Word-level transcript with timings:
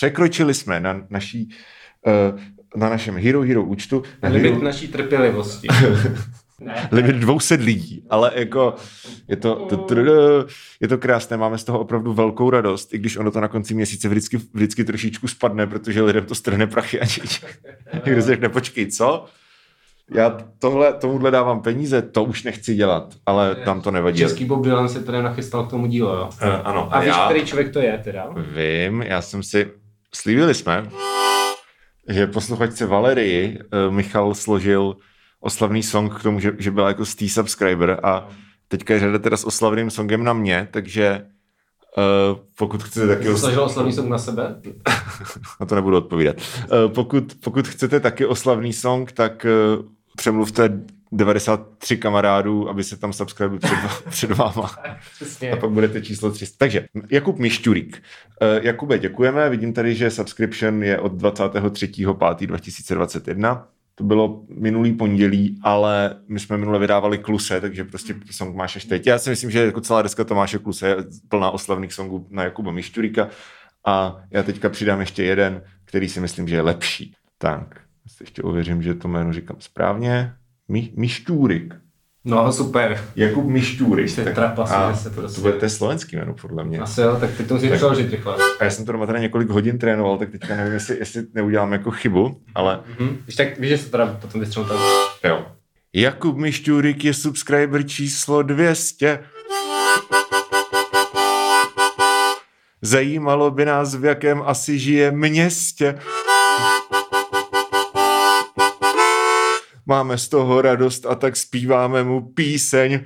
překročili 0.00 0.54
jsme 0.54 0.80
na 0.80 1.02
naší 1.10 1.48
uh, 2.06 2.40
na 2.76 2.88
našem 2.90 3.16
Hero 3.16 3.40
Hero 3.40 3.64
účtu. 3.64 4.02
Na 4.22 4.28
Limit 4.28 4.52
Hero, 4.52 4.64
naší 4.64 4.88
trpělivosti. 4.88 5.68
ne. 6.60 6.88
limit 6.92 7.16
200 7.16 7.54
lidí, 7.54 8.06
ale 8.10 8.32
jako 8.34 8.74
je 9.28 9.36
to, 9.36 9.68
je 10.80 10.88
to 10.88 10.98
krásné, 10.98 11.36
máme 11.36 11.58
z 11.58 11.64
toho 11.64 11.80
opravdu 11.80 12.12
velkou 12.12 12.50
radost, 12.50 12.94
i 12.94 12.98
když 12.98 13.16
ono 13.16 13.30
to 13.30 13.40
na 13.40 13.48
konci 13.48 13.74
měsíce 13.74 14.08
vždycky, 14.08 14.36
vždycky 14.54 14.84
trošičku 14.84 15.28
spadne, 15.28 15.66
protože 15.66 16.02
lidem 16.02 16.26
to 16.26 16.34
strhne 16.34 16.66
prachy 16.66 17.00
a 17.00 17.04
někdo 18.06 18.22
si 18.22 18.28
řekne, 18.28 18.48
počkej, 18.48 18.86
co? 18.86 19.24
Já 20.14 20.38
tohle, 20.58 20.92
tomuhle 20.92 21.30
dávám 21.30 21.62
peníze, 21.62 22.02
to 22.02 22.24
už 22.24 22.42
nechci 22.42 22.74
dělat, 22.74 23.14
ale 23.26 23.54
tam 23.54 23.80
to 23.80 23.90
nevadí. 23.90 24.18
Český 24.18 24.44
Bob 24.44 24.64
Dylan 24.64 24.88
se 24.88 25.02
tady 25.04 25.22
nachystal 25.22 25.66
k 25.66 25.70
tomu 25.70 25.86
dílu, 25.86 26.08
jo? 26.08 26.30
Uh, 26.42 26.48
ano. 26.64 26.94
A 26.94 27.00
víš, 27.00 27.08
já 27.08 27.24
který 27.24 27.44
člověk 27.44 27.72
to 27.72 27.78
je 27.78 28.00
teda? 28.04 28.28
vím, 28.54 29.02
já 29.02 29.22
jsem 29.22 29.42
si, 29.42 29.70
slíbili 30.14 30.54
jsme, 30.54 30.90
že 32.08 32.26
posluchačce 32.26 32.86
Valerii 32.86 33.58
uh, 33.58 33.94
Michal 33.94 34.34
složil 34.34 34.96
oslavný 35.40 35.82
song 35.82 36.14
k 36.14 36.22
tomu, 36.22 36.40
že, 36.40 36.52
že 36.58 36.70
byla 36.70 36.88
jako 36.88 37.04
stý 37.04 37.28
subscriber 37.28 38.00
a 38.02 38.28
teďka 38.68 38.94
je 38.94 39.00
řada 39.00 39.18
teda 39.18 39.36
s 39.36 39.44
oslavným 39.44 39.90
songem 39.90 40.24
na 40.24 40.32
mě, 40.32 40.68
takže 40.70 41.26
uh, 41.96 42.38
pokud 42.58 42.82
chcete 42.82 43.06
taky... 43.06 43.28
Jsi 43.28 43.38
složil 43.38 43.62
oslavný 43.62 43.92
song 43.92 44.08
na 44.08 44.18
sebe? 44.18 44.60
na 45.60 45.66
to 45.66 45.74
nebudu 45.74 45.96
odpovídat. 45.96 46.36
Uh, 46.36 46.92
pokud, 46.92 47.34
pokud 47.40 47.68
chcete 47.68 48.00
taky 48.00 48.26
oslavný 48.26 48.72
song, 48.72 49.12
tak 49.12 49.46
uh, 49.78 49.84
přemluvte 50.16 50.80
93 51.12 51.96
kamarádů, 51.96 52.68
aby 52.68 52.84
se 52.84 52.96
tam 52.96 53.12
subscribe 53.12 53.58
před, 53.58 53.78
před 54.10 54.30
váma. 54.30 54.70
A 55.52 55.56
pak 55.56 55.70
budete 55.70 56.02
číslo 56.02 56.30
300. 56.30 56.56
Takže 56.58 56.86
Jakub 57.10 57.38
Mišťurík. 57.38 58.02
Uh, 58.42 58.48
Jakube, 58.62 58.98
děkujeme. 58.98 59.50
Vidím 59.50 59.72
tady, 59.72 59.94
že 59.94 60.10
subscription 60.10 60.82
je 60.82 60.98
od 60.98 61.12
23.5.2021. 61.12 63.64
To 63.94 64.04
bylo 64.04 64.42
minulý 64.48 64.92
pondělí, 64.92 65.60
ale 65.62 66.16
my 66.28 66.40
jsme 66.40 66.56
minule 66.56 66.78
vydávali 66.78 67.18
kluse, 67.18 67.60
takže 67.60 67.84
prostě 67.84 68.14
song 68.30 68.56
máš 68.56 68.76
až 68.76 68.84
teď. 68.84 69.06
Já 69.06 69.18
si 69.18 69.30
myslím, 69.30 69.50
že 69.50 69.64
jako 69.64 69.80
celá 69.80 70.02
deska 70.02 70.24
Tomáše 70.24 70.58
Kluse 70.58 70.88
je 70.88 70.96
plná 71.28 71.50
oslavných 71.50 71.92
songů 71.92 72.26
na 72.30 72.44
Jakuba 72.44 72.72
Mišťuríka 72.72 73.28
a 73.86 74.16
já 74.30 74.42
teďka 74.42 74.68
přidám 74.68 75.00
ještě 75.00 75.24
jeden, 75.24 75.62
který 75.84 76.08
si 76.08 76.20
myslím, 76.20 76.48
že 76.48 76.56
je 76.56 76.62
lepší. 76.62 77.14
Tak, 77.38 77.80
si 78.06 78.22
ještě 78.22 78.42
ověřím, 78.42 78.82
že 78.82 78.94
to 78.94 79.08
jméno 79.08 79.32
říkám 79.32 79.56
správně. 79.60 80.34
Mi, 80.70 80.90
Mišťůrik. 80.96 81.74
No, 82.24 82.52
super. 82.52 83.04
Jakub 83.16 83.46
Mišťůrik. 83.48 84.08
Jste 84.08 84.24
Tak- 84.24 84.58
a 84.58 84.94
se 84.96 85.10
prostě. 85.10 85.34
To 85.34 85.40
bude 85.40 85.52
to 85.52 85.68
slovenský 85.68 86.16
jméno, 86.16 86.34
podle 86.40 86.64
mě. 86.64 86.78
Asi 86.78 87.00
jo, 87.00 87.16
tak 87.20 87.30
ty 87.36 87.44
to 87.44 87.54
musíš 87.54 87.70
přeložit 87.72 88.10
rychle. 88.10 88.36
A 88.60 88.64
já 88.64 88.70
jsem 88.70 88.84
to 88.84 88.92
doma 88.92 89.06
teda 89.06 89.18
několik 89.18 89.48
hodin 89.48 89.78
trénoval, 89.78 90.18
tak 90.18 90.30
teďka 90.30 90.56
nevím, 90.56 90.72
jestli, 90.72 90.98
jestli 90.98 91.22
neudělám 91.34 91.72
jako 91.72 91.90
chybu, 91.90 92.40
ale 92.54 92.80
Mhm. 92.98 93.16
Víš, 93.26 93.36
tak 93.36 93.58
víš, 93.58 93.68
že 93.70 93.78
se 93.78 93.90
teda 93.90 94.06
potom 94.20 94.40
vystřelu 94.40 94.66
tam. 94.66 94.76
jo. 95.24 95.46
Jakub 95.92 96.36
Mišťůrik 96.36 97.04
je 97.04 97.14
subscriber 97.14 97.86
číslo 97.86 98.42
200. 98.42 99.18
Zajímalo 102.82 103.50
by 103.50 103.64
nás, 103.64 103.94
v 103.94 104.04
jakém 104.04 104.42
asi 104.46 104.78
žije 104.78 105.10
městě. 105.10 105.98
Máme 109.90 110.18
z 110.18 110.28
toho 110.28 110.62
radost 110.62 111.06
a 111.06 111.14
tak 111.14 111.36
zpíváme 111.36 112.04
mu 112.04 112.20
píseň. 112.20 113.00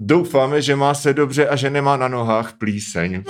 Doufáme, 0.00 0.62
že 0.62 0.76
má 0.76 0.94
se 0.94 1.14
dobře 1.14 1.48
a 1.48 1.56
že 1.56 1.70
nemá 1.70 1.96
na 1.96 2.08
nohách 2.08 2.52
plíseň. 2.58 3.22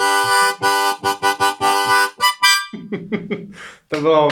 To 3.89 4.01
bylo, 4.01 4.29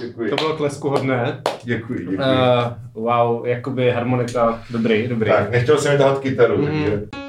Děkuji. 0.00 0.30
to 0.30 0.36
bylo 0.36 0.56
klesku 0.56 0.88
hodné. 0.88 1.42
Děkuji, 1.62 1.98
děkuji. 1.98 2.18
Uh, 2.18 3.04
wow, 3.04 3.46
jakoby 3.46 3.90
harmonika, 3.90 4.62
dobrý, 4.70 5.08
dobrý. 5.08 5.30
Tak, 5.30 5.50
nechtěl 5.50 5.78
jsem 5.78 5.92
mi 5.92 5.98
tahat 5.98 6.18
kytaru, 6.18 6.58
Mhm. 6.62 6.66
takže... 6.84 7.19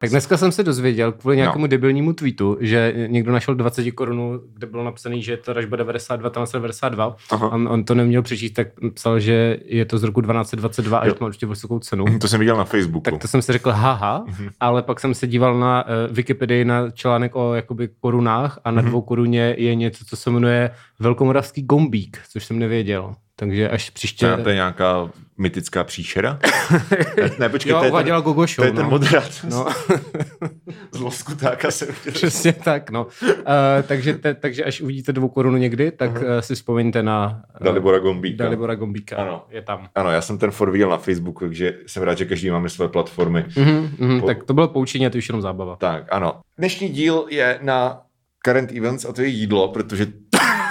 Tak 0.00 0.10
dneska 0.10 0.36
jsem 0.36 0.52
se 0.52 0.62
dozvěděl 0.64 1.12
kvůli 1.12 1.36
No. 1.36 1.40
nějakému 1.40 1.66
debilnímu 1.66 2.12
tweetu, 2.12 2.56
že 2.60 2.94
někdo 3.06 3.32
našel 3.32 3.54
20 3.54 3.90
korun, 3.90 4.40
kde 4.54 4.66
bylo 4.66 4.84
napsané, 4.84 5.20
že 5.20 5.32
je 5.32 5.36
to 5.36 5.52
ražba 5.52 5.76
92, 5.76 6.30
tam 6.30 6.46
92. 6.52 7.16
Aha. 7.30 7.48
On, 7.52 7.68
on, 7.68 7.84
to 7.84 7.94
neměl 7.94 8.22
přečíst, 8.22 8.50
tak 8.52 8.68
psal, 8.94 9.20
že 9.20 9.58
je 9.64 9.84
to 9.84 9.98
z 9.98 10.02
roku 10.02 10.20
1222 10.20 10.98
a 10.98 11.06
že 11.08 11.14
to 11.14 11.24
má 11.24 11.26
určitě 11.26 11.46
vysokou 11.46 11.78
cenu. 11.78 12.04
To 12.20 12.28
jsem 12.28 12.38
viděl 12.40 12.56
na 12.56 12.64
Facebooku. 12.64 13.00
Tak 13.10 13.18
to 13.20 13.28
jsem 13.28 13.42
si 13.42 13.52
řekl, 13.52 13.70
haha, 13.70 14.24
Mhm. 14.28 14.48
ale 14.60 14.82
pak 14.82 15.00
jsem 15.00 15.14
se 15.14 15.26
díval 15.26 15.58
na 15.58 15.84
uh, 15.84 16.14
Wikipedii 16.16 16.64
na 16.64 16.90
článek 16.90 17.36
o 17.36 17.54
jakoby 17.54 17.88
korunách 18.00 18.60
a 18.64 18.70
na 18.70 18.82
Mhm. 18.82 18.90
dvou 18.90 19.00
koruně 19.02 19.54
je 19.58 19.74
něco, 19.74 20.04
co 20.04 20.16
se 20.16 20.30
jmenuje 20.30 20.70
Velkomoravský 21.00 21.62
gombík, 21.62 22.18
což 22.32 22.44
jsem 22.44 22.58
nevěděl. 22.58 23.14
Takže 23.40 23.70
až 23.70 23.90
příště... 23.90 24.26
To 24.26 24.32
je, 24.32 24.42
to 24.42 24.48
je 24.48 24.54
nějaká 24.54 25.10
mytická 25.38 25.84
příšera? 25.84 26.38
ne, 27.38 27.48
počkej, 27.48 27.70
jo, 27.70 27.78
to 27.78 27.84
je 27.84 28.04
ten, 28.04 28.14
Gogo 28.14 28.46
Show, 28.46 28.56
to 28.56 28.64
je 28.64 28.72
ten 28.72 28.82
no. 28.82 28.90
moderát. 28.90 29.30
No. 29.50 29.66
Z 30.92 31.00
Loskutáka 31.00 31.70
jsem 31.70 31.88
chtěl. 31.92 32.12
Přesně 32.12 32.52
tak, 32.52 32.90
no. 32.90 33.04
Uh, 33.04 33.32
takže, 33.86 34.14
te, 34.14 34.34
takže 34.34 34.64
až 34.64 34.80
uvidíte 34.80 35.12
dvou 35.12 35.28
korunu 35.28 35.56
někdy, 35.56 35.90
tak 35.90 36.10
uh, 36.10 36.22
si 36.40 36.54
vzpomeňte 36.54 37.02
na 37.02 37.42
uh, 37.60 37.64
Dalibora 37.64 37.98
Gombíka. 37.98 38.44
Dalibora 38.44 38.74
Gombíka. 38.74 39.16
Ano. 39.16 39.44
Je 39.50 39.62
tam. 39.62 39.88
Ano, 39.94 40.10
já 40.10 40.20
jsem 40.20 40.38
ten 40.38 40.50
for 40.50 40.70
viděl 40.70 40.90
na 40.90 40.98
Facebooku, 40.98 41.44
takže 41.44 41.74
jsem 41.86 42.02
rád, 42.02 42.18
že 42.18 42.24
každý 42.24 42.50
máme 42.50 42.68
své 42.68 42.88
platformy. 42.88 43.44
Mhm, 43.56 43.90
mhm, 43.98 44.20
Po- 44.20 44.26
tak 44.26 44.44
to 44.44 44.54
bylo 44.54 44.68
poučení 44.68 45.06
a 45.06 45.10
to 45.10 45.18
už 45.18 45.28
jenom 45.28 45.42
zábava. 45.42 45.76
Tak, 45.76 46.04
ano. 46.10 46.40
Dnešní 46.58 46.88
díl 46.88 47.26
je 47.30 47.58
na 47.62 48.00
current 48.44 48.72
events 48.72 49.04
a 49.04 49.12
to 49.12 49.22
je 49.22 49.28
jídlo, 49.28 49.68
protože 49.68 50.06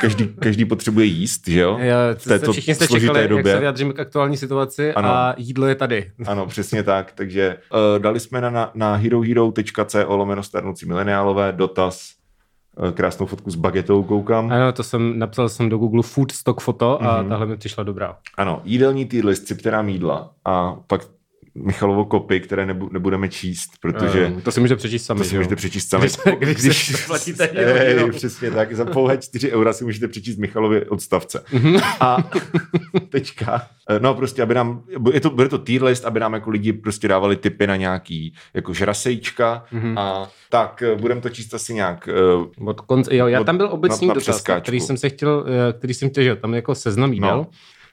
každý, 0.02 0.28
každý 0.40 0.66
potřebuje 0.66 1.06
jíst, 1.06 1.48
že 1.48 1.60
jo? 1.60 1.78
Já, 1.80 1.98
v 2.18 2.24
této 2.24 2.52
všichni 2.52 2.76
jste 2.76 2.88
čekali, 2.88 3.28
době. 3.28 3.38
jak 3.52 3.56
se 3.56 3.60
vyjadříme 3.60 3.94
k 3.94 4.00
aktuální 4.00 4.38
situaci 4.38 4.94
Ano. 4.94 5.10
a 5.10 5.36
jídlo 5.38 5.68
je 5.68 5.76
tady. 5.76 6.12
Ano, 6.28 6.46
přesně 6.48 6.84
tak. 6.84 7.12
Takže 7.12 7.58
uh, 7.74 8.00
dali 8.04 8.20
jsme 8.20 8.42
na, 8.42 8.72
na, 8.74 8.96
herohero.co 8.96 10.16
lomeno 10.16 10.44
starnoucí 10.44 10.86
mileniálové 10.86 11.52
dotaz 11.52 12.12
uh, 12.78 12.92
krásnou 12.92 13.26
fotku 13.26 13.52
s 13.52 13.56
bagetou 13.56 14.04
koukám. 14.04 14.52
Ano, 14.52 14.72
to 14.72 14.84
jsem, 14.84 15.20
napsal 15.20 15.50
jsem 15.50 15.70
do 15.70 15.78
Google 15.78 16.04
food 16.04 16.32
stock 16.32 16.62
foto 16.62 17.04
a 17.04 17.22
Mhm. 17.22 17.30
tahle 17.30 17.46
mi 17.46 17.58
přišla 17.58 17.84
dobrá. 17.84 18.18
Ano, 18.38 18.62
jídelní 18.64 19.06
tier 19.06 19.26
list, 19.26 19.48
cipterám 19.48 19.90
jídla 19.90 20.32
a 20.46 20.76
pak 20.88 21.02
Michalovo 21.66 22.06
kopy, 22.06 22.40
které 22.40 22.66
nebu, 22.66 22.90
nebudeme 22.92 23.30
číst, 23.30 23.70
protože 23.82 24.34
Eh, 24.38 24.42
to 24.42 24.52
si 24.52 24.60
můžete 24.60 24.76
přečíst 24.78 25.06
sami. 25.06 25.18
to 25.18 25.24
si 25.24 25.30
že 25.30 25.36
jo? 25.36 25.40
můžete 25.40 25.56
přečíst 25.56 25.90
sami. 25.90 26.08
Když, 26.40 26.56
když, 26.58 26.90
když 26.90 27.06
platíte 27.06 27.50
Hero 27.54 27.72
Ej, 27.80 27.94
Hero. 27.96 28.10
přesně 28.10 28.52
tak, 28.52 28.74
za 28.76 28.86
pouhé 28.86 29.18
4 29.18 29.52
eura 29.52 29.74
si 29.74 29.84
můžete 29.84 30.08
přečíst 30.08 30.38
Michalovi 30.38 30.86
odstavce. 30.86 31.44
Mhm. 31.54 31.78
A 32.00 32.18
teďka, 33.10 33.62
no 34.00 34.14
prostě, 34.14 34.42
aby 34.44 34.54
nám, 34.54 34.82
je 35.14 35.20
to, 35.22 35.30
bude 35.30 35.50
to 35.50 35.58
tier 35.58 35.84
list, 35.84 36.06
aby 36.06 36.20
nám 36.20 36.34
jako 36.34 36.50
lidi 36.50 36.74
prostě 36.74 37.08
dávali 37.08 37.36
tipy 37.36 37.68
na 37.68 37.76
nějaký 37.76 38.34
jako 38.54 38.74
žrasejčka 38.74 39.64
Mhm. 39.72 39.98
a 39.98 40.30
tak 40.50 40.82
eh, 40.82 40.96
budeme 40.96 41.22
to 41.22 41.30
číst 41.30 41.54
asi 41.54 41.74
nějak 41.74 42.10
uh, 42.60 42.68
Od 42.70 42.82
konce, 42.82 43.16
jo, 43.16 43.28
já 43.28 43.40
Od- 43.42 43.46
tam 43.46 43.58
byl 43.58 43.68
obecný 43.72 44.08
na- 44.08 44.12
na 44.12 44.14
dotaz, 44.14 44.24
přeskáčku. 44.36 44.62
který 44.62 44.80
jsem 44.80 44.98
se 44.98 45.10
chtěl, 45.10 45.46
eh, 45.70 45.74
který 45.74 45.94
jsem 45.94 46.10
chtěl, 46.10 46.24
že 46.24 46.30
jo, 46.30 46.36
tam 46.36 46.54
jako 46.54 46.76
seznam 46.76 47.12
No. 47.20 47.48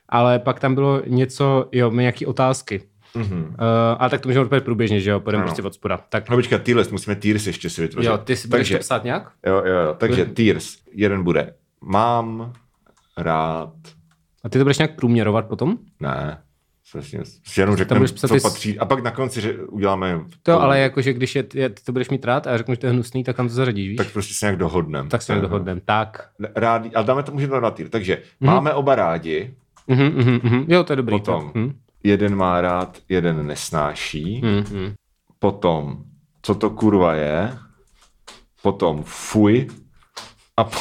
ale 0.09 0.39
pak 0.39 0.61
tam 0.61 0.75
bylo 0.75 1.03
něco, 1.07 1.69
jo, 1.73 1.91
nějaký 1.91 2.27
otázky. 2.27 2.83
Mm-hmm. 3.17 3.45
Uh, 3.45 3.55
a 3.99 4.09
tak 4.09 4.21
to 4.21 4.29
můžeme 4.29 4.43
odpovědět 4.43 4.65
průběžně, 4.65 5.01
že 5.01 5.11
jo, 5.11 5.21
půjdeme 5.21 5.45
prostě 5.45 5.63
od 5.63 5.75
spoda. 5.75 6.01
Tak 6.09 6.31
No 6.31 6.37
počkat, 6.37 6.63
tier 6.63 6.77
list, 6.79 6.93
musíme 6.93 7.17
tiers 7.17 7.47
ještě 7.47 7.71
si 7.71 7.81
vytvořit. 7.83 8.09
jo, 8.09 8.19
ty 8.19 8.37
si 8.37 8.49
budeš 8.49 8.69
takže, 8.69 8.75
to 8.79 8.81
psát 8.81 9.05
nějak? 9.05 9.31
jo, 9.47 9.55
jo, 9.67 9.75
jo, 9.81 9.95
takže 9.99 10.25
tiers, 10.27 10.77
jeden 10.93 11.23
bude 11.25 11.55
mám 11.83 12.53
rád, 13.19 13.73
A 14.45 14.49
ty 14.49 14.59
to 14.59 14.65
budeš 14.65 14.79
nějak 14.79 14.97
průměrovat 14.97 15.47
potom? 15.49 15.79
ne, 16.01 16.39
přesně, 16.91 17.21
jenom 17.59 17.77
řekneme, 17.77 18.09
co 18.09 18.29
ty 18.29 18.41
patří, 18.41 18.79
a 18.79 18.85
pak 18.85 19.03
na 19.03 19.11
konci 19.11 19.41
že 19.41 19.55
uděláme 19.59 20.21
To 20.43 20.51
jo, 20.53 20.59
ale 20.59 20.81
jakože 20.81 21.13
když 21.13 21.35
je, 21.37 21.45
je, 21.55 21.69
ty 21.69 21.83
to 21.85 21.93
budeš 21.93 22.09
mít 22.11 22.25
rád 22.25 22.47
a 22.47 22.51
já 22.51 22.57
řeknu, 22.57 22.75
že 22.75 22.81
to 22.81 22.87
je 22.87 22.93
hnusný, 22.93 23.25
tak 23.25 23.37
tam 23.37 23.49
to 23.49 23.55
zařadíš, 23.55 23.89
víš? 23.89 23.97
tak 23.97 24.13
prostě 24.13 24.35
se 24.35 24.47
nějak 24.47 24.59
dohodneme. 24.59 25.09
tak 25.09 25.23
se 25.23 25.33
nějak 25.33 25.43
dohodneme. 25.43 25.81
Tak. 25.85 26.29
Rádi, 26.57 26.91
ale 26.95 27.05
dáme 27.07 27.23
to, 27.23 27.33
můžeme 27.33 27.51
to 27.51 27.61
na 27.61 27.71
tier. 27.71 27.89
Takže 27.89 28.19
Mhm. 28.41 28.51
máme 28.51 28.73
oba 28.75 28.95
rádi, 28.95 29.55
Mhm, 29.87 30.05
mhm, 30.07 30.41
mhm. 30.43 30.65
Jo, 30.69 30.85
to 30.85 30.93
je 30.93 30.97
dobrý. 30.97 31.19
Potom. 31.19 31.45
Tak. 31.47 31.55
Mhm. 31.55 31.75
Jeden 32.05 32.35
má 32.37 32.61
rád, 32.61 32.99
jeden 33.09 33.47
nesnáší, 33.47 34.41
Mhm, 34.45 34.57
mhm. 34.57 34.93
potom 35.39 36.05
co 36.43 36.55
to 36.55 36.71
kurva 36.71 37.15
je, 37.15 37.59
potom 38.63 39.03
fuj 39.07 39.67
a, 40.57 40.65
po, 40.65 40.79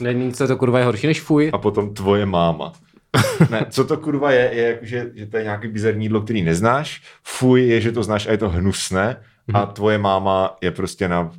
Není, 0.00 0.32
co 0.32 0.46
to 0.48 0.56
kurva 0.56 0.78
je 0.78 0.84
horší 0.84 1.06
než 1.06 1.20
fuj. 1.20 1.50
a 1.54 1.58
potom 1.58 1.94
tvoje 1.94 2.26
máma. 2.26 2.72
Ne, 3.50 3.66
co 3.70 3.84
to 3.84 3.96
kurva 3.96 4.30
je, 4.32 4.50
je 4.54 4.62
jako, 4.68 4.84
že, 4.84 5.10
že 5.14 5.26
to 5.26 5.36
je 5.36 5.42
nějaký 5.42 5.68
bizarní 5.68 6.04
jídlo, 6.04 6.20
který 6.20 6.42
neznáš. 6.42 7.02
Fuj 7.24 7.68
je, 7.68 7.80
že 7.80 7.92
to 7.92 8.02
znáš 8.02 8.26
a 8.26 8.30
je 8.30 8.38
to 8.38 8.48
hnusné. 8.48 9.16
A 9.54 9.64
Mhm. 9.64 9.72
tvoje 9.72 9.98
máma 9.98 10.56
je 10.60 10.70
prostě 10.70 11.08
na 11.08 11.30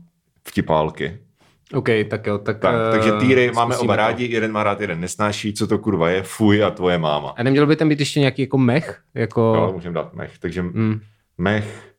vtipálky. 0.48 1.18
OK, 1.74 1.90
tak 2.10 2.28
jo, 2.28 2.38
tak... 2.38 2.60
Tak, 2.60 2.76
eh, 2.76 2.92
takže 2.92 3.12
týry 3.12 3.52
máme 3.52 3.74
zkusíme 3.74 3.88
oba 3.88 3.94
to. 3.94 3.98
rádi, 3.98 4.26
jeden 4.26 4.52
má 4.52 4.64
rád, 4.64 4.82
jeden 4.82 5.00
nesnáší. 5.00 5.54
Co 5.54 5.68
to 5.68 5.78
kurva 5.80 6.10
je, 6.10 6.24
fuj 6.24 6.64
a 6.64 6.72
tvoje 6.72 6.98
máma. 6.98 7.34
A 7.38 7.44
neměl 7.44 7.68
by 7.68 7.76
tam 7.76 7.90
být 7.90 8.00
ještě 8.00 8.20
nějaký 8.20 8.42
jako 8.42 8.58
mech? 8.58 9.02
Jako... 9.14 9.42
Jo, 9.42 9.72
můžeme 9.74 9.96
dát 9.96 10.14
mech. 10.14 10.40
Takže 10.40 10.62
Mm. 10.62 11.00
mech, 11.38 11.90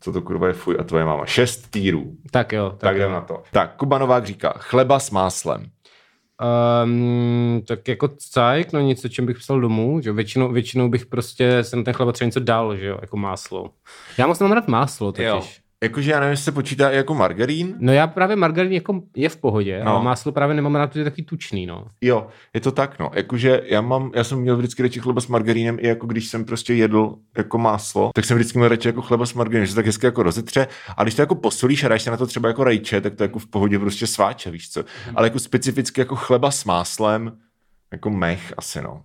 Co 0.00 0.12
to 0.12 0.22
kurva 0.22 0.46
je 0.46 0.52
fuj 0.52 0.76
a 0.80 0.84
tvoje 0.84 1.04
máma? 1.04 1.26
Šest 1.26 1.70
týrů. 1.70 2.12
Tak 2.30 2.52
jo. 2.52 2.70
Tak, 2.70 2.78
tak 2.80 2.96
jdem 2.96 3.12
na 3.12 3.20
to. 3.20 3.42
Tak, 3.50 3.76
Kuba 3.76 3.98
Novák 3.98 4.26
říká, 4.26 4.54
chleba 4.58 4.98
s 4.98 5.10
máslem. 5.10 5.66
Um, 6.84 7.62
tak 7.68 7.88
jako 7.88 8.08
cajk, 8.18 8.72
no 8.72 8.80
nic, 8.80 9.04
o 9.04 9.08
čem 9.08 9.26
bych 9.26 9.38
psal 9.38 9.60
domů, 9.60 10.00
že 10.00 10.12
většinou, 10.12 10.52
většinou 10.52 10.88
bych 10.88 11.06
prostě 11.06 11.64
jsem 11.64 11.84
ten 11.84 11.94
chleba 11.94 12.12
třeba 12.12 12.26
něco 12.26 12.40
dal, 12.40 12.76
že 12.76 12.86
jo, 12.86 12.98
jako 13.00 13.16
máslo. 13.16 13.70
Já 14.18 14.26
moc 14.26 14.38
nemám 14.38 14.52
rád 14.52 14.68
máslo 14.68 15.12
totiž. 15.12 15.26
Jo. 15.26 15.42
Jakože 15.82 16.10
já 16.10 16.20
nevím, 16.20 16.30
jestli 16.30 16.44
se 16.44 16.52
počítá 16.52 16.90
i 16.90 16.96
jako 16.96 17.14
margarín. 17.14 17.74
No 17.78 17.92
já 17.92 18.06
právě 18.06 18.36
margarín 18.36 18.72
jako 18.72 19.02
je 19.16 19.28
v 19.28 19.36
pohodě, 19.36 19.84
no. 19.84 19.90
ale 19.90 20.04
máslo 20.04 20.32
právě 20.32 20.56
nemám 20.56 20.74
rád, 20.74 20.86
protože 20.86 21.00
je 21.00 21.04
takový 21.04 21.24
tučný, 21.24 21.66
no. 21.66 21.86
Jo, 22.00 22.26
je 22.54 22.60
to 22.60 22.72
tak, 22.72 22.98
no. 22.98 23.10
Jakože 23.14 23.62
já 23.64 23.80
mám, 23.80 24.10
já 24.14 24.24
jsem 24.24 24.38
měl 24.38 24.56
vždycky 24.56 24.82
radši 24.82 25.00
chleba 25.00 25.20
s 25.20 25.26
margarínem 25.26 25.78
i 25.80 25.86
jako 25.86 26.06
když 26.06 26.28
jsem 26.28 26.44
prostě 26.44 26.74
jedl 26.74 27.14
jako 27.36 27.58
máslo, 27.58 28.10
tak 28.14 28.24
jsem 28.24 28.36
vždycky 28.36 28.58
měl 28.58 28.68
radši 28.68 28.88
jako 28.88 29.02
chleba 29.02 29.26
s 29.26 29.34
margarínem, 29.34 29.66
že 29.66 29.72
se 29.72 29.76
tak 29.76 29.86
hezky 29.86 30.06
jako 30.06 30.22
rozetře. 30.22 30.66
A 30.96 31.02
když 31.02 31.14
to 31.14 31.22
jako 31.22 31.34
posolíš 31.34 31.84
a 31.84 31.88
dáš 31.88 32.02
se 32.02 32.10
na 32.10 32.16
to 32.16 32.26
třeba 32.26 32.48
jako 32.48 32.64
rajče, 32.64 33.00
tak 33.00 33.14
to 33.14 33.22
jako 33.22 33.38
v 33.38 33.46
pohodě 33.46 33.78
prostě 33.78 34.06
sváče, 34.06 34.50
víš 34.50 34.70
co. 34.70 34.84
Hmm. 35.06 35.16
Ale 35.16 35.26
jako 35.26 35.38
specificky 35.38 36.00
jako 36.00 36.16
chleba 36.16 36.50
s 36.50 36.64
máslem, 36.64 37.32
jako 37.92 38.10
mech 38.10 38.54
asi, 38.56 38.82
no. 38.82 39.02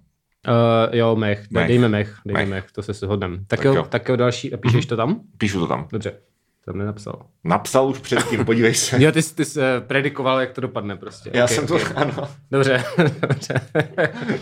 Uh, 0.47 0.95
jo, 0.95 1.15
mech. 1.15 1.51
mech. 1.51 1.67
Dejme 1.67 1.89
mech, 1.89 2.17
dejme 2.25 2.39
mech. 2.39 2.49
mech, 2.49 2.71
to 2.71 2.83
se 2.83 2.93
shodneme. 2.93 3.37
Tak, 3.37 3.47
tak 3.47 3.63
jo, 3.63 3.73
jo, 3.73 3.85
tak 3.89 4.09
jo, 4.09 4.15
další. 4.15 4.53
A 4.53 4.57
píšeš 4.57 4.85
mm-hmm. 4.85 4.89
to 4.89 4.97
tam? 4.97 5.21
Píšu 5.37 5.59
to 5.59 5.67
tam. 5.67 5.87
Dobře. 5.91 6.30
Tam 6.65 6.77
nenapsal. 6.77 7.25
Napsal 7.43 7.87
už 7.89 7.99
předtím, 7.99 8.45
podívej 8.45 8.73
se. 8.73 9.03
jo, 9.03 9.11
ty, 9.11 9.23
ty 9.23 9.45
jsi 9.45 9.59
eh, 9.61 9.81
predikoval, 9.81 10.39
jak 10.39 10.51
to 10.51 10.61
dopadne 10.61 10.95
prostě. 10.95 11.31
Já 11.33 11.43
okay, 11.43 11.55
jsem 11.55 11.63
okay. 11.63 11.79
to, 11.79 11.97
ano. 11.97 12.29
Dobře, 12.51 12.83
dobře. 13.21 13.53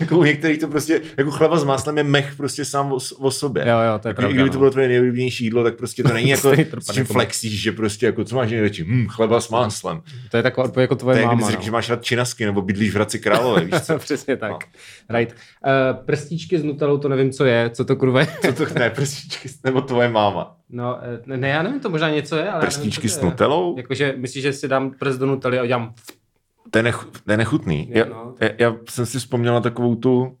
jako 0.00 0.18
u 0.18 0.24
některých 0.24 0.58
to 0.58 0.68
prostě, 0.68 1.00
jako 1.16 1.30
chleba 1.30 1.58
s 1.58 1.64
máslem 1.64 1.98
je 1.98 2.04
mech 2.04 2.34
prostě 2.36 2.64
sám 2.64 2.92
o, 2.92 2.98
o 3.18 3.30
sobě. 3.30 3.68
Jo, 3.68 3.78
jo, 3.92 3.98
to 3.98 4.08
je 4.08 4.14
pravda. 4.14 4.32
Kdyby 4.32 4.48
no. 4.48 4.52
to 4.52 4.58
bylo 4.58 4.70
tvoje 4.70 4.88
nejoblíbenější 4.88 5.44
jídlo, 5.44 5.64
tak 5.64 5.76
prostě 5.76 6.02
to 6.02 6.12
není 6.12 6.28
jako, 6.30 6.52
s 6.78 6.92
čím 6.92 7.04
flexíš, 7.04 7.62
že 7.62 7.72
prostě 7.72 8.06
jako, 8.06 8.24
co 8.24 8.36
máš 8.36 8.50
největší, 8.50 8.82
hm, 8.82 9.06
chleba 9.08 9.40
s 9.40 9.48
máslem. 9.48 10.02
To 10.30 10.36
je 10.36 10.42
taková 10.42 10.80
jako 10.80 10.96
tvoje 10.96 11.16
to 11.16 11.20
je, 11.20 11.26
máma. 11.26 11.46
Když 11.46 11.56
no. 11.56 11.62
že 11.62 11.70
máš 11.70 11.90
rád 11.90 12.04
činasky, 12.04 12.44
nebo 12.44 12.62
bydlíš 12.62 12.90
v 12.90 12.94
Hradci 12.94 13.18
Králové, 13.18 13.64
víš 13.64 13.80
co? 13.80 13.98
Přesně 13.98 14.36
tak. 14.36 14.50
No. 14.50 15.18
Right. 15.18 15.32
Uh, 15.32 16.04
prstíčky 16.04 16.58
s 16.58 16.62
nutelou, 16.62 16.98
to 16.98 17.08
nevím, 17.08 17.32
co 17.32 17.44
je, 17.44 17.70
co 17.70 17.84
to 17.84 17.96
kurva 17.96 18.20
je. 18.20 18.28
co 18.40 18.52
to, 18.52 18.74
ne, 18.74 18.90
prstíčky, 18.90 19.48
nebo 19.64 19.80
tvoje 19.80 20.08
máma. 20.08 20.59
No, 20.72 20.98
eh, 21.02 21.36
ne, 21.36 21.48
já 21.48 21.62
nevím, 21.62 21.80
to 21.80 21.90
možná 21.90 22.10
něco 22.10 22.36
je, 22.36 22.50
ale 22.50 22.60
Prstíčky 22.60 23.08
s 23.08 23.20
nutelou? 23.20 23.76
Jakože 23.76 24.14
myslíš, 24.16 24.42
že 24.42 24.52
si 24.52 24.68
dám 24.68 24.90
prst 24.90 25.18
do 25.18 25.26
nutely 25.26 25.58
a 25.58 25.62
udělám... 25.62 25.94
To 26.70 26.78
je, 26.78 26.82
nech, 26.82 27.04
to 27.24 27.32
je 27.32 27.36
nechutný. 27.36 27.88
Je, 27.90 27.98
já, 27.98 28.04
no. 28.04 28.34
já, 28.40 28.48
já, 28.58 28.76
jsem 28.88 29.06
si 29.06 29.18
vzpomněl 29.18 29.54
na 29.54 29.60
takovou 29.60 29.94
tu... 29.94 30.36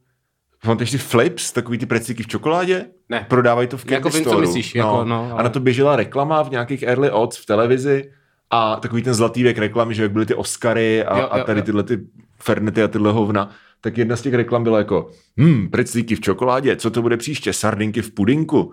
Pamatuješ 0.62 0.90
si 0.90 0.98
Flips, 0.98 1.52
takový 1.52 1.78
ty 1.78 1.86
precíky 1.86 2.22
v 2.22 2.26
čokoládě? 2.26 2.86
Ne. 3.08 3.26
Prodávají 3.28 3.68
to 3.68 3.76
v 3.76 3.80
Candy 3.80 3.94
jako 3.94 4.10
vím, 4.10 4.24
co 4.24 4.38
myslíš. 4.38 4.74
No. 4.74 4.78
Jako, 4.78 5.04
no, 5.04 5.28
ale... 5.30 5.40
A 5.40 5.42
na 5.42 5.48
to 5.48 5.60
běžela 5.60 5.96
reklama 5.96 6.42
v 6.42 6.50
nějakých 6.50 6.82
early 6.82 7.10
odds 7.10 7.36
v 7.36 7.46
televizi 7.46 8.12
a 8.50 8.76
takový 8.76 9.02
ten 9.02 9.14
zlatý 9.14 9.42
věk 9.42 9.58
reklamy, 9.58 9.94
že 9.94 10.02
jak 10.02 10.12
byly 10.12 10.26
ty 10.26 10.34
Oscary 10.34 11.04
a, 11.04 11.16
jo, 11.16 11.22
jo, 11.22 11.28
a 11.30 11.44
tady 11.44 11.60
jo. 11.60 11.64
tyhle 11.64 11.82
ty 11.82 11.98
Fernety 12.42 12.82
a 12.82 12.88
tyhle 12.88 13.12
hovna, 13.12 13.50
tak 13.80 13.98
jedna 13.98 14.16
z 14.16 14.22
těch 14.22 14.34
reklam 14.34 14.64
byla 14.64 14.78
jako 14.78 15.10
hm, 15.40 15.70
v 16.14 16.20
čokoládě, 16.20 16.76
co 16.76 16.90
to 16.90 17.02
bude 17.02 17.16
příště, 17.16 17.52
sardinky 17.52 18.02
v 18.02 18.14
pudinku. 18.14 18.72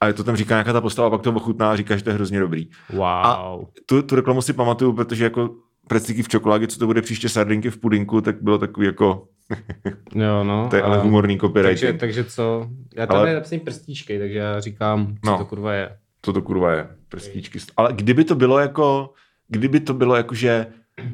A 0.00 0.06
je 0.06 0.12
to 0.12 0.24
tam 0.24 0.36
říká 0.36 0.54
nějaká 0.54 0.72
ta 0.72 0.80
postava, 0.80 1.10
pak 1.10 1.22
to 1.22 1.32
ochutná 1.32 1.70
a 1.70 1.76
říká, 1.76 1.96
že 1.96 2.04
to 2.04 2.10
je 2.10 2.14
hrozně 2.14 2.40
dobrý. 2.40 2.68
Wow. 2.90 3.02
A 3.02 3.58
tu, 3.86 4.02
tu 4.02 4.16
reklamu 4.16 4.42
si 4.42 4.52
pamatuju, 4.52 4.92
protože 4.92 5.24
jako 5.24 5.50
precíky 5.88 6.22
v 6.22 6.28
čokoládě, 6.28 6.66
co 6.66 6.78
to 6.78 6.86
bude 6.86 7.02
příště 7.02 7.28
sardinky 7.28 7.70
v 7.70 7.78
pudinku, 7.78 8.20
tak 8.20 8.42
bylo 8.42 8.58
takový 8.58 8.86
jako... 8.86 9.28
jo, 10.14 10.44
no. 10.44 10.68
To 10.70 10.76
je 10.76 10.82
ale 10.82 10.98
humorný 10.98 11.38
copyright. 11.38 11.80
Takže, 11.80 11.98
takže 11.98 12.24
co? 12.24 12.68
Já 12.96 13.06
tam 13.06 13.16
ale... 13.16 13.34
napsím 13.34 13.60
prstíčky, 13.60 14.18
takže 14.18 14.38
já 14.38 14.60
říkám, 14.60 15.14
co 15.24 15.30
no, 15.30 15.38
to 15.38 15.44
kurva 15.44 15.72
je. 15.72 15.96
Co 16.22 16.32
to 16.32 16.42
kurva 16.42 16.72
je, 16.72 16.88
prstíčky. 17.08 17.58
Ale 17.76 17.92
kdyby 17.92 18.24
to 18.24 18.34
bylo 18.34 18.58
jako, 18.58 19.10
kdyby 19.48 19.80
to 19.80 19.94
bylo 19.94 20.16
jako, 20.16 20.34
že 20.34 20.66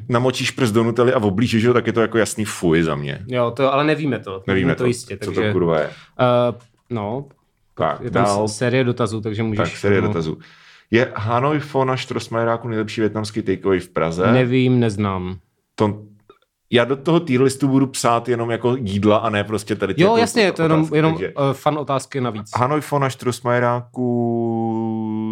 namočíš 0.09 0.51
prst 0.51 0.73
do 0.73 0.83
nutely 0.83 1.13
a 1.13 1.19
oblížíš 1.19 1.65
ho, 1.65 1.73
tak 1.73 1.87
je 1.87 1.93
to 1.93 2.01
jako 2.01 2.17
jasný 2.17 2.45
fuj 2.45 2.83
za 2.83 2.95
mě. 2.95 3.25
Jo, 3.27 3.51
to, 3.51 3.73
ale 3.73 3.83
nevíme 3.83 4.19
to. 4.19 4.43
Nevíme 4.47 4.75
to, 4.75 4.83
to 4.83 4.85
jistě. 4.85 5.17
Co 5.17 5.25
takže, 5.25 5.47
to 5.47 5.53
kurva 5.53 5.79
je. 5.79 5.87
Uh, 5.87 5.93
no, 6.89 7.25
tak, 7.73 8.01
je 8.01 8.11
tam 8.11 8.23
dál. 8.23 8.47
série 8.47 8.83
dotazů, 8.83 9.21
takže 9.21 9.43
můžeš... 9.43 9.69
Tak, 9.69 9.77
série 9.77 10.01
dotazů. 10.01 10.37
Je 10.91 11.11
Hanoi 11.15 11.59
Fo 11.59 11.85
na 11.85 11.95
Štrosmajeráku 11.95 12.67
nejlepší 12.67 13.01
větnamský 13.01 13.41
takeaway 13.41 13.79
v 13.79 13.89
Praze? 13.89 14.31
Nevím, 14.31 14.79
neznám. 14.79 15.37
To, 15.75 16.01
já 16.69 16.85
do 16.85 16.95
toho 16.95 17.19
tier 17.19 17.41
listu 17.41 17.67
budu 17.67 17.87
psát 17.87 18.29
jenom 18.29 18.51
jako 18.51 18.75
jídla 18.75 19.17
a 19.17 19.29
ne 19.29 19.43
prostě 19.43 19.75
tady 19.75 19.93
Jo, 19.97 20.07
jako 20.07 20.17
jasně, 20.17 20.51
to 20.51 20.61
je 20.61 20.65
jenom, 20.65 20.89
jenom 20.93 21.13
takže... 21.13 21.33
uh, 21.33 21.53
fan 21.53 21.77
otázky 21.77 22.21
navíc. 22.21 22.51
Hanoi 22.55 22.81
Fo 22.81 22.99
na 22.99 23.09
Štrosmajeráku, 23.09 24.07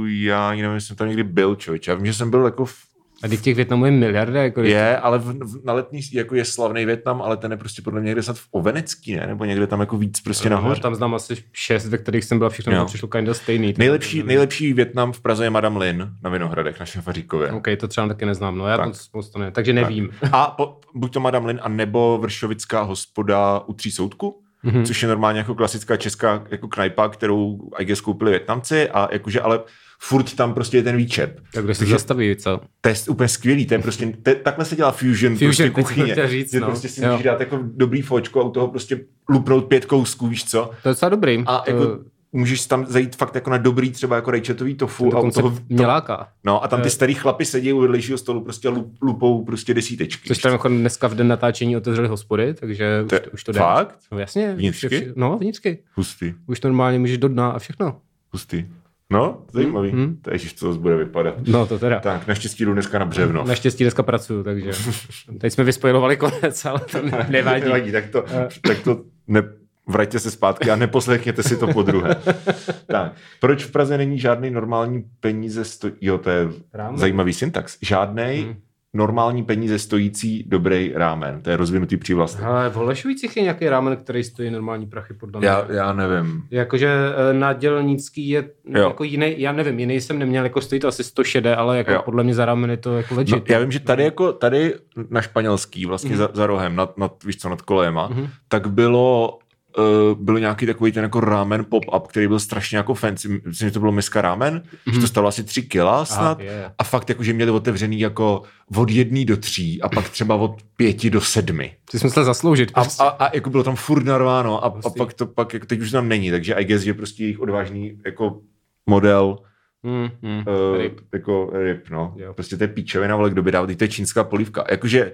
já 0.07 0.49
nevím, 0.49 0.71
jestli 0.71 0.87
jsem 0.87 0.95
tam 0.95 1.07
někdy 1.07 1.23
byl, 1.23 1.55
člověč. 1.55 1.87
Já 1.87 1.95
vím, 1.95 2.05
že 2.05 2.13
jsem 2.13 2.29
byl 2.31 2.45
jako 2.45 2.65
v 2.65 2.90
a 3.23 3.27
teď 3.27 3.41
těch 3.41 3.55
Větnamů 3.55 3.85
je 3.85 3.91
miliarda. 3.91 4.43
Jako 4.43 4.61
je, 4.61 4.97
ale 4.97 5.19
v, 5.19 5.23
v, 5.23 5.65
na 5.65 5.73
letní 5.73 6.01
jako 6.13 6.35
je 6.35 6.45
slavný 6.45 6.85
Větnam, 6.85 7.21
ale 7.21 7.37
ten 7.37 7.51
je 7.51 7.57
prostě 7.57 7.81
podle 7.81 8.01
mě 8.01 8.07
někde 8.07 8.23
snad 8.23 8.37
v 8.37 8.47
Ovenecký, 8.51 9.15
ne? 9.15 9.27
Nebo 9.27 9.45
někde 9.45 9.67
tam 9.67 9.79
jako 9.79 9.97
víc 9.97 10.21
prostě 10.21 10.49
no, 10.49 10.55
nahoře. 10.55 10.81
Tam 10.81 10.95
znám 10.95 11.15
asi 11.15 11.37
šest, 11.53 11.87
ve 11.87 11.97
kterých 11.97 12.23
jsem 12.23 12.39
byl 12.39 12.49
všechno 12.49 12.75
jo. 12.75 12.85
přišlo 12.85 13.07
kinda 13.07 13.33
stejný. 13.33 13.73
Nejlepší, 13.77 14.23
nejlepší 14.23 14.73
Větnam 14.73 15.11
v 15.11 15.21
Praze 15.21 15.43
je 15.43 15.49
Madame 15.49 15.79
Lin 15.79 16.09
na 16.23 16.29
Vinohradech, 16.29 16.79
na 16.79 16.85
Šafaříkově. 16.85 17.51
OK, 17.51 17.67
to 17.79 17.87
třeba 17.87 18.07
taky 18.07 18.25
neznám, 18.25 18.57
no 18.57 18.67
já 18.67 18.77
tak. 18.77 18.87
to 18.87 18.93
spoustu 18.93 19.39
ne, 19.39 19.51
takže 19.51 19.73
nevím. 19.73 20.09
Tak. 20.19 20.29
A 20.33 20.45
po, 20.45 20.79
buď 20.95 21.13
to 21.13 21.19
Madame 21.19 21.47
Lin, 21.47 21.59
a 21.63 21.69
nebo 21.69 22.17
Vršovická 22.21 22.81
hospoda 22.81 23.59
u 23.59 23.73
Tří 23.73 23.91
soudku, 23.91 24.41
mm-hmm. 24.65 24.85
což 24.85 25.01
je 25.01 25.07
normálně 25.07 25.39
jako 25.39 25.55
klasická 25.55 25.97
česká 25.97 26.43
jako 26.51 26.67
knajpa, 26.67 27.09
kterou 27.09 27.69
I 27.77 27.85
guess 27.85 28.01
koupili 28.01 28.31
Větnamci 28.31 28.89
a 28.89 29.07
jakože 29.11 29.41
ale 29.41 29.59
furt 30.03 30.35
tam 30.35 30.53
prostě 30.53 30.77
je 30.77 30.83
ten 30.83 30.97
výčep. 30.97 31.39
Tak 31.53 31.65
kde 31.65 31.75
se 31.75 31.85
zastaví, 31.85 32.35
co? 32.35 32.61
To 32.81 32.89
je 32.89 32.95
úplně 33.09 33.27
skvělý, 33.27 33.65
to 33.65 33.73
je 33.73 33.79
prostě, 33.79 34.13
to, 34.23 34.31
takhle 34.43 34.65
se 34.65 34.75
dělá 34.75 34.91
fusion, 34.91 35.33
fusion 35.33 35.47
prostě 35.47 35.69
kuchyně. 35.69 36.27
Říct, 36.27 36.53
no. 36.53 36.67
prostě 36.67 36.89
si 36.89 37.05
můžeš 37.05 37.23
dát 37.23 37.39
jako 37.39 37.59
dobrý 37.63 38.01
fočko 38.01 38.41
a 38.41 38.43
u 38.43 38.51
toho 38.51 38.67
prostě 38.67 38.99
lupnout 39.29 39.65
pět 39.65 39.85
kousků, 39.85 40.27
víš 40.27 40.45
co? 40.45 40.71
To 40.83 40.89
je 40.89 40.91
docela 40.91 41.09
dobrý. 41.09 41.43
A 41.45 41.59
to... 41.59 41.71
jako 41.71 41.99
můžeš 42.31 42.65
tam 42.65 42.85
zajít 42.85 43.15
fakt 43.15 43.35
jako 43.35 43.49
na 43.49 43.57
dobrý 43.57 43.91
třeba 43.91 44.15
jako 44.15 44.31
rajčatový 44.31 44.75
tofu. 44.75 45.11
To 45.11 45.17
a 45.17 45.19
u 45.19 45.31
toho, 45.31 45.49
to, 45.49 46.17
No 46.43 46.63
a 46.63 46.67
tam 46.67 46.81
ty 46.81 46.89
starý 46.89 47.13
chlapy 47.13 47.45
sedí 47.45 47.73
u 47.73 47.79
vedlejšího 47.79 48.17
stolu 48.17 48.43
prostě 48.43 48.69
lup, 48.69 48.95
lupou 49.01 49.45
prostě 49.45 49.73
desítečky. 49.73 50.27
Což 50.27 50.37
tam 50.37 50.51
jako 50.51 50.67
dneska 50.67 51.07
v 51.07 51.15
den 51.15 51.27
natáčení 51.27 51.77
otevřeli 51.77 52.07
hospody, 52.07 52.53
takže 52.53 53.05
to, 53.09 53.15
už, 53.15 53.21
to, 53.21 53.29
už 53.31 53.43
to 53.43 53.51
jde. 53.51 53.59
Fakt? 53.59 53.99
No 54.11 54.19
jasně. 54.19 54.55
Vnitřky? 54.55 55.13
No, 55.15 55.37
vnitřky. 55.37 55.79
Hustý. 55.95 56.33
Už 56.47 56.61
normálně 56.61 56.99
můžeš 56.99 57.17
do 57.17 57.27
dna 57.27 57.49
a 57.49 57.59
všechno. 57.59 58.01
Hustý. 58.31 58.65
No, 59.11 59.41
zajímavý. 59.51 59.89
Hmm. 59.89 60.17
To 60.21 60.31
ježiš, 60.31 60.53
co 60.53 60.73
to 60.73 60.79
bude 60.79 60.95
vypadat. 60.95 61.35
No, 61.47 61.65
to 61.65 61.79
teda. 61.79 61.99
Tak, 61.99 62.27
naštěstí 62.27 62.65
jdu 62.65 62.73
dneska 62.73 62.99
na 62.99 63.05
břevno. 63.05 63.43
Naštěstí 63.43 63.83
dneska 63.83 64.03
pracuju, 64.03 64.43
takže 64.43 64.71
teď 65.37 65.53
jsme 65.53 65.63
vyspojovali 65.63 66.17
konec, 66.17 66.65
ale 66.65 66.79
to 66.79 67.01
nevadí. 67.29 67.63
nevadí, 67.65 67.91
tak 67.91 68.09
to, 68.09 68.25
tak 68.67 68.79
to 68.83 69.01
ne, 69.27 69.43
vraťte 69.87 70.19
se 70.19 70.31
zpátky 70.31 70.71
a 70.71 70.75
neposlechněte 70.75 71.43
si 71.43 71.57
to 71.57 71.67
po 71.67 71.81
druhé. 71.81 72.15
tak, 72.87 73.13
proč 73.39 73.63
v 73.65 73.71
Praze 73.71 73.97
není 73.97 74.19
žádný 74.19 74.51
normální 74.51 75.03
peníze? 75.19 75.65
Sto... 75.65 75.89
Jo, 76.01 76.17
to 76.17 76.29
je 76.29 76.47
Ráme. 76.73 76.97
zajímavý 76.97 77.33
syntax. 77.33 77.77
Žádnej 77.81 78.41
hmm 78.41 78.55
normální 78.93 79.43
peníze 79.43 79.79
stojící 79.79 80.43
dobrý 80.47 80.91
rámen. 80.95 81.41
To 81.41 81.49
je 81.49 81.57
rozvinutý 81.57 81.97
přívlastek. 81.97 82.43
Ale 82.43 82.69
v 82.69 82.75
Holešovicích 82.75 83.37
je 83.37 83.43
nějaký 83.43 83.69
rámen, 83.69 83.97
který 83.97 84.23
stojí 84.23 84.51
normální 84.51 84.87
prachy 84.87 85.13
podle 85.13 85.39
mě. 85.39 85.47
Já, 85.47 85.65
já 85.69 85.93
nevím. 85.93 86.43
Jakože 86.51 86.89
eh, 86.89 87.33
na 87.33 87.53
dělnický 87.53 88.29
je 88.29 88.49
jo. 88.65 88.87
jako 88.87 89.03
jiný, 89.03 89.35
já 89.37 89.51
nevím, 89.51 89.79
jiný 89.79 90.01
jsem 90.01 90.19
neměl, 90.19 90.43
jako 90.43 90.61
stojí 90.61 90.81
to 90.81 90.87
asi 90.87 91.03
100 91.03 91.23
šede, 91.23 91.55
ale 91.55 91.77
jako 91.77 91.91
jo. 91.91 92.01
podle 92.05 92.23
mě 92.23 92.33
za 92.33 92.45
rámen 92.45 92.69
je 92.69 92.77
to 92.77 92.97
jako 92.97 93.15
legit. 93.15 93.35
No, 93.35 93.41
já 93.47 93.59
vím, 93.59 93.71
že 93.71 93.79
tady 93.79 94.03
jako 94.03 94.33
tady 94.33 94.73
na 95.09 95.21
španělský, 95.21 95.85
vlastně 95.85 96.11
mm-hmm. 96.11 96.17
za, 96.17 96.29
za 96.33 96.47
rohem, 96.47 96.75
nad, 96.75 96.97
nad, 96.97 97.23
víš 97.23 97.37
co, 97.37 97.49
nad 97.49 97.61
kolejema, 97.61 98.09
mm-hmm. 98.09 98.29
tak 98.47 98.67
bylo 98.67 99.39
uh, 99.77 100.19
byl 100.19 100.39
nějaký 100.39 100.65
takový 100.65 100.91
ten 100.91 101.03
jako 101.03 101.19
ramen 101.19 101.65
pop-up, 101.69 102.07
který 102.07 102.27
byl 102.27 102.39
strašně 102.39 102.77
jako 102.77 102.93
fancy. 102.93 103.27
Myslím, 103.27 103.69
že 103.69 103.71
to 103.71 103.79
bylo 103.79 103.91
miska 103.91 104.21
ramen, 104.21 104.57
mm-hmm. 104.57 104.91
že 104.91 104.91
to 104.91 104.97
mhm. 104.97 105.07
stalo 105.07 105.27
asi 105.27 105.43
tři 105.43 105.61
kila 105.61 106.05
snad. 106.05 106.39
Aha, 106.39 106.49
yeah. 106.51 106.73
A 106.77 106.83
fakt 106.83 107.09
jako, 107.09 107.23
že 107.23 107.33
měli 107.33 107.51
otevřený 107.51 107.99
jako 107.99 108.41
od 108.75 108.89
jedné 108.89 109.25
do 109.25 109.37
tří 109.37 109.81
a 109.81 109.89
pak 109.89 110.09
třeba 110.09 110.35
od 110.35 110.55
pěti 110.75 111.09
do 111.09 111.21
sedmi. 111.21 111.75
Ty 111.91 111.99
jsme 111.99 112.09
se 112.09 112.23
zasloužit. 112.23 112.71
A, 112.73 112.81
prostě. 112.81 113.03
a, 113.03 113.07
a, 113.07 113.35
jako 113.35 113.49
bylo 113.49 113.63
tam 113.63 113.75
furt 113.75 114.03
narváno 114.03 114.65
a, 114.65 114.67
a 114.85 114.89
pak 114.89 115.13
to 115.13 115.25
pak, 115.25 115.53
jako 115.53 115.65
teď 115.65 115.79
už 115.79 115.91
tam 115.91 116.09
není, 116.09 116.31
takže 116.31 116.53
I 116.53 116.65
guess, 116.65 116.83
že 116.83 116.93
prostě 116.93 117.23
jejich 117.23 117.39
odvážný 117.39 117.97
jako 118.05 118.41
model 118.85 119.37
Mm, 119.83 120.09
mm, 120.21 120.43
uh, 120.47 120.77
ryb. 120.77 120.99
Jako 121.13 121.49
ryb, 121.53 121.89
no. 121.89 122.13
Jo. 122.17 122.33
Prostě 122.33 122.57
to 122.57 122.63
je 122.63 122.67
píčovina, 122.67 123.15
ale 123.15 123.29
kdo 123.29 123.43
by 123.43 123.51
dal, 123.51 123.67
to 123.67 123.83
je 123.83 123.87
čínská 123.87 124.23
polívka. 124.23 124.65
Jakože 124.71 125.11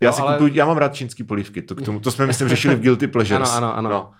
já, 0.00 0.10
no, 0.10 0.16
si 0.16 0.22
ale... 0.22 0.32
kupuju, 0.32 0.54
já 0.54 0.66
mám 0.66 0.76
rád 0.76 0.94
čínský 0.94 1.24
polívky, 1.24 1.62
to, 1.62 1.74
k 1.74 1.82
tomu, 1.82 2.00
to 2.00 2.10
jsme 2.10 2.26
myslím 2.26 2.48
řešili 2.48 2.74
v 2.74 2.80
Guilty 2.80 3.06
Pleasures. 3.06 3.56
Ano, 3.56 3.76
ano, 3.76 3.76
ano. 3.76 3.90
No. 3.90 4.10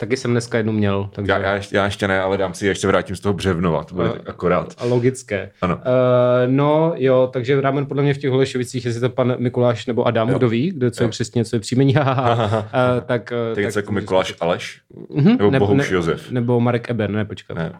Taky 0.00 0.16
jsem 0.16 0.30
dneska 0.30 0.58
jednu 0.58 0.72
měl. 0.72 1.10
Takže... 1.12 1.32
Já, 1.32 1.38
já, 1.38 1.54
ještě, 1.54 1.76
já 1.76 1.84
ještě 1.84 2.08
ne, 2.08 2.20
ale 2.20 2.38
dám 2.38 2.54
si, 2.54 2.66
ještě 2.66 2.86
vrátím 2.86 3.16
z 3.16 3.20
toho 3.20 3.32
břevnova, 3.32 3.84
to 3.84 3.94
bude 3.94 4.10
uh, 4.10 4.16
akorát. 4.26 4.74
Logické. 4.82 5.50
Ano. 5.62 5.76
Uh, 5.76 5.82
no 6.46 6.92
jo, 6.96 7.30
takže 7.32 7.60
rámen 7.60 7.86
podle 7.86 8.02
mě 8.02 8.14
v 8.14 8.18
těch 8.18 8.30
Holešovicích, 8.30 8.84
jestli 8.84 9.00
to 9.00 9.10
pan 9.10 9.34
Mikuláš 9.38 9.86
nebo 9.86 10.04
Adam, 10.04 10.28
jo. 10.28 10.38
kdo 10.38 10.48
ví, 10.48 10.70
kdo 10.70 10.90
co 10.90 11.02
je 11.02 11.08
přesně, 11.08 11.44
co 11.44 11.56
je 11.56 11.60
příjmení, 11.60 11.94
uh, 11.96 12.02
tak... 13.06 13.32
Uh, 13.50 13.54
tak 13.54 13.64
něco 13.64 13.78
jako 13.78 13.92
Mikuláš 13.92 14.34
Aleš? 14.40 14.80
Uh-huh. 15.10 15.50
Nebo 15.50 15.66
Bohuš 15.66 15.90
ne, 15.90 15.96
Josef? 15.96 16.30
Nebo 16.30 16.60
Marek 16.60 16.90
Eber, 16.90 17.10
ne, 17.10 17.24
počkat. 17.24 17.54
Ne. 17.54 17.72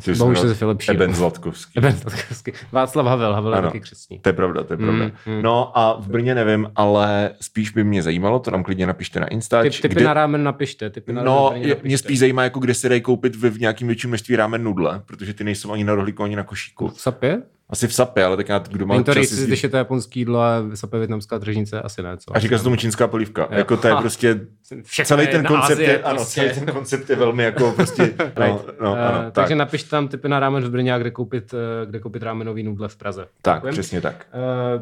Což 0.00 0.18
Bohužel 0.18 0.42
se 0.42 0.48
se 0.48 0.54
Filip. 0.54 0.82
Eben 0.88 1.14
Zlatkovský. 1.14 1.72
Eben 1.78 1.92
Zlatkovský. 1.92 2.52
Václav 2.72 3.06
Havel, 3.06 3.34
Havel 3.34 3.52
je 3.52 3.58
Ano. 3.58 3.68
taky 3.68 3.80
křesní. 3.80 4.18
To 4.18 4.28
je 4.28 4.32
pravda, 4.32 4.64
to 4.64 4.72
je 4.72 4.76
pravda. 4.76 5.04
Mm, 5.04 5.12
mm. 5.34 5.42
No 5.42 5.78
a 5.78 6.00
v 6.00 6.08
Brně 6.08 6.34
nevím, 6.34 6.70
ale 6.76 7.30
spíš 7.40 7.70
by 7.70 7.84
mě 7.84 8.02
zajímalo, 8.02 8.38
to 8.38 8.50
nám 8.50 8.62
klidně 8.62 8.86
napište 8.86 9.20
na 9.20 9.26
Ty, 9.26 9.34
Instač. 9.34 9.80
typy 9.80 10.04
na 10.04 10.14
rámen 10.14 10.42
napište. 10.44 10.90
Typy 10.90 11.12
na 11.12 11.22
No, 11.22 11.48
rámen 11.48 11.68
napište. 11.68 11.88
mě 11.88 11.98
spíš 11.98 12.18
zajímá, 12.18 12.42
jako 12.42 12.58
kde 12.60 12.74
se 12.74 12.88
dají 12.88 13.00
koupit 13.00 13.36
v, 13.36 13.50
v 13.50 13.60
nějakým 13.60 13.86
větším 13.88 14.10
množství 14.10 14.36
rámen 14.36 14.64
nudle, 14.64 15.02
protože 15.06 15.34
ty 15.34 15.44
nejsou 15.44 15.72
ani 15.72 15.84
na 15.84 15.94
rohlíku, 15.94 16.22
ani 16.22 16.36
na 16.36 16.42
košíku. 16.42 16.88
V 16.88 17.00
sapě? 17.00 17.42
Asi 17.70 17.88
v 17.88 17.94
sapě, 17.94 18.24
ale 18.24 18.36
tak 18.36 18.48
já, 18.48 18.58
kdo 18.58 18.86
má 18.86 18.94
Není 18.94 19.04
to 19.04 19.14
čas 19.14 19.20
jezdit- 19.30 19.46
když 19.46 19.62
je 19.62 19.68
to 19.68 19.76
japonský 19.76 20.20
jídlo 20.20 20.40
a 20.40 20.62
sapě 20.74 20.98
větnamská 20.98 21.38
tržnice, 21.38 21.82
asi 21.82 22.02
ne. 22.02 22.16
Co? 22.16 22.36
A 22.36 22.38
říká 22.38 22.58
se 22.58 22.64
tomu 22.64 22.76
čínská 22.76 23.08
polívka. 23.08 23.42
Jo. 23.42 23.48
Jako 23.58 23.76
to 23.76 23.88
je 23.88 23.94
prostě, 23.94 24.40
Všechno 24.82 25.08
celý 25.08 25.22
je 25.22 25.28
ten 25.28 25.44
koncept 25.44 25.72
Asie 25.72 25.90
je, 25.90 26.02
ano, 26.02 26.16
prostě. 26.16 26.40
celý 26.40 26.54
ten 26.66 26.74
koncept 26.74 27.10
je 27.10 27.16
velmi 27.16 27.42
jako 27.44 27.72
prostě, 27.72 28.02
no, 28.38 28.44
Right. 28.46 28.80
no, 28.80 28.94
Eh, 28.96 29.06
ano, 29.06 29.18
tak, 29.24 29.32
takže 29.32 29.54
napište 29.54 29.90
tam 29.90 30.08
typy 30.08 30.28
na 30.28 30.40
rámen 30.40 30.62
v 30.64 30.70
Brně 30.70 30.94
a 30.94 30.98
kde 30.98 31.10
koupit, 31.10 31.54
eh, 31.54 31.86
kde 31.86 31.98
koupit 32.00 32.22
rámenový 32.22 32.62
nudle 32.62 32.88
v 32.88 32.96
Praze. 32.96 33.26
tak, 33.42 33.56
Děkujem. 33.56 33.72
přesně 33.72 34.00
tak. 34.00 34.26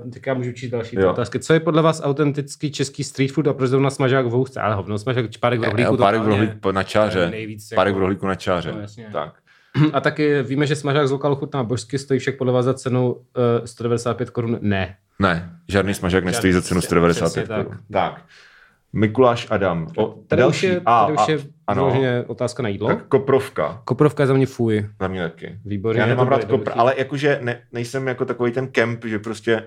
Uh, 0.05 0.11
tak 0.11 0.27
já 0.27 0.35
můžu 0.35 0.53
číst 0.53 0.71
další 0.71 0.97
Jo. 0.97 1.11
otázky. 1.11 1.39
Co 1.39 1.53
je 1.55 1.61
podle 1.61 1.83
vás 1.83 2.01
autentický 2.05 2.71
český 2.73 3.05
street 3.05 3.33
food 3.33 3.49
a 3.49 3.53
proč 3.53 3.71
zrovna 3.71 3.91
smažák 3.91 4.27
v 4.27 4.31
housce? 4.31 4.61
Ale 4.61 4.75
hovno, 4.75 4.99
smažák, 4.99 5.25
párek 5.41 5.61
v 5.61 5.65
rohlíku. 5.65 5.97
Párek 5.97 6.23
v 6.23 6.27
rohlíku 6.29 6.73
na 6.73 6.81
je 6.81 6.85
čáře. 6.85 7.31
nejvíc 7.31 7.69
Párek 7.75 7.91
jako- 7.91 7.99
v 7.99 8.01
rohlíku 8.01 8.27
na 8.27 8.35
čáře. 8.35 8.73
No, 8.73 9.05
tak. 9.13 9.35
A 9.93 10.01
taky 10.01 10.43
víme, 10.43 10.67
že 10.67 10.77
smažák 10.77 11.09
z 11.09 11.11
lokálu 11.11 11.37
chutná 11.37 11.63
božsky, 11.65 11.99
stojí 11.99 12.21
však 12.21 12.37
podle 12.37 12.53
vás 12.53 12.65
za 12.65 12.75
cenou 12.75 13.13
uh, 13.13 13.21
195 13.65 14.31
korun. 14.31 14.59
Ne. 14.61 14.97
Ne, 15.19 15.51
žádný 15.69 15.95
smažák 15.95 16.25
nestojí 16.25 16.53
za 16.53 16.63
cenu 16.63 16.81
přesně- 16.81 16.87
195 16.89 17.43
přesně 17.43 17.57
tak. 17.57 17.67
korun. 17.67 17.81
Tak. 17.93 18.25
Mikuláš 18.93 19.47
Adam. 19.51 19.87
O, 19.97 20.07
Tady 20.29 20.41
další. 20.41 20.67
už 20.67 20.73
je, 20.73 20.81
a, 20.87 21.05
tady 21.07 21.19
už 21.19 21.29
je 21.29 21.39
a, 21.39 21.73
ano, 21.73 21.93
otázka 22.27 22.63
na 22.63 22.69
jídlo. 22.69 22.89
tak 22.89 23.07
koprovka. 23.07 23.83
Koprovka 23.85 24.23
je 24.23 24.27
za 24.27 24.35
mě 24.35 24.47
fuj. 24.47 24.87
Za 25.01 25.09
mě 25.09 25.23
taky. 25.23 25.59
Výborně. 25.65 26.01
Já 26.01 26.07
nemám 26.07 26.29
rád 26.29 26.45
kopr, 26.45 26.73
ale 26.77 26.95
jakože 26.99 27.39
ne, 27.43 27.61
nejsem 27.73 28.07
jako 28.07 28.25
takový 28.25 28.53
ten 28.53 28.67
kemp, 28.69 29.05
že 29.05 29.19
prostě 29.19 29.63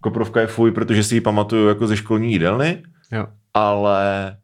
koprovka 0.00 0.40
je 0.40 0.46
fuj, 0.46 0.70
protože 0.70 1.04
si 1.04 1.14
ji 1.14 1.20
pamatuju 1.20 1.68
jako 1.68 1.86
ze 1.86 1.96
školní 1.96 2.32
jídelny, 2.32 2.82
Jo. 3.12 3.26
ale 3.54 4.36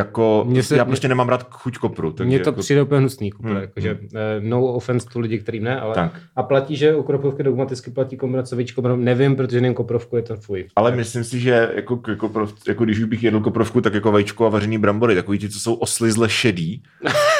jako, 0.00 0.44
Mně 0.48 0.62
se- 0.62 0.76
já 0.76 0.84
prostě 0.84 1.08
nemám 1.08 1.28
rád 1.28 1.46
chuť 1.50 1.78
kopru. 1.78 2.12
Takže 2.12 2.28
Mně 2.28 2.38
to 2.40 2.50
jako, 2.50 2.60
přijde 2.60 2.82
úplně 2.82 2.98
hnusný, 2.98 3.30
kupre, 3.30 3.50
Hmm, 3.52 3.60
jakože 3.60 3.98
eh, 4.14 4.18
no 4.40 4.64
offense 4.64 5.06
tu 5.12 5.20
lidi, 5.20 5.38
kterým 5.38 5.64
ne, 5.64 5.80
ale 5.80 5.94
Tak. 5.94 6.20
a 6.36 6.42
platí, 6.42 6.76
že 6.76 6.94
u 6.94 7.02
koprovky 7.02 7.42
dogmaticky 7.42 7.90
platí 7.90 8.16
kombinace 8.16 8.56
víčko, 8.56 8.96
nevím, 8.96 9.36
protože 9.36 9.60
nevím 9.60 9.74
koprovku, 9.74 10.16
je 10.16 10.22
to 10.22 10.36
fuj. 10.36 10.66
Ale 10.76 10.96
myslím 10.96 11.24
si, 11.24 11.40
že 11.40 11.70
jako, 11.76 11.96
koprov, 12.16 12.54
jako 12.68 12.84
když 12.84 12.98
už 12.98 13.04
bych 13.04 13.22
jedl 13.22 13.40
koprovku, 13.40 13.80
tak 13.80 13.94
jako 13.94 14.12
vajíčko 14.12 14.46
a 14.46 14.48
vařený 14.48 14.78
brambory, 14.78 15.14
takový 15.14 15.38
ti, 15.38 15.48
co 15.48 15.60
jsou 15.60 15.74
oslizle 15.74 16.28
šedý. 16.28 16.82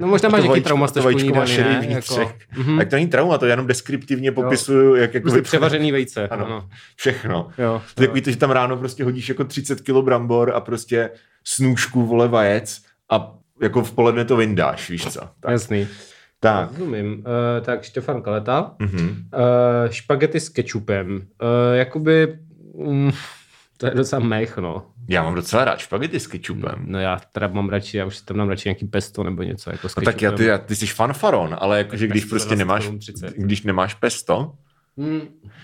No 0.00 0.08
možná 0.08 0.28
máš 0.28 0.42
nějaký 0.42 0.60
trauma 0.60 0.88
z 0.88 0.92
to 0.92 1.02
vajíčko 1.02 1.34
má 1.34 1.44
vnitřek. 1.80 2.18
Jako, 2.18 2.32
mhm. 2.56 2.78
Tak 2.78 2.88
to 2.88 2.96
není 2.96 3.08
trauma, 3.08 3.38
to 3.38 3.46
jenom 3.46 3.66
deskriptivně 3.66 4.32
popisuju, 4.32 4.94
jak 4.94 5.14
jako 5.14 5.22
Prostě 5.24 5.42
převařený 5.42 5.92
vejce. 5.92 6.28
Ano. 6.28 6.46
Ano. 6.46 6.68
všechno. 6.96 7.48
Jo, 7.58 7.82
To 7.94 8.00
takový 8.00 8.20
to, 8.22 8.30
že 8.30 8.36
tam 8.36 8.50
ráno 8.50 8.76
prostě 8.76 9.04
hodíš 9.04 9.28
jako 9.28 9.44
30 9.44 9.80
kg 9.80 9.90
brambor 9.90 10.52
a 10.54 10.60
prostě 10.60 11.10
snůžku 11.44 12.06
vole 12.06 12.28
vajec 12.28 12.82
a 13.10 13.34
jako 13.62 13.84
v 13.84 13.92
poledne 13.92 14.24
to 14.24 14.36
vyndáš, 14.36 14.90
víš 14.90 15.06
co. 15.06 15.20
Tak. 15.20 15.50
Jasný. 15.52 15.88
tak. 16.40 16.70
Rozumím. 16.72 17.12
Uh, 17.12 17.64
tak 17.64 17.82
Štefan 17.82 18.22
Kaleta. 18.22 18.74
Mhm. 18.78 19.08
Uh, 19.08 19.90
špagety 19.90 20.40
s 20.40 20.48
kečupem. 20.48 21.16
Uh, 21.16 21.76
jakoby... 21.76 22.38
Mm, 22.74 23.12
to 23.76 23.86
je 23.86 23.94
docela 23.94 24.22
mech, 24.22 24.56
no. 24.56 24.86
Já 25.08 25.22
mám 25.22 25.34
docela 25.34 25.64
rád 25.64 25.78
špagety 25.78 26.20
s 26.20 26.26
kečupem. 26.26 26.84
No 26.86 26.98
já 27.00 27.20
teda 27.32 27.48
mám 27.48 27.68
radši, 27.68 27.96
já 27.96 28.04
už 28.06 28.16
si 28.16 28.24
tam 28.24 28.36
dám 28.36 28.48
radši 28.48 28.68
nějaký 28.68 28.86
pesto 28.86 29.22
nebo 29.24 29.42
něco 29.42 29.70
jako 29.70 29.88
s 29.88 29.96
No 29.96 30.02
tak 30.02 30.22
já, 30.22 30.32
ty, 30.32 30.44
já, 30.44 30.58
ty 30.58 30.76
jsi 30.76 30.86
fanfaron, 30.86 31.56
ale 31.60 31.78
jakože 31.78 32.06
když 32.06 32.24
prostě 32.24 32.56
nemáš, 32.56 32.88
27,30. 32.90 33.32
když 33.36 33.62
nemáš 33.62 33.94
pesto, 33.94 34.52
Hmm, 34.98 35.20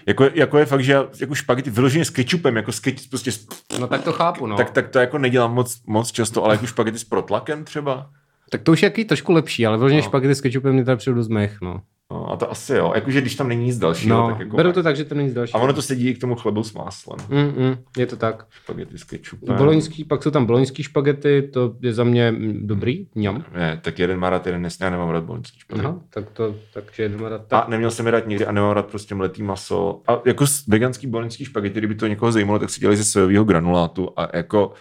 jako, 0.07 0.28
jako 0.35 0.59
je 0.59 0.66
fakt, 0.66 0.85
že 0.85 0.92
já, 0.92 1.04
jako 1.21 1.35
špagety 1.35 1.71
vyloženě 1.71 2.04
s 2.04 2.11
kečupem, 2.11 2.57
jako 2.57 2.73
s 2.73 2.80
keč, 2.80 3.07
prostě, 3.07 3.33
s- 3.33 3.47
no 3.80 3.87
tak 3.87 4.02
to 4.04 4.12
chápu, 4.12 4.47
no. 4.47 4.57
tak, 4.57 4.71
tak 4.71 4.88
to 4.88 4.99
jako 4.99 5.18
nedělám 5.18 5.54
moc, 5.54 5.83
moc 5.87 6.12
často, 6.12 6.45
ale 6.45 6.54
jako 6.54 6.66
špagety 6.66 6.99
s 6.99 7.04
protlakem 7.04 7.64
třeba. 7.64 8.11
tak 8.50 8.62
to 8.62 8.73
už 8.73 8.83
je 8.83 8.87
jaký 8.87 9.04
trošku 9.04 9.33
lepší, 9.33 9.66
ale 9.66 9.76
vyloženě 9.76 10.00
No. 10.00 10.04
špagety 10.09 10.35
s 10.35 10.40
kečupem 10.40 10.73
mě 10.73 10.85
teda 10.85 10.97
přijde 10.97 11.14
dost 11.14 11.28
mech, 11.28 11.61
no. 11.61 11.83
No, 12.12 12.30
a 12.32 12.36
to 12.36 12.50
asi 12.50 12.72
jo, 12.72 12.92
jakože 12.94 13.20
když 13.20 13.34
tam 13.34 13.48
není 13.48 13.64
nic 13.64 13.78
dalšího, 13.78 14.16
No, 14.16 14.28
tak 14.28 14.40
jako 14.40 14.56
beru 14.56 14.72
to 14.72 14.82
tak, 14.82 14.96
že 14.96 15.04
to 15.04 15.14
není 15.14 15.30
z 15.30 15.34
další. 15.34 15.52
A 15.52 15.58
ono 15.58 15.72
to 15.72 15.82
sedí 15.82 16.08
i 16.08 16.14
k 16.14 16.20
tomu 16.20 16.34
chlebu 16.34 16.62
s 16.62 16.72
máslem. 16.72 17.18
Mm, 17.28 17.64
mm, 17.64 17.76
je 17.98 18.06
to 18.06 18.16
tak. 18.16 18.46
Špagety 18.50 18.98
s 18.98 19.04
kečupem. 19.04 19.56
Boloňský, 19.56 20.04
pak 20.04 20.22
jsou 20.22 20.30
tam 20.30 20.46
boloňský 20.46 20.82
špagety, 20.82 21.42
to 21.52 21.74
je 21.80 21.92
za 21.92 22.04
mě 22.04 22.34
dobrý, 22.52 23.06
ňam. 23.14 23.44
Ne, 23.54 23.80
tak 23.82 23.98
jeden 23.98 24.18
má 24.18 24.30
rád, 24.30 24.46
jeden 24.46 24.62
nesmí, 24.62 24.84
já 24.84 24.90
nemám 24.90 25.08
rád 25.08 25.24
boloňský 25.24 25.58
špagety. 25.60 25.86
Aha, 25.86 26.00
tak 26.10 26.30
to, 26.30 26.54
takže 26.74 27.02
jedeme 27.02 27.30
dát 27.30 27.46
tak. 27.46 27.64
A 27.64 27.70
neměl 27.70 27.90
jsem 27.90 28.06
je 28.06 28.12
rád 28.12 28.26
nikdy 28.26 28.46
a 28.46 28.52
nemám 28.52 28.70
rád 28.72 28.86
prostě 28.86 29.14
mletý 29.14 29.42
maso. 29.42 30.02
A 30.06 30.20
jako 30.26 30.44
veganský 30.68 31.06
boloňský 31.06 31.44
špagety, 31.44 31.78
kdyby 31.80 31.94
to 31.94 32.06
někoho 32.06 32.32
zajímalo, 32.32 32.58
tak 32.58 32.70
si 32.70 32.80
dělají 32.80 32.96
ze 32.96 33.04
sojového 33.04 33.44
granulátu 33.44 34.08
a 34.16 34.36
jako 34.36 34.72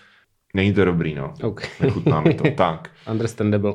není 0.54 0.74
to 0.74 0.86
dobrý, 0.86 1.14
no. 1.16 1.34
OK. 1.44 1.62
Nechutná 1.82 2.22
mi 2.22 2.34
to. 2.34 2.44
Tak. 2.58 2.90
Understandable. 3.12 3.74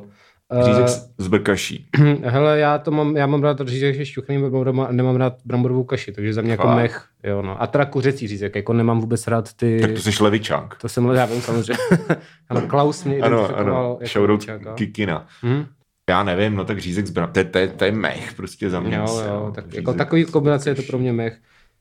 Řízek 0.64 0.87
z 1.18 1.26
brkaší. 1.28 1.87
hele, 2.25 2.59
já 2.59 2.78
to 2.78 2.90
mám, 2.90 3.16
já 3.16 3.26
mám 3.26 3.42
rád 3.42 3.61
řízek 3.64 3.97
se 3.97 4.04
šťuchaným 4.06 4.40
bramborama 4.40 4.85
a 4.85 4.92
nemám 4.92 5.16
rád 5.16 5.35
bramborovou 5.44 5.85
kaši, 5.85 6.12
takže 6.12 6.35
za 6.35 6.42
mě 6.42 6.50
jako 6.50 6.62
Fakt? 6.66 6.76
mech, 6.76 7.04
jo 7.25 7.42
no. 7.42 7.62
A 7.62 7.66
teda 7.66 7.85
kuřecí 7.85 8.28
řízek, 8.28 8.56
jako 8.56 8.73
nemám 8.73 9.00
vůbec 9.00 9.26
rád 9.26 9.52
ty... 9.52 9.80
Tak 9.80 9.92
to 9.92 10.00
jsi 10.00 10.23
levičák. 10.23 10.75
To 10.80 10.88
jsem 10.88 11.09
vím 11.32 11.40
samozřejmě. 11.40 11.82
ano, 12.49 12.61
Klaus 12.61 13.04
mě 13.04 13.18
Ano, 13.18 13.56
ano. 13.56 13.99
jako 14.00 14.06
Shoutout. 14.06 14.47
Kikina. 14.75 15.26
Hm? 15.42 15.64
Já 16.11 16.23
nevím, 16.23 16.54
no 16.56 16.64
tak 16.64 16.78
řízek 16.78 17.06
z 17.06 17.11
bram... 17.11 17.32
To, 17.32 17.38
je- 17.38 17.44
to, 17.44 17.59
to 17.76 17.85
je 17.85 17.92
mech 17.92 18.35
prostě 18.35 18.71
za 18.71 18.80
mě. 18.80 18.97
Jo, 18.97 19.23
jo, 19.26 19.42
no. 19.47 19.52
tak 19.52 19.75
jako 19.75 19.92
takový 19.94 20.25
kombinace 20.25 20.71
je 20.71 20.75
to 20.75 20.82
pro 20.82 20.99
mě 20.99 21.12
mech. 21.12 21.37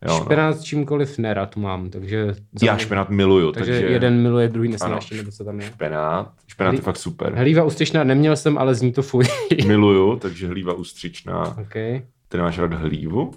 Jo, 0.07 0.13
no. 0.17 0.23
Špenát 0.25 0.57
s 0.57 0.63
čímkoliv 0.63 1.17
nerad 1.17 1.55
mám, 1.55 1.89
takže... 1.89 2.33
Já 2.63 2.77
špenát 2.77 3.09
miluju, 3.09 3.51
Takže, 3.51 3.71
takže, 3.71 3.87
jeden 3.87 4.21
miluje, 4.21 4.47
druhý 4.49 4.69
nesnáší, 4.69 5.17
nebo 5.17 5.31
co 5.31 5.43
tam 5.43 5.59
je. 5.59 5.65
špenát. 5.67 6.31
Špenát 6.47 6.73
je 6.73 6.79
Hlí- 6.79 6.83
fakt 6.83 6.97
super. 6.97 7.33
Hlíva 7.35 7.63
ústřičná 7.63 8.03
neměl 8.03 8.35
jsem, 8.35 8.57
ale 8.57 8.75
zní 8.75 8.91
to 8.91 9.01
fuj. 9.01 9.25
Miluju, 9.67 10.15
takže 10.19 10.47
hlíva 10.47 10.73
ústřičná. 10.73 11.57
okay. 11.61 12.01
Ty 12.29 12.37
nemáš 12.37 12.59
rád 12.59 12.73
hlívu? 12.73 13.31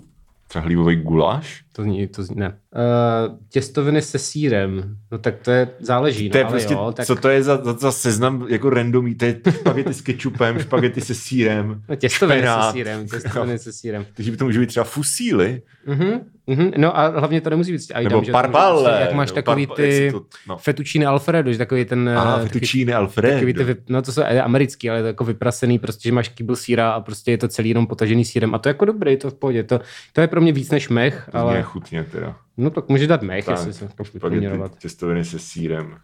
Třeba 0.48 0.64
hlívový 0.64 0.96
guláš? 0.96 1.64
To 1.72 1.82
zní, 1.82 2.06
to 2.06 2.22
zní, 2.22 2.36
ne. 2.38 2.48
Uh, 2.48 3.38
těstoviny 3.48 4.02
se 4.02 4.18
sírem, 4.18 4.96
no 5.12 5.18
tak 5.18 5.34
to 5.38 5.50
je, 5.50 5.68
záleží, 5.80 6.30
To 6.30 6.38
je 6.38 6.44
no, 6.44 6.48
ale 6.50 6.58
prostě, 6.58 6.74
jo, 6.74 6.92
tak 6.96 7.06
co 7.06 7.16
to 7.16 7.28
je 7.28 7.42
za, 7.42 7.64
za, 7.64 7.72
za 7.72 7.92
seznam 7.92 8.46
jako 8.48 8.70
randomí, 8.70 9.14
to 9.14 9.24
je 9.24 9.40
špagety 9.50 9.94
s 9.94 10.00
kečupem, 10.00 10.58
špagety 10.58 11.00
se 11.00 11.14
sírem, 11.14 11.82
no, 11.88 11.96
těstoviny 11.96 12.38
špenát. 12.38 12.66
se 12.66 12.72
sírem, 12.72 13.06
těstoviny 13.08 13.58
se 13.58 13.72
sírem. 13.72 14.06
takže 14.14 14.30
by 14.30 14.36
to 14.36 14.44
může 14.44 14.60
být 14.60 14.66
třeba 14.66 14.84
fusíly, 14.84 15.62
Mhm, 15.86 16.20
mhm, 16.46 16.70
no 16.76 16.98
a 16.98 17.06
hlavně 17.08 17.40
to 17.40 17.50
nemusí 17.50 17.72
být 17.72 17.78
s 17.78 17.88
nebo 18.02 18.24
že 18.24 18.32
prostě, 18.32 18.88
Jak 19.00 19.12
máš 19.12 19.28
nebo 19.28 19.34
takový 19.34 19.66
parpa- 19.66 19.70
jak 19.70 19.76
ty 19.76 20.12
to, 20.12 20.22
no. 20.48 20.56
fettuccine 20.58 21.06
alfredo, 21.06 21.52
že 21.52 21.58
takový 21.58 21.84
ten... 21.84 22.08
Aha, 22.08 22.30
eh, 22.30 22.42
takový- 22.42 22.48
fettuccine 22.52 22.94
Alfredo. 22.94 23.34
Takový 23.34 23.54
ty, 23.54 23.76
no 23.88 24.02
to 24.02 24.12
jsou 24.12 24.22
eh, 24.24 24.40
americký, 24.42 24.90
ale 24.90 25.00
to 25.00 25.06
jako 25.06 25.24
vyprasený, 25.24 25.78
prostě, 25.78 26.08
že 26.08 26.12
máš 26.12 26.28
kýbl 26.28 26.56
síra 26.56 26.90
a 26.90 27.00
prostě 27.00 27.30
je 27.30 27.38
to 27.38 27.48
celý 27.48 27.68
jenom 27.68 27.86
potažený 27.86 28.24
sírem. 28.24 28.54
A 28.54 28.58
to 28.58 28.68
je 28.68 28.70
jako 28.70 28.84
dobrý, 28.84 29.16
to 29.16 29.30
v 29.30 29.34
pohodě. 29.34 29.62
To, 29.62 29.80
to 30.12 30.20
je 30.20 30.26
pro 30.28 30.40
mě 30.40 30.52
víc 30.52 30.70
než 30.70 30.88
mech, 30.88 31.28
To 31.32 31.38
ale 31.38 31.62
chutně 31.62 32.04
teda. 32.04 32.36
no 32.56 32.70
tak 32.70 32.88
může 32.88 33.06
dát 33.06 33.22
mech, 33.22 33.44
Tak, 33.44 33.56
jestli 33.56 33.72
se 33.72 33.88
to 33.88 34.68
těstoviny 34.78 35.24
se 35.24 35.38
sírem. 35.38 35.96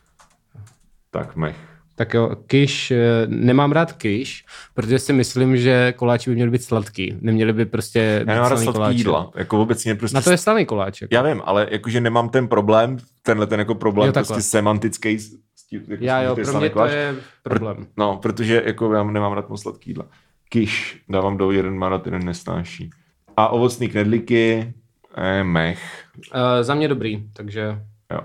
Tak 1.11 1.37
mech. 1.37 1.57
Tak 2.01 2.15
jo, 2.15 2.31
kyš, 2.47 2.91
eh, 2.91 2.99
nemám 3.27 3.73
rád 3.73 3.93
kyš, 3.93 4.45
protože 4.75 4.99
si 4.99 5.13
myslím, 5.13 5.57
že 5.57 5.93
koláče 5.97 6.31
by 6.31 6.35
měly 6.35 6.51
být 6.51 6.63
sladký. 6.65 7.17
Neměly 7.21 7.53
by 7.53 7.65
prostě 7.67 7.99
Já 7.99 8.19
být 8.21 8.27
nemám 8.27 8.51
rád 8.51 8.57
sladký 8.57 8.73
koláče. 8.73 8.97
jídla. 8.99 9.31
Jako 9.35 9.63
obecně 9.63 9.95
prostě... 9.95 10.15
Na 10.15 10.21
to 10.21 10.31
je 10.31 10.39
slaný 10.39 10.67
koláč. 10.67 11.01
Jako. 11.03 11.15
Já 11.15 11.23
vím, 11.23 11.43
ale 11.45 11.67
jakože 11.71 12.01
nemám 12.01 12.29
ten 12.29 12.49
problém, 12.49 12.97
tenhle 13.23 13.47
ten 13.47 13.59
jako 13.61 13.75
problém 13.75 14.07
Jo, 14.07 14.13
takhle. 14.13 14.35
prostě 14.35 14.51
semantický. 14.51 15.19
s- 15.19 15.35
s 15.57 15.67
tím, 15.67 15.83
jako 15.89 16.05
Já 16.05 16.23
jo, 16.23 16.35
pro 16.35 16.59
mě 16.61 16.69
to 16.69 16.73
koláč. 16.73 16.91
je 16.93 17.15
problém. 17.43 17.87
No, 17.97 18.17
protože 18.23 18.63
jako 18.67 18.93
já 18.95 19.03
nemám 19.05 19.33
rád 19.33 19.49
moc 19.49 19.63
sladký 19.63 19.91
jídla. 19.91 20.05
Kyš, 20.49 21.03
dávám 21.09 21.37
do 21.37 21.51
jeden 21.51 21.79
má 21.79 21.89
rád, 21.89 22.07
jeden 22.07 22.25
nesnáší. 22.25 22.91
A 23.37 23.49
ovocný 23.49 23.89
knedlíky, 23.89 24.73
eh, 25.17 25.45
mech. 25.45 26.05
Uh, 26.35 26.63
za 26.63 26.75
mě 26.75 26.89
dobrý, 26.89 27.25
takže 27.33 27.79
Jo. 28.13 28.21